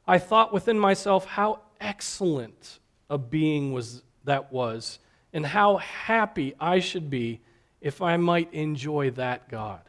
I 0.08 0.16
thought 0.16 0.50
within 0.50 0.78
myself 0.78 1.26
how 1.26 1.60
excellent 1.82 2.78
a 3.10 3.18
being 3.18 3.74
was 3.74 4.02
that 4.24 4.50
was, 4.50 4.98
and 5.34 5.44
how 5.44 5.76
happy 5.76 6.54
I 6.58 6.78
should 6.78 7.10
be 7.10 7.42
if 7.82 8.00
I 8.00 8.16
might 8.16 8.54
enjoy 8.54 9.10
that 9.10 9.50
God 9.50 9.82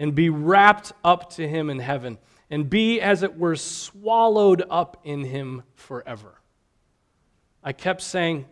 and 0.00 0.16
be 0.16 0.28
rapt 0.28 0.92
up 1.04 1.30
to 1.34 1.48
Him 1.48 1.70
in 1.70 1.78
heaven 1.78 2.18
and 2.50 2.68
be, 2.68 3.00
as 3.00 3.22
it 3.22 3.38
were, 3.38 3.54
swallowed 3.54 4.64
up 4.68 4.96
in 5.04 5.22
Him 5.22 5.62
forever. 5.76 6.40
I 7.62 7.72
kept 7.72 8.00
saying, 8.00 8.44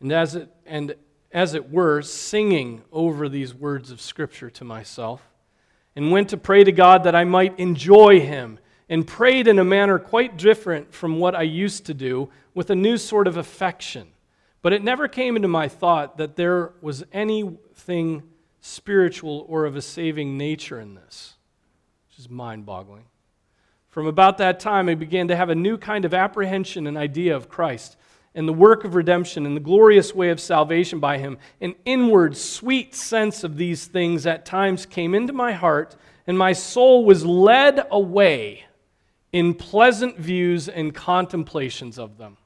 and 0.00 0.12
as 0.12 0.36
it, 0.36 0.48
and 0.66 0.94
as 1.32 1.54
it 1.54 1.70
were, 1.70 2.02
singing 2.02 2.82
over 2.92 3.28
these 3.28 3.54
words 3.54 3.90
of 3.90 4.00
Scripture 4.00 4.50
to 4.50 4.64
myself, 4.64 5.22
and 5.96 6.10
went 6.10 6.28
to 6.30 6.36
pray 6.36 6.64
to 6.64 6.72
God 6.72 7.04
that 7.04 7.14
I 7.14 7.24
might 7.24 7.58
enjoy 7.58 8.20
Him, 8.20 8.58
and 8.88 9.06
prayed 9.06 9.48
in 9.48 9.58
a 9.58 9.64
manner 9.64 9.98
quite 9.98 10.36
different 10.36 10.92
from 10.92 11.18
what 11.18 11.34
I 11.34 11.42
used 11.42 11.86
to 11.86 11.94
do, 11.94 12.28
with 12.54 12.70
a 12.70 12.74
new 12.74 12.98
sort 12.98 13.26
of 13.26 13.36
affection. 13.36 14.08
But 14.60 14.72
it 14.72 14.84
never 14.84 15.08
came 15.08 15.36
into 15.36 15.48
my 15.48 15.68
thought 15.68 16.18
that 16.18 16.36
there 16.36 16.72
was 16.80 17.04
anything 17.12 18.22
spiritual 18.60 19.44
or 19.48 19.64
of 19.64 19.74
a 19.74 19.82
saving 19.82 20.38
nature 20.38 20.78
in 20.78 20.94
this, 20.94 21.34
which 22.08 22.18
is 22.18 22.30
mind 22.30 22.64
boggling. 22.66 23.04
From 23.88 24.06
about 24.06 24.38
that 24.38 24.60
time, 24.60 24.88
I 24.88 24.94
began 24.94 25.28
to 25.28 25.36
have 25.36 25.50
a 25.50 25.54
new 25.54 25.76
kind 25.76 26.04
of 26.04 26.14
apprehension 26.14 26.86
and 26.86 26.96
idea 26.96 27.34
of 27.34 27.48
Christ 27.48 27.96
and 28.34 28.48
the 28.48 28.52
work 28.52 28.84
of 28.84 28.94
redemption 28.94 29.44
and 29.44 29.56
the 29.56 29.60
glorious 29.60 30.14
way 30.14 30.30
of 30.30 30.40
salvation 30.40 31.00
by 31.00 31.18
him, 31.18 31.38
an 31.60 31.74
inward, 31.84 32.36
sweet 32.36 32.94
sense 32.94 33.44
of 33.44 33.56
these 33.56 33.86
things 33.86 34.26
at 34.26 34.46
times 34.46 34.86
came 34.86 35.14
into 35.14 35.32
my 35.32 35.52
heart, 35.52 35.96
and 36.26 36.38
my 36.38 36.52
soul 36.52 37.04
was 37.04 37.26
led 37.26 37.86
away 37.90 38.64
in 39.32 39.54
pleasant 39.54 40.18
views 40.18 40.68
and 40.68 40.94
contemplations 40.94 41.98
of 41.98 42.18
them. 42.18 42.36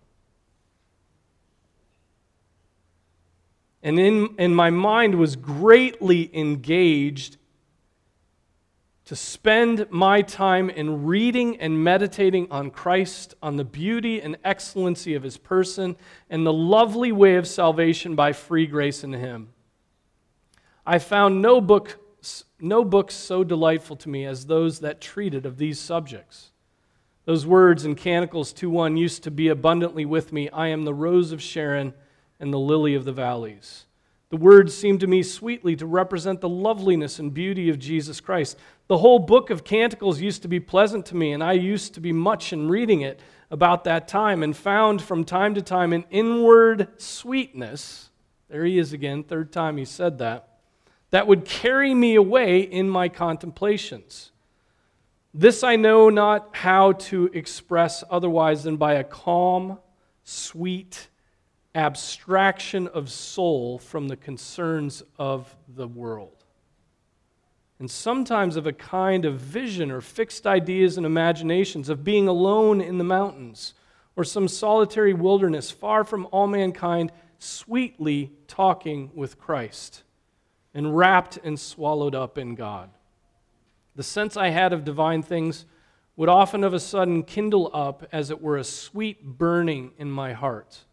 And, 3.82 4.00
in, 4.00 4.34
and 4.38 4.56
my 4.56 4.70
mind 4.70 5.14
was 5.14 5.36
greatly 5.36 6.36
engaged 6.36 7.36
to 9.06 9.16
spend 9.16 9.86
my 9.88 10.20
time 10.20 10.68
in 10.68 11.04
reading 11.04 11.58
and 11.60 11.82
meditating 11.82 12.48
on 12.50 12.70
Christ, 12.70 13.34
on 13.40 13.56
the 13.56 13.64
beauty 13.64 14.20
and 14.20 14.36
excellency 14.44 15.14
of 15.14 15.22
his 15.22 15.36
person, 15.36 15.96
and 16.28 16.44
the 16.44 16.52
lovely 16.52 17.12
way 17.12 17.36
of 17.36 17.46
salvation 17.46 18.16
by 18.16 18.32
free 18.32 18.66
grace 18.66 19.04
in 19.04 19.12
him. 19.12 19.48
I 20.84 20.98
found 20.98 21.40
no 21.40 21.60
book 21.60 21.98
no 22.58 22.84
books 22.84 23.14
so 23.14 23.44
delightful 23.44 23.94
to 23.94 24.08
me 24.08 24.24
as 24.24 24.46
those 24.46 24.80
that 24.80 25.00
treated 25.00 25.46
of 25.46 25.58
these 25.58 25.78
subjects. 25.78 26.50
Those 27.24 27.46
words 27.46 27.84
in 27.84 27.94
Canticles 27.94 28.52
2:1 28.52 28.96
used 28.96 29.22
to 29.24 29.30
be 29.30 29.46
abundantly 29.48 30.04
with 30.04 30.32
me, 30.32 30.48
I 30.50 30.68
am 30.68 30.84
the 30.84 30.94
rose 30.94 31.30
of 31.30 31.42
Sharon 31.42 31.94
and 32.40 32.52
the 32.52 32.58
lily 32.58 32.94
of 32.94 33.04
the 33.04 33.12
valleys. 33.12 33.86
The 34.28 34.36
words 34.36 34.74
seem 34.74 34.98
to 34.98 35.06
me 35.06 35.22
sweetly 35.22 35.76
to 35.76 35.86
represent 35.86 36.40
the 36.40 36.48
loveliness 36.48 37.18
and 37.18 37.32
beauty 37.32 37.68
of 37.68 37.78
Jesus 37.78 38.20
Christ. 38.20 38.58
The 38.88 38.98
whole 38.98 39.18
book 39.18 39.50
of 39.50 39.64
Canticles 39.64 40.20
used 40.20 40.42
to 40.42 40.48
be 40.48 40.60
pleasant 40.60 41.06
to 41.06 41.16
me, 41.16 41.32
and 41.32 41.42
I 41.42 41.54
used 41.54 41.94
to 41.94 42.00
be 42.00 42.12
much 42.12 42.52
in 42.52 42.68
reading 42.68 43.00
it 43.00 43.18
about 43.50 43.82
that 43.84 44.06
time 44.06 44.44
and 44.44 44.56
found 44.56 45.02
from 45.02 45.24
time 45.24 45.54
to 45.54 45.62
time 45.62 45.92
an 45.92 46.04
inward 46.08 46.88
sweetness. 46.96 48.10
There 48.48 48.64
he 48.64 48.78
is 48.78 48.92
again, 48.92 49.24
third 49.24 49.52
time 49.52 49.76
he 49.76 49.84
said 49.84 50.18
that. 50.18 50.60
That 51.10 51.26
would 51.26 51.44
carry 51.44 51.94
me 51.94 52.14
away 52.14 52.60
in 52.60 52.88
my 52.88 53.08
contemplations. 53.08 54.30
This 55.34 55.64
I 55.64 55.74
know 55.74 56.08
not 56.08 56.50
how 56.52 56.92
to 56.92 57.28
express 57.34 58.04
otherwise 58.08 58.62
than 58.62 58.76
by 58.76 58.94
a 58.94 59.04
calm, 59.04 59.80
sweet, 60.22 61.08
abstraction 61.74 62.86
of 62.86 63.10
soul 63.10 63.78
from 63.78 64.06
the 64.06 64.16
concerns 64.16 65.02
of 65.18 65.56
the 65.68 65.88
world. 65.88 66.35
And 67.78 67.90
sometimes 67.90 68.56
of 68.56 68.66
a 68.66 68.72
kind 68.72 69.24
of 69.24 69.38
vision 69.38 69.90
or 69.90 70.00
fixed 70.00 70.46
ideas 70.46 70.96
and 70.96 71.04
imaginations 71.04 71.88
of 71.88 72.04
being 72.04 72.26
alone 72.26 72.80
in 72.80 72.98
the 72.98 73.04
mountains 73.04 73.74
or 74.16 74.24
some 74.24 74.48
solitary 74.48 75.12
wilderness 75.12 75.70
far 75.70 76.02
from 76.02 76.26
all 76.32 76.46
mankind, 76.46 77.12
sweetly 77.38 78.32
talking 78.48 79.10
with 79.14 79.38
Christ 79.38 80.02
and 80.72 80.96
rapt 80.96 81.38
and 81.44 81.60
swallowed 81.60 82.14
up 82.14 82.38
in 82.38 82.54
God. 82.54 82.90
The 83.94 84.02
sense 84.02 84.36
I 84.36 84.48
had 84.48 84.72
of 84.72 84.84
divine 84.84 85.22
things 85.22 85.66
would 86.16 86.28
often 86.30 86.64
of 86.64 86.72
a 86.72 86.80
sudden 86.80 87.22
kindle 87.22 87.70
up, 87.74 88.06
as 88.10 88.30
it 88.30 88.40
were, 88.40 88.56
a 88.56 88.64
sweet 88.64 89.22
burning 89.22 89.92
in 89.98 90.10
my 90.10 90.32
heart 90.32 90.84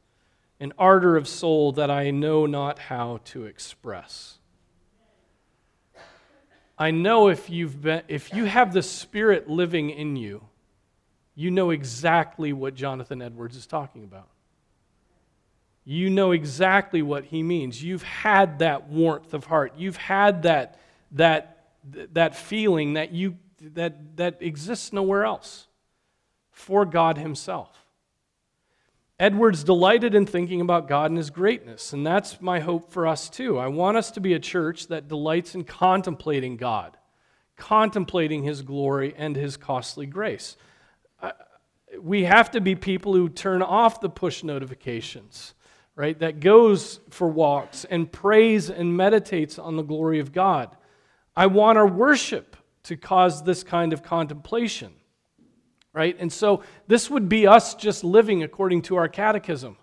an 0.60 0.72
ardor 0.78 1.18
of 1.18 1.28
soul 1.28 1.74
that 1.74 1.92
I 1.92 2.10
know 2.10 2.46
not 2.46 2.80
how 2.80 3.20
to 3.26 3.44
express. 3.44 4.40
I 6.78 6.92
know 6.92 7.30
if, 7.30 7.50
you've 7.50 7.82
been, 7.82 8.02
if 8.08 8.34
you 8.34 8.46
have 8.46 8.74
the 8.74 8.82
Spirit 8.82 9.50
living 9.50 9.90
in 9.90 10.16
you, 10.16 10.44
you 11.36 11.52
know 11.52 11.70
exactly 11.70 12.54
what 12.54 12.76
Jonathan 12.76 13.22
Edwards 13.22 13.56
is 13.56 13.66
talking 13.66 14.04
about. 14.04 14.28
You 15.86 16.10
know 16.10 16.32
exactly 16.32 17.02
what 17.02 17.26
he 17.26 17.44
means. 17.44 17.84
You've 17.84 18.04
had 18.04 18.60
that 18.60 18.88
warmth 18.90 19.34
of 19.34 19.46
heart. 19.46 19.74
You've 19.78 19.98
had 19.98 20.44
that, 20.44 20.80
that, 21.12 21.66
that 22.14 22.36
feeling 22.36 22.94
that, 22.94 23.12
you, 23.12 23.38
that, 23.74 24.16
that 24.18 24.38
exists 24.42 24.94
nowhere 24.94 25.26
else 25.26 25.68
for 26.52 26.86
God 26.86 27.18
Himself. 27.18 27.83
Edwards 29.20 29.64
delighted 29.64 30.16
in 30.16 30.26
thinking 30.26 30.60
about 30.60 30.88
God 30.88 31.12
and 31.12 31.18
his 31.18 31.30
greatness, 31.30 31.94
and 31.94 32.06
that's 32.06 32.42
my 32.42 32.60
hope 32.60 32.92
for 32.92 33.06
us 33.06 33.30
too. 33.30 33.60
I 33.60 33.68
want 33.68 33.96
us 33.96 34.10
to 34.12 34.20
be 34.20 34.34
a 34.34 34.40
church 34.40 34.88
that 34.88 35.08
delights 35.08 35.54
in 35.54 35.64
contemplating 35.64 36.58
God, 36.58 36.98
contemplating 37.56 38.44
his 38.44 38.64
glory 38.64 39.14
and 39.16 39.36
his 39.36 39.56
costly 39.56 40.08
grace. 40.08 40.58
We 42.02 42.24
have 42.24 42.50
to 42.52 42.60
be 42.60 42.74
people 42.74 43.14
who 43.14 43.30
turn 43.30 43.62
off 43.62 44.02
the 44.02 44.10
push 44.10 44.44
notifications, 44.44 45.54
right? 45.96 46.18
That 46.18 46.40
goes 46.40 47.00
for 47.12 47.28
walks 47.28 47.86
and 47.86 48.12
prays 48.12 48.72
and 48.72 48.98
meditates 48.98 49.60
on 49.60 49.76
the 49.76 49.84
glory 49.84 50.20
of 50.20 50.32
God. 50.32 50.76
I 51.36 51.46
want 51.46 51.78
our 51.78 51.88
worship 51.88 52.58
to 52.84 52.98
cause 52.98 53.44
this 53.44 53.64
kind 53.64 53.94
of 53.94 54.02
contemplation 54.02 54.94
right? 55.94 56.16
And 56.20 56.32
so 56.34 56.64
this 56.88 57.10
would 57.10 57.30
be 57.30 57.48
us 57.48 57.76
just 57.76 58.04
living 58.04 58.44
according 58.44 58.82
to 58.84 58.96
our 58.96 59.08
catechism, 59.08 59.78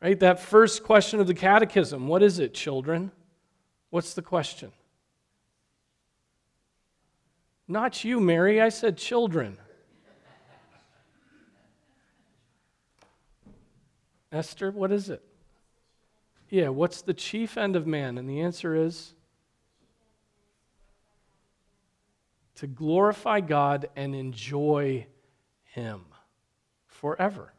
right? 0.00 0.18
That 0.20 0.38
first 0.38 0.84
question 0.84 1.18
of 1.20 1.26
the 1.26 1.34
catechism 1.34 2.06
what 2.06 2.22
is 2.22 2.38
it, 2.38 2.54
children? 2.54 3.10
What's 3.90 4.14
the 4.14 4.22
question? 4.22 4.72
Not 7.66 8.04
you, 8.04 8.20
Mary. 8.20 8.60
I 8.60 8.68
said 8.68 8.96
children. 8.96 9.58
Esther, 14.30 14.70
what 14.70 14.92
is 14.92 15.08
it? 15.08 15.22
Yeah, 16.50 16.68
what's 16.68 17.02
the 17.02 17.14
chief 17.14 17.56
end 17.56 17.76
of 17.76 17.86
man? 17.86 18.18
And 18.18 18.28
the 18.28 18.40
answer 18.40 18.74
is 18.74 19.14
to 22.58 22.66
glorify 22.66 23.40
God 23.40 23.88
and 23.94 24.14
enjoy 24.14 25.06
Him 25.62 26.00
forever. 26.86 27.52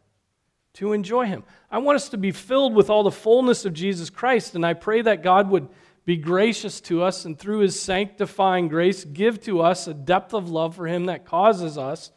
To 0.75 0.91
enjoy 0.91 1.25
Him. 1.25 1.43
I 1.71 1.77
want 1.77 1.95
us 1.95 2.09
to 2.09 2.17
be 2.17 2.31
filled 2.31 2.73
with 2.73 2.89
all 2.89 3.03
the 3.03 3.11
fullness 3.11 3.63
of 3.63 3.73
Jesus 3.73 4.09
Christ, 4.09 4.55
and 4.55 4.65
I 4.65 4.73
pray 4.73 5.01
that 5.01 5.23
God 5.23 5.49
would 5.49 5.69
be 6.03 6.17
gracious 6.17 6.81
to 6.81 7.01
us 7.01 7.23
and 7.23 7.39
through 7.39 7.59
His 7.59 7.79
sanctifying 7.79 8.67
grace 8.67 9.05
give 9.05 9.41
to 9.43 9.61
us 9.61 9.87
a 9.87 9.93
depth 9.93 10.33
of 10.33 10.49
love 10.49 10.75
for 10.75 10.85
Him 10.85 11.05
that 11.05 11.25
causes 11.25 11.77
us 11.77 12.11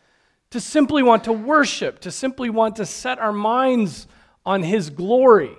to 0.50 0.60
simply 0.60 1.02
want 1.02 1.24
to 1.24 1.32
worship, 1.32 2.00
to 2.00 2.10
simply 2.10 2.50
want 2.50 2.76
to 2.76 2.86
set 2.86 3.18
our 3.18 3.32
minds 3.32 4.08
on 4.44 4.62
His 4.62 4.90
glory, 4.90 5.54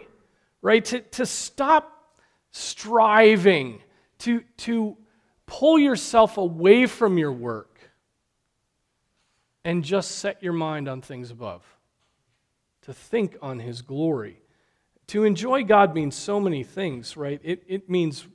right? 0.61 0.83
To, 0.85 0.99
to 0.99 1.25
stop 1.25 2.17
striving, 2.51 3.81
to, 4.19 4.43
to 4.57 4.97
pull 5.45 5.77
yourself 5.79 6.37
away 6.37 6.85
from 6.85 7.17
your 7.17 7.31
work 7.31 7.73
and 9.65 9.83
just 9.83 10.11
set 10.11 10.43
your 10.43 10.53
mind 10.53 10.87
on 10.89 11.01
things 11.01 11.31
above, 11.31 11.63
to 12.81 12.93
think 12.93 13.37
on 13.41 13.59
His 13.59 13.81
glory. 13.81 14.41
To 15.07 15.23
enjoy 15.23 15.63
God 15.63 15.93
means 15.95 16.15
so 16.15 16.39
many 16.39 16.63
things, 16.63 17.15
right? 17.15 17.39
It, 17.43 17.63
it 17.67 17.89
means 17.89 18.27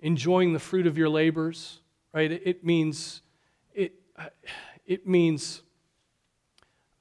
enjoying 0.00 0.52
the 0.52 0.58
fruit 0.58 0.86
of 0.86 0.96
your 0.96 1.08
labors, 1.08 1.80
right? 2.12 2.30
It, 2.30 2.42
it 2.44 2.64
means, 2.64 3.22
it, 3.74 3.94
it 4.86 5.06
means 5.06 5.62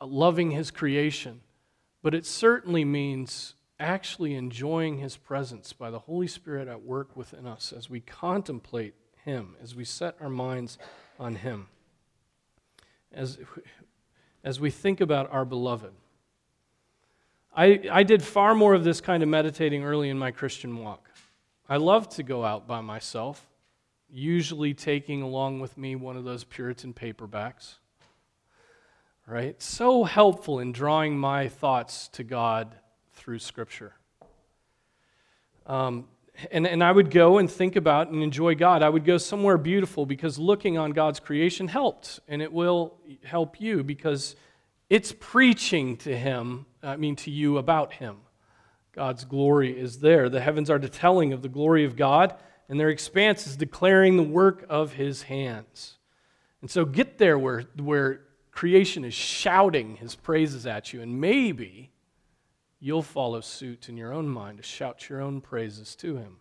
loving 0.01 0.51
His 0.51 0.71
creation, 0.71 1.41
but 2.01 2.13
it 2.13 2.25
certainly 2.25 2.83
means 2.83 3.55
actually 3.79 4.35
enjoying 4.35 4.97
His 4.97 5.15
presence 5.15 5.73
by 5.73 5.89
the 5.89 5.99
Holy 5.99 6.27
Spirit 6.27 6.67
at 6.67 6.81
work 6.83 7.15
within 7.15 7.45
us 7.45 7.73
as 7.75 7.89
we 7.89 8.01
contemplate 8.01 8.95
Him, 9.25 9.55
as 9.61 9.75
we 9.75 9.85
set 9.85 10.15
our 10.19 10.29
minds 10.29 10.77
on 11.19 11.35
Him, 11.35 11.67
as, 13.13 13.39
as 14.43 14.59
we 14.59 14.69
think 14.69 15.01
about 15.01 15.31
our 15.31 15.45
beloved. 15.45 15.93
I, 17.55 17.81
I 17.91 18.03
did 18.03 18.23
far 18.23 18.55
more 18.55 18.73
of 18.73 18.83
this 18.83 18.99
kind 18.99 19.21
of 19.21 19.29
meditating 19.29 19.83
early 19.83 20.09
in 20.09 20.17
my 20.17 20.31
Christian 20.31 20.77
walk. 20.77 21.09
I 21.69 21.77
loved 21.77 22.11
to 22.13 22.23
go 22.23 22.43
out 22.43 22.67
by 22.67 22.81
myself, 22.81 23.47
usually 24.09 24.73
taking 24.73 25.21
along 25.21 25.59
with 25.59 25.77
me 25.77 25.95
one 25.95 26.17
of 26.17 26.23
those 26.23 26.43
Puritan 26.43 26.93
paperbacks. 26.93 27.75
Right? 29.25 29.61
So 29.61 30.03
helpful 30.03 30.59
in 30.59 30.73
drawing 30.73 31.17
my 31.17 31.47
thoughts 31.47 32.09
to 32.09 32.23
God 32.23 32.75
through 33.13 33.39
Scripture. 33.39 33.93
Um, 35.65 36.07
and, 36.51 36.65
and 36.65 36.83
I 36.83 36.91
would 36.91 37.11
go 37.11 37.37
and 37.37 37.49
think 37.49 37.75
about 37.75 38.09
and 38.09 38.23
enjoy 38.23 38.55
God. 38.55 38.81
I 38.81 38.89
would 38.89 39.05
go 39.05 39.17
somewhere 39.17 39.57
beautiful 39.57 40.05
because 40.05 40.39
looking 40.39 40.77
on 40.77 40.91
God's 40.91 41.19
creation 41.19 41.67
helped, 41.67 42.19
and 42.27 42.41
it 42.41 42.51
will 42.51 42.97
help 43.23 43.61
you 43.61 43.83
because 43.83 44.35
it's 44.89 45.11
preaching 45.11 45.97
to 45.97 46.15
Him, 46.15 46.65
I 46.81 46.97
mean 46.97 47.15
to 47.17 47.31
you 47.31 47.57
about 47.57 47.93
Him. 47.93 48.17
God's 48.93 49.25
glory 49.25 49.77
is 49.77 49.99
there. 49.99 50.29
The 50.29 50.41
heavens 50.41 50.69
are 50.69 50.79
the 50.79 50.89
telling 50.89 51.33
of 51.33 51.41
the 51.41 51.49
glory 51.49 51.85
of 51.85 51.95
God, 51.95 52.35
and 52.67 52.79
their 52.79 52.89
expanse 52.89 53.47
is 53.47 53.55
declaring 53.55 54.17
the 54.17 54.23
work 54.23 54.65
of 54.69 54.93
His 54.93 55.23
hands. 55.23 55.97
And 56.61 56.69
so 56.69 56.85
get 56.85 57.17
there 57.17 57.37
where, 57.37 57.65
where 57.77 58.21
creation 58.51 59.05
is 59.05 59.13
shouting 59.13 59.97
His 59.97 60.15
praises 60.15 60.65
at 60.65 60.93
you, 60.93 61.01
and 61.01 61.21
maybe 61.21 61.92
you'll 62.83 63.01
follow 63.01 63.39
suit 63.39 63.87
in 63.87 63.95
your 63.95 64.11
own 64.11 64.27
mind 64.27 64.57
to 64.57 64.63
shout 64.63 65.07
your 65.07 65.21
own 65.21 65.39
praises 65.39 65.95
to 65.95 66.17
Him. 66.17 66.35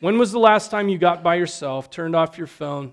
When 0.00 0.18
was 0.18 0.32
the 0.32 0.40
last 0.40 0.72
time 0.72 0.88
you 0.88 0.98
got 0.98 1.22
by 1.22 1.36
yourself, 1.36 1.90
turned 1.90 2.16
off 2.16 2.36
your 2.36 2.48
phone, 2.48 2.92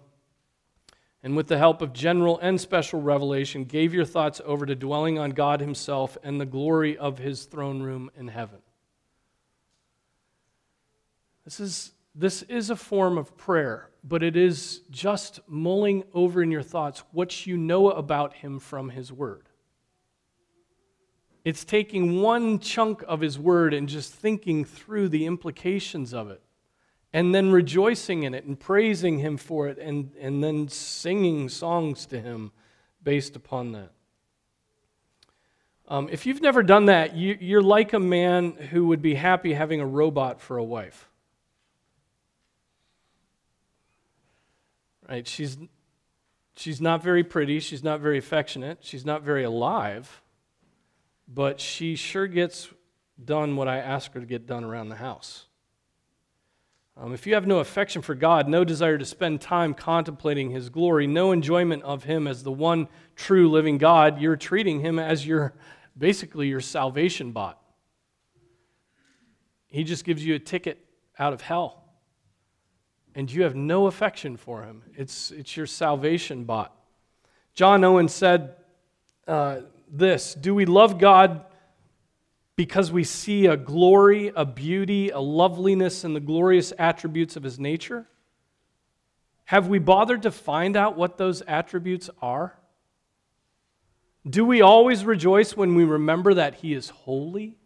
and 1.24 1.36
with 1.36 1.48
the 1.48 1.58
help 1.58 1.82
of 1.82 1.92
general 1.92 2.38
and 2.38 2.62
special 2.62 3.02
revelation, 3.02 3.64
gave 3.64 3.96
your 3.96 4.06
thoughts 4.06 4.42
over 4.46 4.68
to 4.68 4.76
dwelling 4.76 5.18
on 5.18 5.32
God 5.32 5.60
Himself 5.60 6.20
and 6.22 6.40
the 6.40 6.46
glory 6.46 7.00
of 7.00 7.18
His 7.18 7.46
throne 7.46 7.82
room 7.82 8.12
in 8.16 8.28
heaven? 8.28 8.60
This 11.46 11.60
is, 11.60 11.94
this 12.14 12.44
is 12.44 12.70
a 12.70 12.76
form 12.76 13.18
of 13.18 13.36
prayer, 13.38 13.90
but 14.04 14.22
it 14.22 14.38
is 14.38 14.82
just 14.92 15.40
mulling 15.48 16.04
over 16.14 16.44
in 16.44 16.52
your 16.52 16.62
thoughts 16.62 17.04
what 17.12 17.48
you 17.48 17.58
know 17.58 17.90
about 17.90 18.36
Him 18.36 18.60
from 18.60 18.90
His 18.90 19.12
Word. 19.12 19.48
It's 21.44 21.66
taking 21.66 22.22
one 22.22 22.60
chunk 22.60 23.04
of 23.08 23.22
his 23.22 23.40
word 23.40 23.74
and 23.74 23.90
just 23.90 24.14
thinking 24.14 24.64
through 24.64 25.10
the 25.10 25.26
implications 25.26 26.14
of 26.14 26.30
it, 26.30 26.42
and 27.14 27.34
then 27.34 27.52
rejoicing 27.52 28.24
in 28.24 28.34
it 28.34 28.46
and 28.46 28.60
praising 28.60 29.20
him 29.20 29.38
for 29.38 29.68
it, 29.68 29.80
and, 29.80 30.12
and 30.20 30.44
then 30.44 30.68
singing 30.68 31.50
songs 31.50 32.06
to 32.08 32.22
him 32.22 32.52
based 33.04 33.36
upon 33.36 33.72
that. 33.72 33.92
Um, 35.88 36.08
if 36.12 36.26
you've 36.26 36.42
never 36.42 36.64
done 36.64 36.86
that, 36.86 37.16
you, 37.16 37.38
you're 37.42 37.62
like 37.62 37.92
a 37.94 38.00
man 38.00 38.52
who 38.52 38.88
would 38.88 39.02
be 39.02 39.16
happy 39.16 39.54
having 39.54 39.82
a 39.82 39.86
robot 39.86 40.40
for 40.40 40.58
a 40.58 40.64
wife. 40.64 41.10
Right? 45.10 45.28
She's, 45.28 45.58
she's 46.56 46.80
not 46.80 47.04
very 47.04 47.24
pretty, 47.24 47.60
she's 47.60 47.84
not 47.84 48.00
very 48.00 48.20
affectionate, 48.20 48.78
she's 48.82 49.04
not 49.04 49.24
very 49.24 49.44
alive 49.44 50.22
but 51.28 51.60
she 51.60 51.96
sure 51.96 52.28
gets 52.28 52.70
done 53.24 53.56
what 53.56 53.68
I 53.68 53.78
ask 53.78 54.14
her 54.14 54.20
to 54.20 54.26
get 54.26 54.46
done 54.48 54.64
around 54.64 54.90
the 54.90 54.96
house. 54.96 55.48
Um, 56.98 57.14
if 57.14 57.26
you 57.26 57.34
have 57.36 57.48
no 57.48 57.60
affection 57.60 58.02
for 58.02 58.16
God, 58.16 58.48
no 58.48 58.64
desire 58.64 58.98
to 58.98 59.06
spend 59.06 59.42
time 59.42 59.74
contemplating 59.74 60.52
His 60.52 60.70
glory, 60.70 61.08
no 61.08 61.32
enjoyment 61.32 61.84
of 61.84 62.04
Him 62.04 62.28
as 62.28 62.44
the 62.44 62.52
one 62.52 62.90
true 63.16 63.50
living 63.50 63.78
God, 63.78 64.22
you're 64.22 64.36
treating 64.36 64.82
Him 64.82 65.00
as 65.00 65.26
your 65.26 65.54
basically 65.98 66.48
your 66.48 66.62
salvation 66.62 67.32
bot. 67.32 67.60
He 69.68 69.84
just 69.84 70.04
gives 70.04 70.24
you 70.26 70.36
a 70.36 70.40
ticket 70.40 70.86
out 71.18 71.34
of 71.34 71.42
hell. 71.42 71.78
And 73.16 73.32
you 73.32 73.44
have 73.44 73.56
no 73.56 73.88
affection 73.88 74.38
for 74.38 74.64
Him. 74.64 74.84
It's, 74.96 75.32
it's 75.32 75.56
your 75.56 75.66
salvation 75.66 76.44
bot. 76.44 76.76
John 77.54 77.84
Owen 77.84 78.10
said, 78.10 78.56
uh, 79.28 79.62
this 79.92 80.34
Do 80.34 80.56
we 80.56 80.66
love 80.66 80.98
God 80.98 81.46
because 82.56 82.92
we 82.92 83.04
see 83.04 83.48
a 83.48 83.58
glory, 83.58 84.32
a 84.36 84.46
beauty, 84.46 85.10
a 85.10 85.20
loveliness, 85.20 86.04
and 86.04 86.16
the 86.16 86.20
glorious 86.20 86.74
attributes 86.80 87.36
of 87.36 87.44
His 87.44 87.60
nature? 87.60 88.08
Have 89.46 89.68
we 89.68 89.80
bothered 89.80 90.22
to 90.24 90.32
find 90.32 90.78
out 90.78 90.96
what 90.96 91.18
those 91.18 91.42
attributes 91.42 92.10
are? 92.22 92.58
Do 94.30 94.46
we 94.46 94.62
always 94.62 95.04
rejoice 95.04 95.58
when 95.58 95.76
we 95.76 95.84
remember 95.84 96.36
that 96.36 96.56
He 96.56 96.74
is 96.74 96.90
holy? 96.90 97.58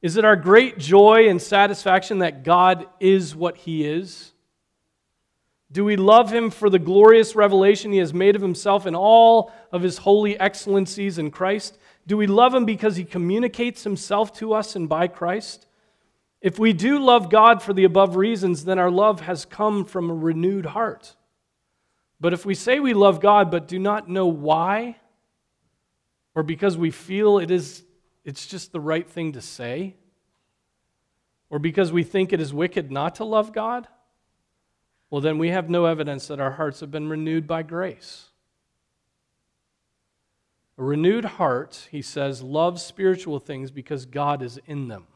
Is 0.00 0.16
it 0.16 0.24
our 0.24 0.36
great 0.36 0.78
joy 0.78 1.28
and 1.28 1.42
satisfaction 1.42 2.18
that 2.18 2.44
God 2.44 2.86
is 3.00 3.34
what 3.34 3.56
He 3.56 3.84
is? 3.84 4.32
Do 5.72 5.84
we 5.84 5.96
love 5.96 6.32
him 6.32 6.50
for 6.50 6.70
the 6.70 6.78
glorious 6.78 7.34
revelation 7.34 7.92
he 7.92 7.98
has 7.98 8.14
made 8.14 8.36
of 8.36 8.42
himself 8.42 8.86
and 8.86 8.94
all 8.94 9.52
of 9.72 9.82
his 9.82 9.98
holy 9.98 10.38
excellencies 10.38 11.18
in 11.18 11.30
Christ? 11.30 11.76
Do 12.06 12.16
we 12.16 12.26
love 12.26 12.54
him 12.54 12.64
because 12.64 12.96
he 12.96 13.04
communicates 13.04 13.82
himself 13.82 14.32
to 14.38 14.52
us 14.52 14.76
and 14.76 14.88
by 14.88 15.08
Christ? 15.08 15.66
If 16.40 16.58
we 16.58 16.72
do 16.72 17.00
love 17.00 17.30
God 17.30 17.62
for 17.62 17.72
the 17.72 17.84
above 17.84 18.14
reasons, 18.14 18.64
then 18.64 18.78
our 18.78 18.90
love 18.90 19.22
has 19.22 19.44
come 19.44 19.84
from 19.84 20.08
a 20.10 20.14
renewed 20.14 20.66
heart. 20.66 21.16
But 22.20 22.32
if 22.32 22.46
we 22.46 22.54
say 22.54 22.78
we 22.78 22.94
love 22.94 23.20
God 23.20 23.50
but 23.50 23.66
do 23.66 23.78
not 23.78 24.08
know 24.08 24.26
why, 24.26 24.96
or 26.34 26.42
because 26.42 26.78
we 26.78 26.90
feel 26.90 27.38
it 27.38 27.50
is 27.50 27.82
it's 28.24 28.46
just 28.46 28.72
the 28.72 28.80
right 28.80 29.08
thing 29.08 29.32
to 29.32 29.40
say, 29.40 29.94
or 31.48 31.58
because 31.58 31.92
we 31.92 32.02
think 32.02 32.32
it 32.32 32.40
is 32.40 32.52
wicked 32.52 32.90
not 32.90 33.16
to 33.16 33.24
love 33.24 33.52
God, 33.52 33.86
well, 35.10 35.20
then 35.20 35.38
we 35.38 35.50
have 35.50 35.70
no 35.70 35.86
evidence 35.86 36.26
that 36.28 36.40
our 36.40 36.52
hearts 36.52 36.80
have 36.80 36.90
been 36.90 37.08
renewed 37.08 37.46
by 37.46 37.62
grace. 37.62 38.30
A 40.78 40.82
renewed 40.82 41.24
heart, 41.24 41.88
he 41.90 42.02
says, 42.02 42.42
loves 42.42 42.82
spiritual 42.82 43.38
things 43.38 43.70
because 43.70 44.04
God 44.04 44.42
is 44.42 44.60
in 44.66 44.88
them. 44.88 45.06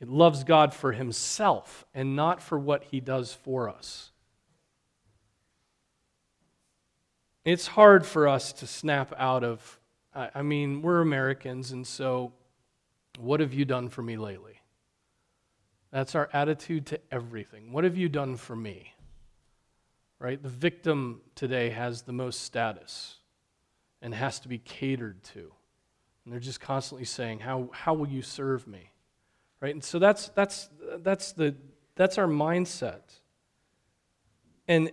It 0.00 0.08
loves 0.08 0.44
God 0.44 0.72
for 0.72 0.92
himself 0.92 1.84
and 1.92 2.16
not 2.16 2.40
for 2.40 2.58
what 2.58 2.84
he 2.84 3.00
does 3.00 3.32
for 3.32 3.68
us. 3.68 4.10
It's 7.44 7.68
hard 7.68 8.04
for 8.04 8.28
us 8.28 8.52
to 8.54 8.66
snap 8.66 9.12
out 9.16 9.42
of, 9.44 9.80
I 10.14 10.42
mean, 10.42 10.82
we're 10.82 11.00
Americans, 11.00 11.72
and 11.72 11.86
so 11.86 12.32
what 13.18 13.40
have 13.40 13.54
you 13.54 13.64
done 13.64 13.88
for 13.88 14.02
me 14.02 14.16
lately? 14.16 14.57
That's 15.90 16.14
our 16.14 16.28
attitude 16.32 16.86
to 16.86 17.00
everything. 17.10 17.72
What 17.72 17.84
have 17.84 17.96
you 17.96 18.08
done 18.08 18.36
for 18.36 18.54
me? 18.54 18.94
Right? 20.18 20.42
The 20.42 20.48
victim 20.48 21.20
today 21.34 21.70
has 21.70 22.02
the 22.02 22.12
most 22.12 22.42
status 22.42 23.16
and 24.02 24.14
has 24.14 24.40
to 24.40 24.48
be 24.48 24.58
catered 24.58 25.22
to. 25.24 25.52
And 26.24 26.32
they're 26.32 26.40
just 26.40 26.60
constantly 26.60 27.04
saying, 27.04 27.40
How, 27.40 27.70
how 27.72 27.94
will 27.94 28.08
you 28.08 28.22
serve 28.22 28.66
me? 28.66 28.90
Right? 29.60 29.74
And 29.74 29.82
so 29.82 29.98
that's, 29.98 30.28
that's, 30.30 30.68
that's, 30.98 31.32
the, 31.32 31.54
that's 31.94 32.18
our 32.18 32.26
mindset. 32.26 33.00
And, 34.68 34.92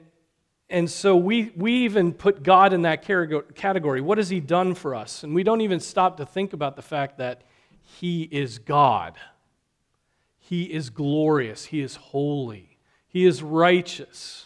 and 0.69 0.89
so 0.89 1.17
we, 1.17 1.51
we 1.55 1.83
even 1.83 2.13
put 2.13 2.41
God 2.41 2.73
in 2.73 2.83
that 2.83 3.03
category. 3.03 4.01
What 4.01 4.17
has 4.17 4.29
He 4.29 4.39
done 4.39 4.73
for 4.73 4.95
us? 4.95 5.23
And 5.23 5.35
we 5.35 5.43
don't 5.43 5.61
even 5.61 5.79
stop 5.79 6.17
to 6.17 6.25
think 6.25 6.53
about 6.53 6.75
the 6.75 6.81
fact 6.81 7.17
that 7.17 7.41
He 7.81 8.23
is 8.23 8.57
God. 8.57 9.17
He 10.47 10.71
is 10.71 10.91
glorious. 10.91 11.65
He 11.65 11.81
is 11.81 11.95
holy. 11.95 12.77
He 13.07 13.25
is 13.25 13.41
righteous. 13.41 14.45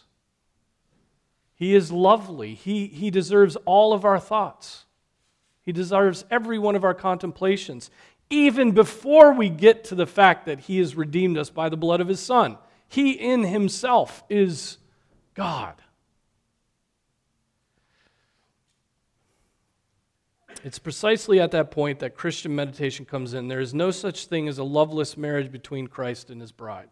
He 1.55 1.75
is 1.75 1.91
lovely. 1.91 2.53
He, 2.53 2.87
he 2.87 3.11
deserves 3.11 3.57
all 3.65 3.91
of 3.91 4.05
our 4.05 4.17
thoughts. 4.17 4.85
He 5.61 5.73
deserves 5.73 6.23
every 6.31 6.57
one 6.57 6.77
of 6.77 6.85
our 6.85 6.93
contemplations, 6.93 7.91
even 8.29 8.71
before 8.71 9.33
we 9.33 9.49
get 9.49 9.83
to 9.85 9.95
the 9.95 10.07
fact 10.07 10.45
that 10.45 10.61
He 10.61 10.77
has 10.77 10.95
redeemed 10.95 11.37
us 11.37 11.49
by 11.49 11.67
the 11.67 11.75
blood 11.75 11.99
of 11.99 12.07
His 12.07 12.21
Son. 12.21 12.57
He 12.87 13.11
in 13.11 13.43
Himself 13.43 14.23
is 14.29 14.77
God. 15.33 15.75
It's 20.63 20.79
precisely 20.79 21.39
at 21.39 21.51
that 21.51 21.71
point 21.71 21.99
that 21.99 22.15
Christian 22.15 22.55
meditation 22.55 23.05
comes 23.05 23.33
in. 23.33 23.47
There 23.47 23.59
is 23.59 23.73
no 23.73 23.91
such 23.91 24.25
thing 24.25 24.47
as 24.47 24.57
a 24.57 24.63
loveless 24.63 25.17
marriage 25.17 25.51
between 25.51 25.87
Christ 25.87 26.29
and 26.29 26.41
his 26.41 26.51
bride. 26.51 26.89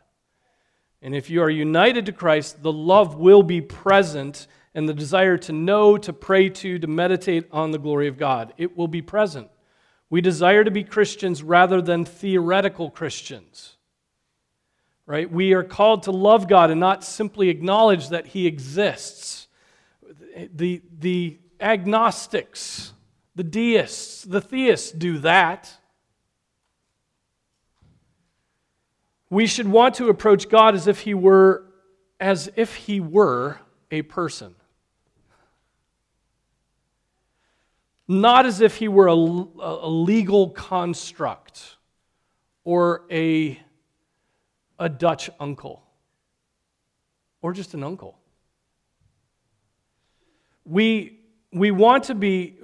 And 1.01 1.15
if 1.15 1.29
you 1.29 1.41
are 1.41 1.49
united 1.49 2.05
to 2.07 2.11
Christ, 2.11 2.63
the 2.63 2.71
love 2.71 3.15
will 3.15 3.43
be 3.43 3.61
present 3.61 4.47
and 4.73 4.87
the 4.87 4.93
desire 4.93 5.37
to 5.39 5.51
know, 5.51 5.97
to 5.97 6.13
pray 6.13 6.49
to, 6.49 6.79
to 6.79 6.87
meditate 6.87 7.45
on 7.51 7.71
the 7.71 7.79
glory 7.79 8.07
of 8.07 8.17
God. 8.17 8.53
It 8.57 8.77
will 8.77 8.87
be 8.87 9.01
present. 9.01 9.49
We 10.09 10.21
desire 10.21 10.63
to 10.63 10.71
be 10.71 10.83
Christians 10.83 11.43
rather 11.43 11.81
than 11.81 12.05
theoretical 12.05 12.89
Christians. 12.89 13.75
Right? 15.05 15.29
We 15.31 15.53
are 15.53 15.63
called 15.63 16.03
to 16.03 16.11
love 16.11 16.47
God 16.47 16.69
and 16.69 16.79
not 16.79 17.03
simply 17.03 17.49
acknowledge 17.49 18.09
that 18.09 18.27
He 18.27 18.47
exists. 18.47 19.47
The, 20.53 20.81
the 20.99 21.39
agnostics, 21.59 22.93
the 23.37 23.43
deists, 23.43 24.23
the 24.23 24.41
theists 24.41 24.91
do 24.91 25.19
that. 25.19 25.71
We 29.29 29.45
should 29.45 29.67
want 29.67 29.93
to 29.95 30.09
approach 30.09 30.49
God 30.49 30.73
as 30.73 30.87
if 30.87 31.01
he 31.01 31.13
were 31.13 31.63
as 32.19 32.49
if 32.55 32.73
he 32.73 32.99
were 32.99 33.59
a 33.91 34.01
person. 34.01 34.55
Not 38.07 38.47
as 38.47 38.59
if 38.59 38.77
he 38.77 38.87
were 38.87 39.07
a, 39.07 39.13
a 39.13 39.87
legal 39.87 40.49
construct 40.49 41.75
or 42.63 43.05
a, 43.11 43.59
a 44.79 44.89
Dutch 44.89 45.29
uncle 45.39 45.83
or 47.43 47.53
just 47.53 47.75
an 47.75 47.83
uncle. 47.83 48.17
We, 50.65 51.19
we 51.53 51.69
want 51.69 52.05
to 52.05 52.15
be 52.15 52.55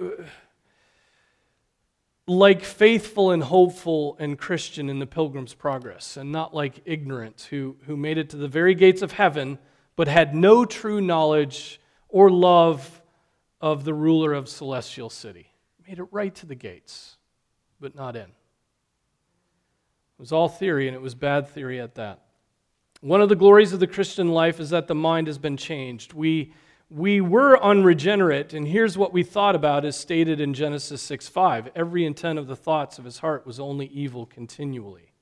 like 2.26 2.62
faithful 2.62 3.30
and 3.30 3.42
hopeful 3.42 4.16
and 4.18 4.38
Christian 4.38 4.88
in 4.88 4.98
the 4.98 5.06
Pilgrim's 5.06 5.54
Progress, 5.54 6.16
and 6.16 6.32
not 6.32 6.54
like 6.54 6.80
ignorant 6.84 7.48
who, 7.50 7.76
who 7.86 7.96
made 7.96 8.16
it 8.18 8.30
to 8.30 8.36
the 8.36 8.48
very 8.48 8.74
gates 8.74 9.02
of 9.02 9.12
heaven 9.12 9.58
but 9.96 10.08
had 10.08 10.34
no 10.34 10.64
true 10.64 11.00
knowledge 11.00 11.80
or 12.08 12.30
love 12.30 13.02
of 13.60 13.84
the 13.84 13.94
ruler 13.94 14.32
of 14.32 14.48
Celestial 14.48 15.10
City. 15.10 15.48
Made 15.86 15.98
it 15.98 16.06
right 16.10 16.34
to 16.36 16.46
the 16.46 16.54
gates, 16.54 17.16
but 17.80 17.94
not 17.94 18.16
in. 18.16 18.22
It 18.22 18.30
was 20.18 20.32
all 20.32 20.48
theory, 20.48 20.88
and 20.88 20.94
it 20.96 21.00
was 21.00 21.14
bad 21.14 21.48
theory 21.48 21.80
at 21.80 21.94
that. 21.96 22.22
One 23.00 23.20
of 23.20 23.28
the 23.28 23.36
glories 23.36 23.72
of 23.72 23.80
the 23.80 23.86
Christian 23.86 24.30
life 24.30 24.60
is 24.60 24.70
that 24.70 24.86
the 24.86 24.94
mind 24.94 25.26
has 25.26 25.38
been 25.38 25.56
changed. 25.56 26.14
We 26.14 26.54
we 26.90 27.20
were 27.20 27.62
unregenerate, 27.62 28.52
and 28.52 28.68
here's 28.68 28.96
what 28.96 29.12
we 29.12 29.22
thought 29.22 29.56
about 29.56 29.84
as 29.84 29.96
stated 29.96 30.40
in 30.40 30.54
Genesis 30.54 31.02
6 31.02 31.28
5. 31.28 31.70
Every 31.74 32.04
intent 32.04 32.38
of 32.38 32.46
the 32.46 32.56
thoughts 32.56 32.98
of 32.98 33.04
his 33.04 33.18
heart 33.18 33.46
was 33.46 33.58
only 33.58 33.86
evil 33.86 34.26
continually. 34.26 35.12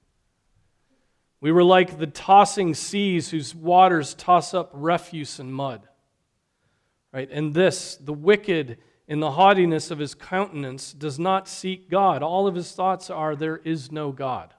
We 1.41 1.51
were 1.51 1.65
like 1.65 1.99
the 1.99 2.07
tossing 2.07 2.75
seas 2.75 3.31
whose 3.31 3.55
waters 3.55 4.15
toss 4.15 4.55
up 4.55 4.71
refuse 4.73 5.39
and 5.39 5.53
mud. 5.53 5.89
Right? 7.13 7.29
And 7.31 7.53
this, 7.53 7.97
the 7.97 8.13
wicked, 8.13 8.79
in 9.09 9.21
the 9.21 9.33
haughtiness 9.33 9.91
of 9.91 9.99
his 9.99 10.15
countenance, 10.15 10.93
does 10.93 11.19
not 11.19 11.49
seek 11.49 11.91
God. 11.91 12.23
All 12.23 12.47
of 12.47 12.55
his 12.55 12.73
thoughts 12.73 13.11
are, 13.11 13.35
there 13.35 13.59
is 13.59 13.91
no 13.91 14.13
God. 14.13 14.55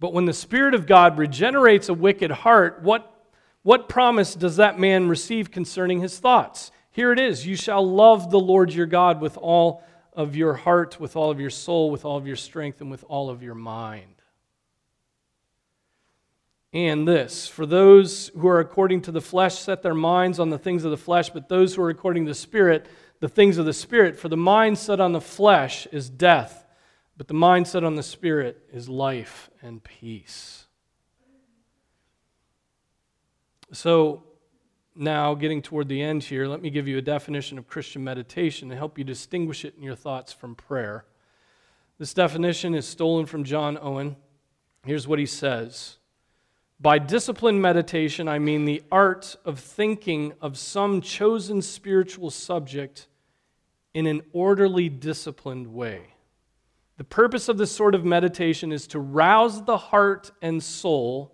But 0.00 0.12
when 0.12 0.24
the 0.24 0.32
Spirit 0.32 0.74
of 0.74 0.86
God 0.86 1.18
regenerates 1.18 1.88
a 1.88 1.94
wicked 1.94 2.30
heart, 2.30 2.82
what 2.82 3.13
what 3.64 3.88
promise 3.88 4.34
does 4.34 4.56
that 4.56 4.78
man 4.78 5.08
receive 5.08 5.50
concerning 5.50 6.00
his 6.00 6.18
thoughts? 6.18 6.70
Here 6.90 7.12
it 7.12 7.18
is 7.18 7.46
You 7.46 7.56
shall 7.56 7.84
love 7.84 8.30
the 8.30 8.38
Lord 8.38 8.72
your 8.72 8.86
God 8.86 9.20
with 9.20 9.36
all 9.38 9.82
of 10.12 10.36
your 10.36 10.54
heart, 10.54 11.00
with 11.00 11.16
all 11.16 11.30
of 11.30 11.40
your 11.40 11.50
soul, 11.50 11.90
with 11.90 12.04
all 12.04 12.16
of 12.16 12.26
your 12.26 12.36
strength, 12.36 12.80
and 12.82 12.90
with 12.90 13.04
all 13.08 13.30
of 13.30 13.42
your 13.42 13.54
mind. 13.54 14.14
And 16.74 17.08
this, 17.08 17.48
for 17.48 17.64
those 17.64 18.28
who 18.36 18.48
are 18.48 18.60
according 18.60 19.02
to 19.02 19.12
the 19.12 19.20
flesh 19.20 19.58
set 19.58 19.82
their 19.82 19.94
minds 19.94 20.38
on 20.38 20.50
the 20.50 20.58
things 20.58 20.84
of 20.84 20.90
the 20.90 20.96
flesh, 20.96 21.30
but 21.30 21.48
those 21.48 21.74
who 21.74 21.82
are 21.82 21.90
according 21.90 22.26
to 22.26 22.30
the 22.32 22.34
Spirit, 22.34 22.86
the 23.20 23.28
things 23.28 23.56
of 23.56 23.64
the 23.64 23.72
Spirit. 23.72 24.18
For 24.18 24.28
the 24.28 24.36
mind 24.36 24.76
set 24.76 25.00
on 25.00 25.12
the 25.12 25.20
flesh 25.22 25.86
is 25.90 26.10
death, 26.10 26.66
but 27.16 27.28
the 27.28 27.34
mind 27.34 27.66
set 27.66 27.82
on 27.82 27.94
the 27.94 28.02
Spirit 28.02 28.68
is 28.72 28.90
life 28.90 29.48
and 29.62 29.82
peace. 29.82 30.63
So, 33.74 34.22
now 34.94 35.34
getting 35.34 35.60
toward 35.60 35.88
the 35.88 36.00
end 36.00 36.22
here, 36.22 36.46
let 36.46 36.62
me 36.62 36.70
give 36.70 36.86
you 36.86 36.96
a 36.96 37.02
definition 37.02 37.58
of 37.58 37.66
Christian 37.66 38.04
meditation 38.04 38.68
to 38.68 38.76
help 38.76 38.96
you 38.96 39.02
distinguish 39.02 39.64
it 39.64 39.74
in 39.76 39.82
your 39.82 39.96
thoughts 39.96 40.32
from 40.32 40.54
prayer. 40.54 41.04
This 41.98 42.14
definition 42.14 42.76
is 42.76 42.86
stolen 42.86 43.26
from 43.26 43.42
John 43.42 43.76
Owen. 43.82 44.14
Here's 44.86 45.08
what 45.08 45.18
he 45.18 45.26
says 45.26 45.96
By 46.78 47.00
disciplined 47.00 47.62
meditation, 47.62 48.28
I 48.28 48.38
mean 48.38 48.64
the 48.64 48.84
art 48.92 49.34
of 49.44 49.58
thinking 49.58 50.34
of 50.40 50.56
some 50.56 51.00
chosen 51.00 51.60
spiritual 51.60 52.30
subject 52.30 53.08
in 53.92 54.06
an 54.06 54.22
orderly, 54.32 54.88
disciplined 54.88 55.66
way. 55.66 56.14
The 56.96 57.04
purpose 57.04 57.48
of 57.48 57.58
this 57.58 57.72
sort 57.72 57.96
of 57.96 58.04
meditation 58.04 58.70
is 58.70 58.86
to 58.88 59.00
rouse 59.00 59.64
the 59.64 59.78
heart 59.78 60.30
and 60.40 60.62
soul 60.62 61.33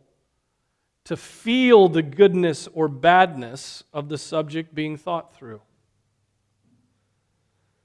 to 1.05 1.17
feel 1.17 1.89
the 1.89 2.03
goodness 2.03 2.69
or 2.73 2.89
badness 2.89 3.83
of 3.93 4.09
the 4.09 4.19
subject 4.19 4.75
being 4.75 4.97
thought 4.97 5.35
through. 5.35 5.61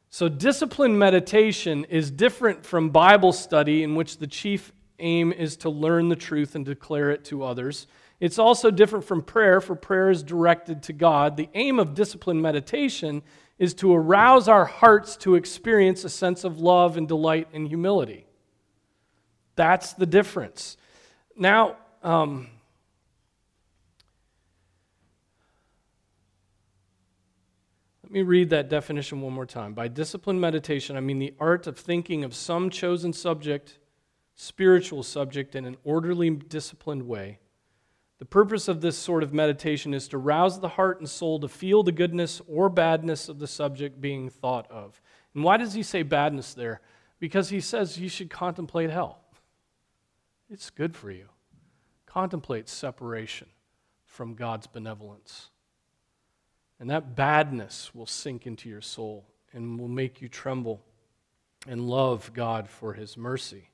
So, 0.10 0.30
disciplined 0.30 0.98
meditation 0.98 1.86
is 1.86 2.10
different 2.10 2.66
from 2.66 2.90
Bible 2.90 3.34
study, 3.34 3.84
in 3.84 3.96
which 3.96 4.18
the 4.18 4.28
chief 4.28 4.72
aim 5.00 5.34
is 5.34 5.58
to 5.58 5.70
learn 5.70 6.08
the 6.08 6.16
truth 6.16 6.56
and 6.56 6.66
declare 6.66 7.12
it 7.12 7.26
to 7.26 7.44
others. 7.44 7.88
It's 8.20 8.40
also 8.40 8.72
different 8.72 9.04
from 9.04 9.22
prayer, 9.22 9.60
for 9.60 9.76
prayer 9.76 10.10
is 10.10 10.24
directed 10.24 10.84
to 10.84 10.94
God. 10.94 11.36
The 11.36 11.50
aim 11.54 11.80
of 11.80 11.94
disciplined 11.94 12.42
meditation 12.42 13.24
is 13.60 13.74
to 13.74 13.94
arouse 13.94 14.48
our 14.48 14.66
hearts 14.66 15.18
to 15.18 15.36
experience 15.36 16.04
a 16.04 16.10
sense 16.10 16.44
of 16.44 16.60
love 16.60 16.98
and 16.98 17.08
delight 17.08 17.50
and 17.54 17.68
humility. 17.68 18.26
That's 19.56 19.94
the 19.94 20.06
difference. 20.06 20.78
Now, 21.36 21.78
um, 22.04 22.48
Let 28.06 28.12
me 28.12 28.22
read 28.22 28.52
that 28.52 28.70
definition 28.70 29.20
one 29.22 29.34
more 29.34 29.48
time. 29.48 29.74
By 29.74 29.88
disciplined 29.88 30.40
meditation, 30.40 30.96
I 30.96 31.00
mean 31.00 31.18
the 31.18 31.34
art 31.40 31.66
of 31.66 31.76
thinking 31.76 32.24
of 32.24 32.36
some 32.36 32.70
chosen 32.70 33.14
subject, 33.14 33.80
spiritual 34.36 35.02
subject, 35.02 35.56
in 35.56 35.66
an 35.66 35.76
orderly, 35.84 36.30
disciplined 36.30 37.08
way. 37.08 37.40
The 38.20 38.26
purpose 38.26 38.68
of 38.68 38.82
this 38.82 38.96
sort 38.96 39.24
of 39.24 39.34
meditation 39.34 39.92
is 39.92 40.08
to 40.10 40.20
rouse 40.20 40.60
the 40.60 40.70
heart 40.70 41.00
and 41.00 41.10
soul 41.10 41.40
to 41.40 41.48
feel 41.48 41.82
the 41.82 41.92
goodness 41.92 42.44
or 42.48 42.70
badness 42.70 43.28
of 43.28 43.40
the 43.40 43.48
subject 43.48 44.00
being 44.00 44.30
thought 44.30 44.70
of. 44.70 45.02
And 45.34 45.44
why 45.44 45.58
does 45.58 45.74
he 45.74 45.82
say 45.82 46.04
badness 46.04 46.54
there? 46.54 46.82
Because 47.18 47.50
he 47.50 47.60
says 47.60 47.98
you 47.98 48.08
should 48.08 48.30
contemplate 48.30 48.92
hell. 48.92 49.18
It's 50.52 50.70
good 50.70 50.96
for 50.96 51.10
you. 51.10 51.30
Contemplate 52.06 52.70
separation 52.70 53.48
from 54.06 54.36
God's 54.36 54.68
benevolence. 54.68 55.50
And 56.86 56.92
that 56.92 57.16
badness 57.16 57.96
will 57.96 58.06
sink 58.06 58.46
into 58.46 58.70
your 58.70 58.80
soul 58.80 59.26
and 59.54 59.80
will 59.80 59.88
make 59.88 60.22
you 60.22 60.30
tremble 60.30 60.84
and 61.68 61.82
love 61.82 62.30
God 62.32 62.70
for 62.70 62.94
his 62.94 63.18
mercy. 63.18 63.72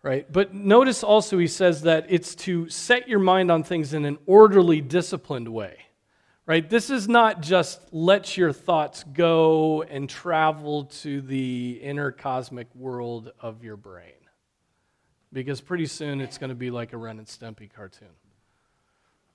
Right? 0.00 0.32
But 0.32 0.54
notice 0.54 1.02
also 1.02 1.38
he 1.38 1.48
says 1.48 1.82
that 1.82 2.06
it's 2.08 2.36
to 2.36 2.68
set 2.68 3.08
your 3.08 3.18
mind 3.18 3.50
on 3.50 3.64
things 3.64 3.94
in 3.94 4.04
an 4.04 4.18
orderly, 4.26 4.80
disciplined 4.80 5.48
way. 5.48 5.76
Right? 6.46 6.70
This 6.70 6.88
is 6.88 7.08
not 7.08 7.42
just 7.42 7.80
let 7.90 8.36
your 8.36 8.52
thoughts 8.52 9.02
go 9.12 9.82
and 9.82 10.08
travel 10.08 10.84
to 10.84 11.20
the 11.20 11.80
inner 11.82 12.12
cosmic 12.12 12.72
world 12.76 13.32
of 13.40 13.64
your 13.64 13.76
brain. 13.76 14.12
Because 15.32 15.60
pretty 15.60 15.86
soon 15.86 16.20
it's 16.20 16.38
going 16.38 16.50
to 16.50 16.54
be 16.54 16.70
like 16.70 16.92
a 16.92 16.96
Ren 16.96 17.18
and 17.18 17.26
Stimpy 17.26 17.68
cartoon. 17.68 18.06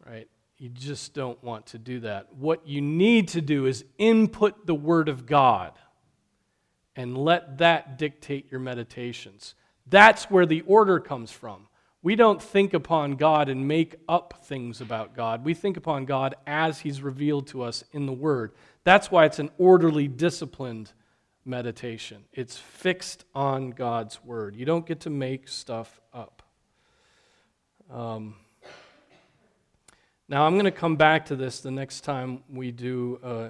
Right? 0.06 0.30
You 0.60 0.68
just 0.68 1.14
don't 1.14 1.42
want 1.42 1.68
to 1.68 1.78
do 1.78 2.02
that. 2.02 2.36
What 2.36 2.68
you 2.68 2.82
need 2.82 3.30
to 3.30 3.42
do 3.42 3.66
is 3.66 3.86
input 3.98 4.66
the 4.68 4.76
Word 4.76 5.08
of 5.08 5.26
God 5.26 5.72
and 6.98 7.18
let 7.18 7.60
that 7.60 7.98
dictate 7.98 8.52
your 8.52 8.60
meditations. 8.60 9.56
That's 9.88 10.26
where 10.26 10.46
the 10.46 10.62
order 10.62 11.00
comes 11.00 11.32
from. 11.32 11.68
We 12.02 12.18
don't 12.18 12.42
think 12.42 12.74
upon 12.74 13.16
God 13.16 13.48
and 13.48 13.70
make 13.70 13.96
up 14.10 14.42
things 14.44 14.82
about 14.82 15.16
God. 15.16 15.46
We 15.46 15.54
think 15.54 15.78
upon 15.78 16.04
God 16.04 16.36
as 16.46 16.80
He's 16.80 17.02
revealed 17.02 17.48
to 17.48 17.62
us 17.62 17.86
in 17.94 18.06
the 18.06 18.14
Word. 18.14 18.52
That's 18.84 19.10
why 19.10 19.26
it's 19.26 19.40
an 19.40 19.52
orderly, 19.58 20.10
disciplined 20.10 20.92
meditation. 21.46 22.26
It's 22.34 22.58
fixed 22.58 23.24
on 23.34 23.72
God's 23.72 24.24
Word. 24.26 24.58
You 24.58 24.66
don't 24.66 24.86
get 24.86 25.02
to 25.02 25.10
make 25.10 25.48
stuff 25.48 26.02
up. 26.14 26.44
Um, 27.90 28.36
now, 30.32 30.46
I'm 30.46 30.54
going 30.54 30.66
to 30.66 30.72
come 30.72 30.96
back 30.96 31.26
to 31.26 31.36
this 31.36 31.60
the 31.60 31.72
next 31.72 32.02
time 32.02 32.44
we 32.54 32.70
do 32.70 33.20
uh, 33.24 33.48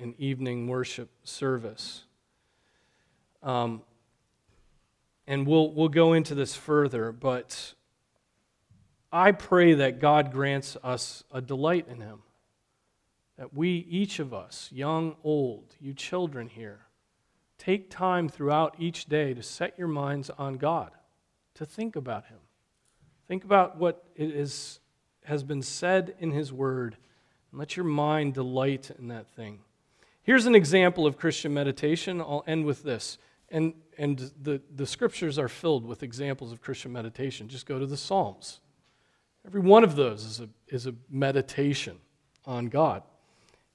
an 0.00 0.16
evening 0.18 0.66
worship 0.66 1.08
service. 1.22 2.02
Um, 3.40 3.82
and 5.28 5.46
we'll, 5.46 5.70
we'll 5.70 5.88
go 5.88 6.14
into 6.14 6.34
this 6.34 6.56
further, 6.56 7.12
but 7.12 7.72
I 9.12 9.30
pray 9.30 9.74
that 9.74 10.00
God 10.00 10.32
grants 10.32 10.76
us 10.82 11.22
a 11.30 11.40
delight 11.40 11.86
in 11.88 12.00
Him. 12.00 12.24
That 13.36 13.54
we, 13.54 13.86
each 13.88 14.18
of 14.18 14.34
us, 14.34 14.70
young, 14.72 15.14
old, 15.22 15.76
you 15.80 15.94
children 15.94 16.48
here, 16.48 16.80
take 17.58 17.90
time 17.90 18.28
throughout 18.28 18.74
each 18.80 19.04
day 19.04 19.34
to 19.34 19.42
set 19.44 19.78
your 19.78 19.86
minds 19.86 20.30
on 20.30 20.54
God, 20.54 20.90
to 21.54 21.64
think 21.64 21.94
about 21.94 22.26
Him. 22.26 22.40
Think 23.28 23.44
about 23.44 23.76
what 23.76 24.02
it 24.16 24.32
is 24.32 24.80
has 25.28 25.42
been 25.42 25.62
said 25.62 26.14
in 26.18 26.32
His 26.32 26.52
Word, 26.52 26.96
and 27.50 27.58
let 27.58 27.76
your 27.76 27.84
mind 27.84 28.34
delight 28.34 28.90
in 28.98 29.08
that 29.08 29.28
thing. 29.28 29.60
Here's 30.22 30.46
an 30.46 30.54
example 30.54 31.06
of 31.06 31.16
Christian 31.16 31.54
meditation. 31.54 32.20
I'll 32.20 32.44
end 32.46 32.66
with 32.66 32.82
this. 32.82 33.16
And, 33.50 33.72
and 33.96 34.30
the, 34.42 34.60
the 34.74 34.86
scriptures 34.86 35.38
are 35.38 35.48
filled 35.48 35.86
with 35.86 36.02
examples 36.02 36.52
of 36.52 36.60
Christian 36.60 36.92
meditation. 36.92 37.48
Just 37.48 37.64
go 37.64 37.78
to 37.78 37.86
the 37.86 37.96
Psalms. 37.96 38.60
Every 39.46 39.60
one 39.60 39.84
of 39.84 39.96
those 39.96 40.24
is 40.24 40.40
a, 40.40 40.48
is 40.68 40.86
a 40.86 40.94
meditation 41.08 41.96
on 42.44 42.66
God. 42.66 43.02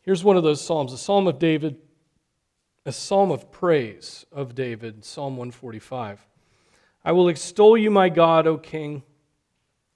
Here's 0.01 0.23
one 0.23 0.37
of 0.37 0.43
those 0.43 0.63
Psalms 0.63 0.93
a 0.93 0.97
Psalm 0.97 1.25
of 1.27 1.39
David, 1.39 1.77
a 2.85 2.91
psalm 2.91 3.31
of 3.31 3.51
praise 3.51 4.25
of 4.31 4.53
David, 4.53 5.03
Psalm 5.05 5.37
145. 5.37 6.25
I 7.05 7.11
will 7.13 7.29
extol 7.29 7.77
you, 7.77 7.89
my 7.89 8.09
God, 8.09 8.45
O 8.45 8.57
King. 8.57 9.03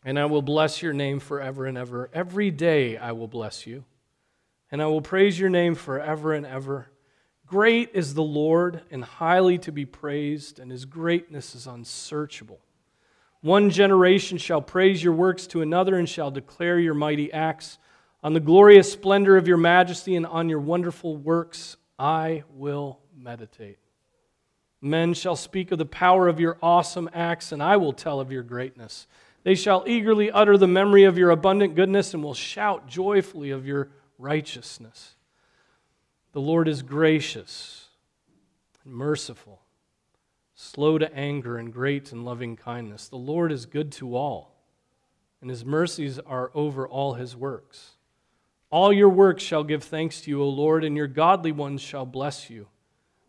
And 0.07 0.17
I 0.17 0.23
will 0.23 0.41
bless 0.41 0.81
your 0.81 0.93
name 0.93 1.19
forever 1.19 1.65
and 1.65 1.77
ever. 1.77 2.09
Every 2.13 2.49
day 2.49 2.95
I 2.95 3.11
will 3.11 3.27
bless 3.27 3.67
you, 3.67 3.83
and 4.71 4.81
I 4.81 4.85
will 4.85 5.01
praise 5.01 5.37
your 5.37 5.49
name 5.49 5.75
forever 5.75 6.31
and 6.31 6.45
ever. 6.45 6.87
Great 7.45 7.89
is 7.93 8.13
the 8.13 8.23
Lord, 8.23 8.83
and 8.89 9.03
highly 9.03 9.57
to 9.57 9.71
be 9.73 9.85
praised, 9.85 10.59
and 10.59 10.71
his 10.71 10.85
greatness 10.85 11.55
is 11.55 11.67
unsearchable. 11.67 12.61
One 13.41 13.69
generation 13.69 14.37
shall 14.37 14.61
praise 14.61 15.03
your 15.03 15.11
works 15.11 15.45
to 15.47 15.61
another, 15.61 15.97
and 15.97 16.07
shall 16.07 16.31
declare 16.31 16.79
your 16.79 16.93
mighty 16.93 17.33
acts. 17.33 17.77
On 18.23 18.31
the 18.31 18.39
glorious 18.39 18.89
splendor 18.89 19.35
of 19.35 19.45
your 19.45 19.57
majesty 19.57 20.15
and 20.15 20.25
on 20.25 20.47
your 20.47 20.61
wonderful 20.61 21.17
works 21.17 21.75
I 21.99 22.45
will 22.53 23.01
meditate. 23.13 23.77
Men 24.79 25.13
shall 25.13 25.35
speak 25.35 25.73
of 25.73 25.79
the 25.79 25.85
power 25.85 26.29
of 26.29 26.39
your 26.39 26.57
awesome 26.63 27.09
acts, 27.13 27.51
and 27.51 27.61
I 27.61 27.75
will 27.75 27.91
tell 27.91 28.21
of 28.21 28.31
your 28.31 28.43
greatness. 28.43 29.05
They 29.47 29.55
shall 29.55 29.85
eagerly 29.87 30.29
utter 30.29 30.57
the 30.57 30.67
memory 30.67 31.05
of 31.05 31.17
your 31.17 31.29
abundant 31.29 31.73
goodness 31.73 32.13
and 32.13 32.21
will 32.21 32.33
shout 32.33 32.85
joyfully 32.85 33.49
of 33.51 33.65
your 33.65 33.91
righteousness. 34.17 35.15
The 36.33 36.41
Lord 36.41 36.67
is 36.67 36.81
gracious 36.81 37.85
and 38.83 38.93
merciful, 38.93 39.61
slow 40.53 40.97
to 40.97 41.15
anger, 41.15 41.57
and 41.57 41.71
great 41.71 42.11
in 42.11 42.25
loving 42.25 42.57
kindness. 42.57 43.07
The 43.07 43.15
Lord 43.15 43.53
is 43.53 43.65
good 43.65 43.93
to 43.93 44.17
all, 44.17 44.53
and 45.39 45.49
his 45.49 45.63
mercies 45.63 46.19
are 46.19 46.51
over 46.53 46.85
all 46.85 47.13
his 47.13 47.33
works. 47.33 47.91
All 48.69 48.91
your 48.91 49.07
works 49.07 49.43
shall 49.43 49.63
give 49.63 49.85
thanks 49.85 50.19
to 50.23 50.29
you, 50.29 50.43
O 50.43 50.49
Lord, 50.49 50.83
and 50.83 50.97
your 50.97 51.07
godly 51.07 51.53
ones 51.53 51.81
shall 51.81 52.05
bless 52.05 52.49
you. 52.49 52.67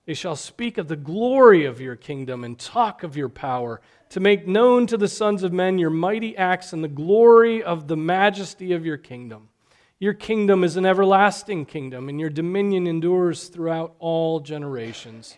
They 0.09 0.15
shall 0.15 0.37
speak 0.37 0.79
of 0.79 0.89
the 0.89 0.97
glory 0.97 1.67
of 1.67 1.83
your 1.83 1.95
kingdom 1.95 2.43
and 2.43 2.59
talk 2.59 3.03
of 3.03 3.15
your 3.15 3.29
power, 3.29 3.83
to 4.09 4.21
make 4.21 4.49
known 4.49 4.87
to 4.87 4.97
the 4.97 5.07
sons 5.07 5.43
of 5.43 5.53
men 5.53 5.79
your 5.79 5.91
mighty 5.91 6.35
acts 6.35 6.73
and 6.73 6.83
the 6.83 6.89
glory 6.89 7.63
of 7.63 7.89
the 7.89 7.97
majesty 7.99 8.73
of 8.73 8.87
your 8.87 8.97
kingdom. 8.97 9.51
Your 9.99 10.15
kingdom 10.15 10.65
is 10.65 10.79
an 10.79 10.87
everlasting 10.87 11.67
kingdom, 11.67 12.09
and 12.09 12.19
your 12.19 12.31
dominion 12.31 12.87
endures 12.87 13.49
throughout 13.49 13.97
all 13.99 14.41
generations. 14.41 15.37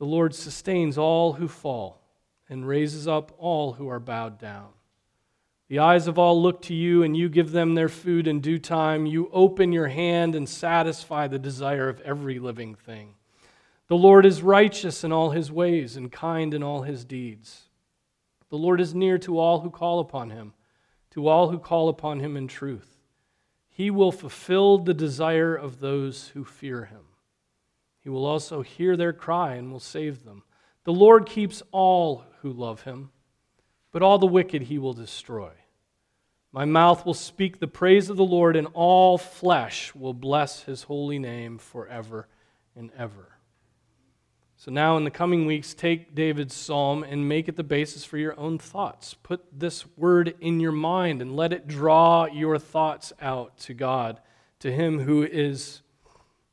The 0.00 0.04
Lord 0.04 0.34
sustains 0.34 0.98
all 0.98 1.34
who 1.34 1.46
fall 1.46 2.02
and 2.48 2.66
raises 2.66 3.06
up 3.06 3.30
all 3.38 3.74
who 3.74 3.86
are 3.86 4.00
bowed 4.00 4.40
down. 4.40 4.70
The 5.68 5.78
eyes 5.78 6.08
of 6.08 6.18
all 6.18 6.42
look 6.42 6.60
to 6.62 6.74
you, 6.74 7.04
and 7.04 7.16
you 7.16 7.28
give 7.28 7.52
them 7.52 7.76
their 7.76 7.88
food 7.88 8.26
in 8.26 8.40
due 8.40 8.58
time. 8.58 9.06
You 9.06 9.30
open 9.32 9.70
your 9.70 9.86
hand 9.86 10.34
and 10.34 10.48
satisfy 10.48 11.28
the 11.28 11.38
desire 11.38 11.88
of 11.88 12.00
every 12.00 12.40
living 12.40 12.74
thing. 12.74 13.14
The 13.90 13.96
Lord 13.98 14.24
is 14.24 14.40
righteous 14.40 15.02
in 15.02 15.10
all 15.10 15.30
his 15.30 15.50
ways 15.50 15.96
and 15.96 16.12
kind 16.12 16.54
in 16.54 16.62
all 16.62 16.82
his 16.82 17.04
deeds. 17.04 17.62
The 18.48 18.56
Lord 18.56 18.80
is 18.80 18.94
near 18.94 19.18
to 19.18 19.36
all 19.36 19.62
who 19.62 19.70
call 19.70 19.98
upon 19.98 20.30
him, 20.30 20.54
to 21.10 21.26
all 21.26 21.50
who 21.50 21.58
call 21.58 21.88
upon 21.88 22.20
him 22.20 22.36
in 22.36 22.46
truth. 22.46 23.00
He 23.68 23.90
will 23.90 24.12
fulfill 24.12 24.78
the 24.78 24.94
desire 24.94 25.56
of 25.56 25.80
those 25.80 26.28
who 26.28 26.44
fear 26.44 26.84
him. 26.84 27.00
He 27.98 28.08
will 28.08 28.26
also 28.26 28.62
hear 28.62 28.96
their 28.96 29.12
cry 29.12 29.54
and 29.54 29.72
will 29.72 29.80
save 29.80 30.24
them. 30.24 30.44
The 30.84 30.92
Lord 30.92 31.26
keeps 31.26 31.60
all 31.72 32.22
who 32.42 32.52
love 32.52 32.82
him, 32.82 33.10
but 33.90 34.02
all 34.02 34.20
the 34.20 34.24
wicked 34.24 34.62
he 34.62 34.78
will 34.78 34.94
destroy. 34.94 35.50
My 36.52 36.64
mouth 36.64 37.04
will 37.04 37.12
speak 37.12 37.58
the 37.58 37.66
praise 37.66 38.08
of 38.08 38.16
the 38.16 38.22
Lord, 38.22 38.54
and 38.54 38.68
all 38.72 39.18
flesh 39.18 39.96
will 39.96 40.14
bless 40.14 40.62
his 40.62 40.84
holy 40.84 41.18
name 41.18 41.58
forever 41.58 42.28
and 42.76 42.92
ever. 42.96 43.29
So 44.60 44.70
now, 44.70 44.98
in 44.98 45.04
the 45.04 45.10
coming 45.10 45.46
weeks, 45.46 45.72
take 45.72 46.14
David's 46.14 46.54
psalm 46.54 47.02
and 47.02 47.26
make 47.26 47.48
it 47.48 47.56
the 47.56 47.64
basis 47.64 48.04
for 48.04 48.18
your 48.18 48.38
own 48.38 48.58
thoughts. 48.58 49.14
Put 49.14 49.58
this 49.58 49.86
word 49.96 50.34
in 50.38 50.60
your 50.60 50.70
mind 50.70 51.22
and 51.22 51.34
let 51.34 51.54
it 51.54 51.66
draw 51.66 52.26
your 52.26 52.58
thoughts 52.58 53.10
out 53.22 53.56
to 53.60 53.72
God, 53.72 54.20
to 54.58 54.70
Him 54.70 54.98
who 54.98 55.22
is 55.22 55.80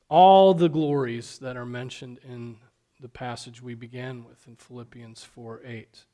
all 0.08 0.53
the 0.53 0.70
glories 0.70 1.38
that 1.39 1.58
are 1.58 1.66
mentioned 1.66 2.22
in 2.24 2.60
the 3.01 3.10
passage 3.10 3.62
we 3.62 3.76
began 3.76 4.24
with 4.24 4.47
in 4.47 4.55
Philippians 4.55 5.26
4 5.26 5.64
8. 5.66 6.05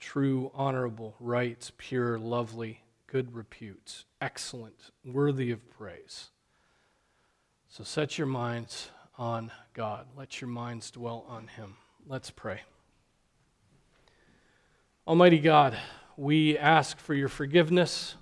True, 0.00 0.50
honorable, 0.54 1.14
right, 1.20 1.70
pure, 1.78 2.18
lovely, 2.18 2.82
good 3.06 3.32
repute, 3.32 4.06
excellent, 4.20 4.90
worthy 5.04 5.52
of 5.52 5.70
praise. 5.70 6.30
So 7.68 7.84
set 7.84 8.18
your 8.18 8.26
minds 8.26 8.90
on 9.16 9.52
God. 9.78 10.06
Let 10.16 10.40
your 10.40 10.48
minds 10.48 10.90
dwell 10.90 11.24
on 11.28 11.46
Him. 11.46 11.76
Let's 12.04 12.32
pray. 12.32 12.62
Almighty 15.06 15.38
God, 15.38 15.78
we 16.16 16.58
ask 16.58 16.98
for 16.98 17.14
your 17.14 17.28
forgiveness. 17.28 18.16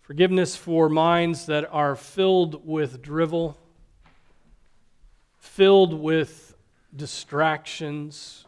Forgiveness 0.00 0.54
for 0.54 0.88
minds 0.88 1.46
that 1.46 1.68
are 1.72 1.96
filled 1.96 2.64
with 2.64 3.02
drivel, 3.02 3.58
filled 5.38 5.92
with 5.92 6.54
distractions, 6.94 8.46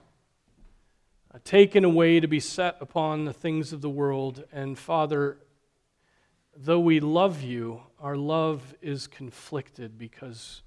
uh, 1.35 1.39
taken 1.43 1.85
away 1.85 2.21
to 2.21 2.29
be 2.29 2.39
set 2.39 2.77
upon 2.81 3.25
the 3.25 3.33
things 3.33 3.73
of 3.73 3.81
the 3.81 3.91
world. 3.91 4.45
And 4.53 4.79
Father, 4.79 5.39
though 6.57 6.79
we 6.79 7.01
love 7.01 7.43
you, 7.43 7.83
our 7.99 8.15
love 8.15 8.77
is 8.81 9.09
conflicted 9.09 9.99
because 9.99 10.63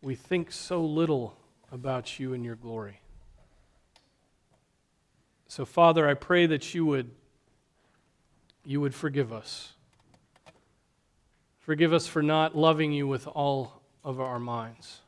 we 0.00 0.14
think 0.14 0.52
so 0.52 0.82
little 0.82 1.36
about 1.72 2.18
you 2.18 2.32
and 2.34 2.44
your 2.44 2.56
glory. 2.56 3.00
So, 5.48 5.64
Father, 5.64 6.08
I 6.08 6.14
pray 6.14 6.46
that 6.46 6.74
you 6.74 6.84
would, 6.86 7.10
you 8.64 8.80
would 8.80 8.94
forgive 8.94 9.32
us. 9.32 9.72
Forgive 11.58 11.92
us 11.92 12.06
for 12.06 12.22
not 12.22 12.56
loving 12.56 12.92
you 12.92 13.06
with 13.06 13.26
all 13.26 13.82
of 14.04 14.20
our 14.20 14.38
minds. 14.38 15.00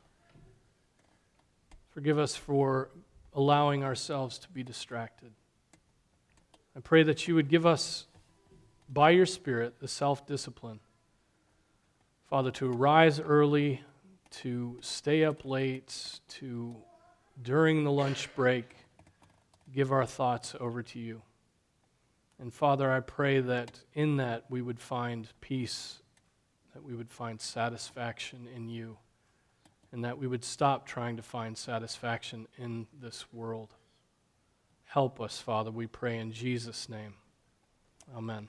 Forgive 1.91 2.19
us 2.19 2.35
for 2.35 2.89
allowing 3.33 3.83
ourselves 3.83 4.37
to 4.39 4.49
be 4.49 4.63
distracted. 4.63 5.31
I 6.75 6.79
pray 6.79 7.03
that 7.03 7.27
you 7.27 7.35
would 7.35 7.49
give 7.49 7.65
us, 7.65 8.05
by 8.89 9.11
your 9.11 9.25
Spirit, 9.25 9.79
the 9.79 9.87
self 9.87 10.25
discipline, 10.25 10.79
Father, 12.29 12.51
to 12.51 12.71
arise 12.71 13.19
early, 13.19 13.81
to 14.31 14.77
stay 14.81 15.23
up 15.23 15.45
late, 15.45 16.19
to, 16.27 16.75
during 17.41 17.83
the 17.83 17.91
lunch 17.91 18.33
break, 18.35 18.75
give 19.73 19.91
our 19.91 20.05
thoughts 20.05 20.55
over 20.59 20.81
to 20.83 20.99
you. 20.99 21.21
And 22.39 22.53
Father, 22.53 22.91
I 22.91 23.01
pray 23.01 23.39
that 23.39 23.79
in 23.93 24.17
that 24.17 24.45
we 24.49 24.61
would 24.61 24.79
find 24.79 25.27
peace, 25.41 25.99
that 26.73 26.83
we 26.83 26.95
would 26.95 27.11
find 27.11 27.39
satisfaction 27.39 28.47
in 28.55 28.67
you, 28.67 28.97
and 29.91 30.03
that 30.03 30.17
we 30.17 30.27
would 30.27 30.43
stop 30.43 30.87
trying 30.87 31.17
to 31.17 31.23
find 31.23 31.57
satisfaction 31.57 32.47
in 32.57 32.87
this 32.99 33.25
world. 33.31 33.75
Help 34.85 35.21
us, 35.21 35.39
Father, 35.39 35.71
we 35.71 35.87
pray 35.87 36.17
in 36.17 36.31
Jesus' 36.31 36.89
name. 36.89 37.13
Amen. 38.15 38.47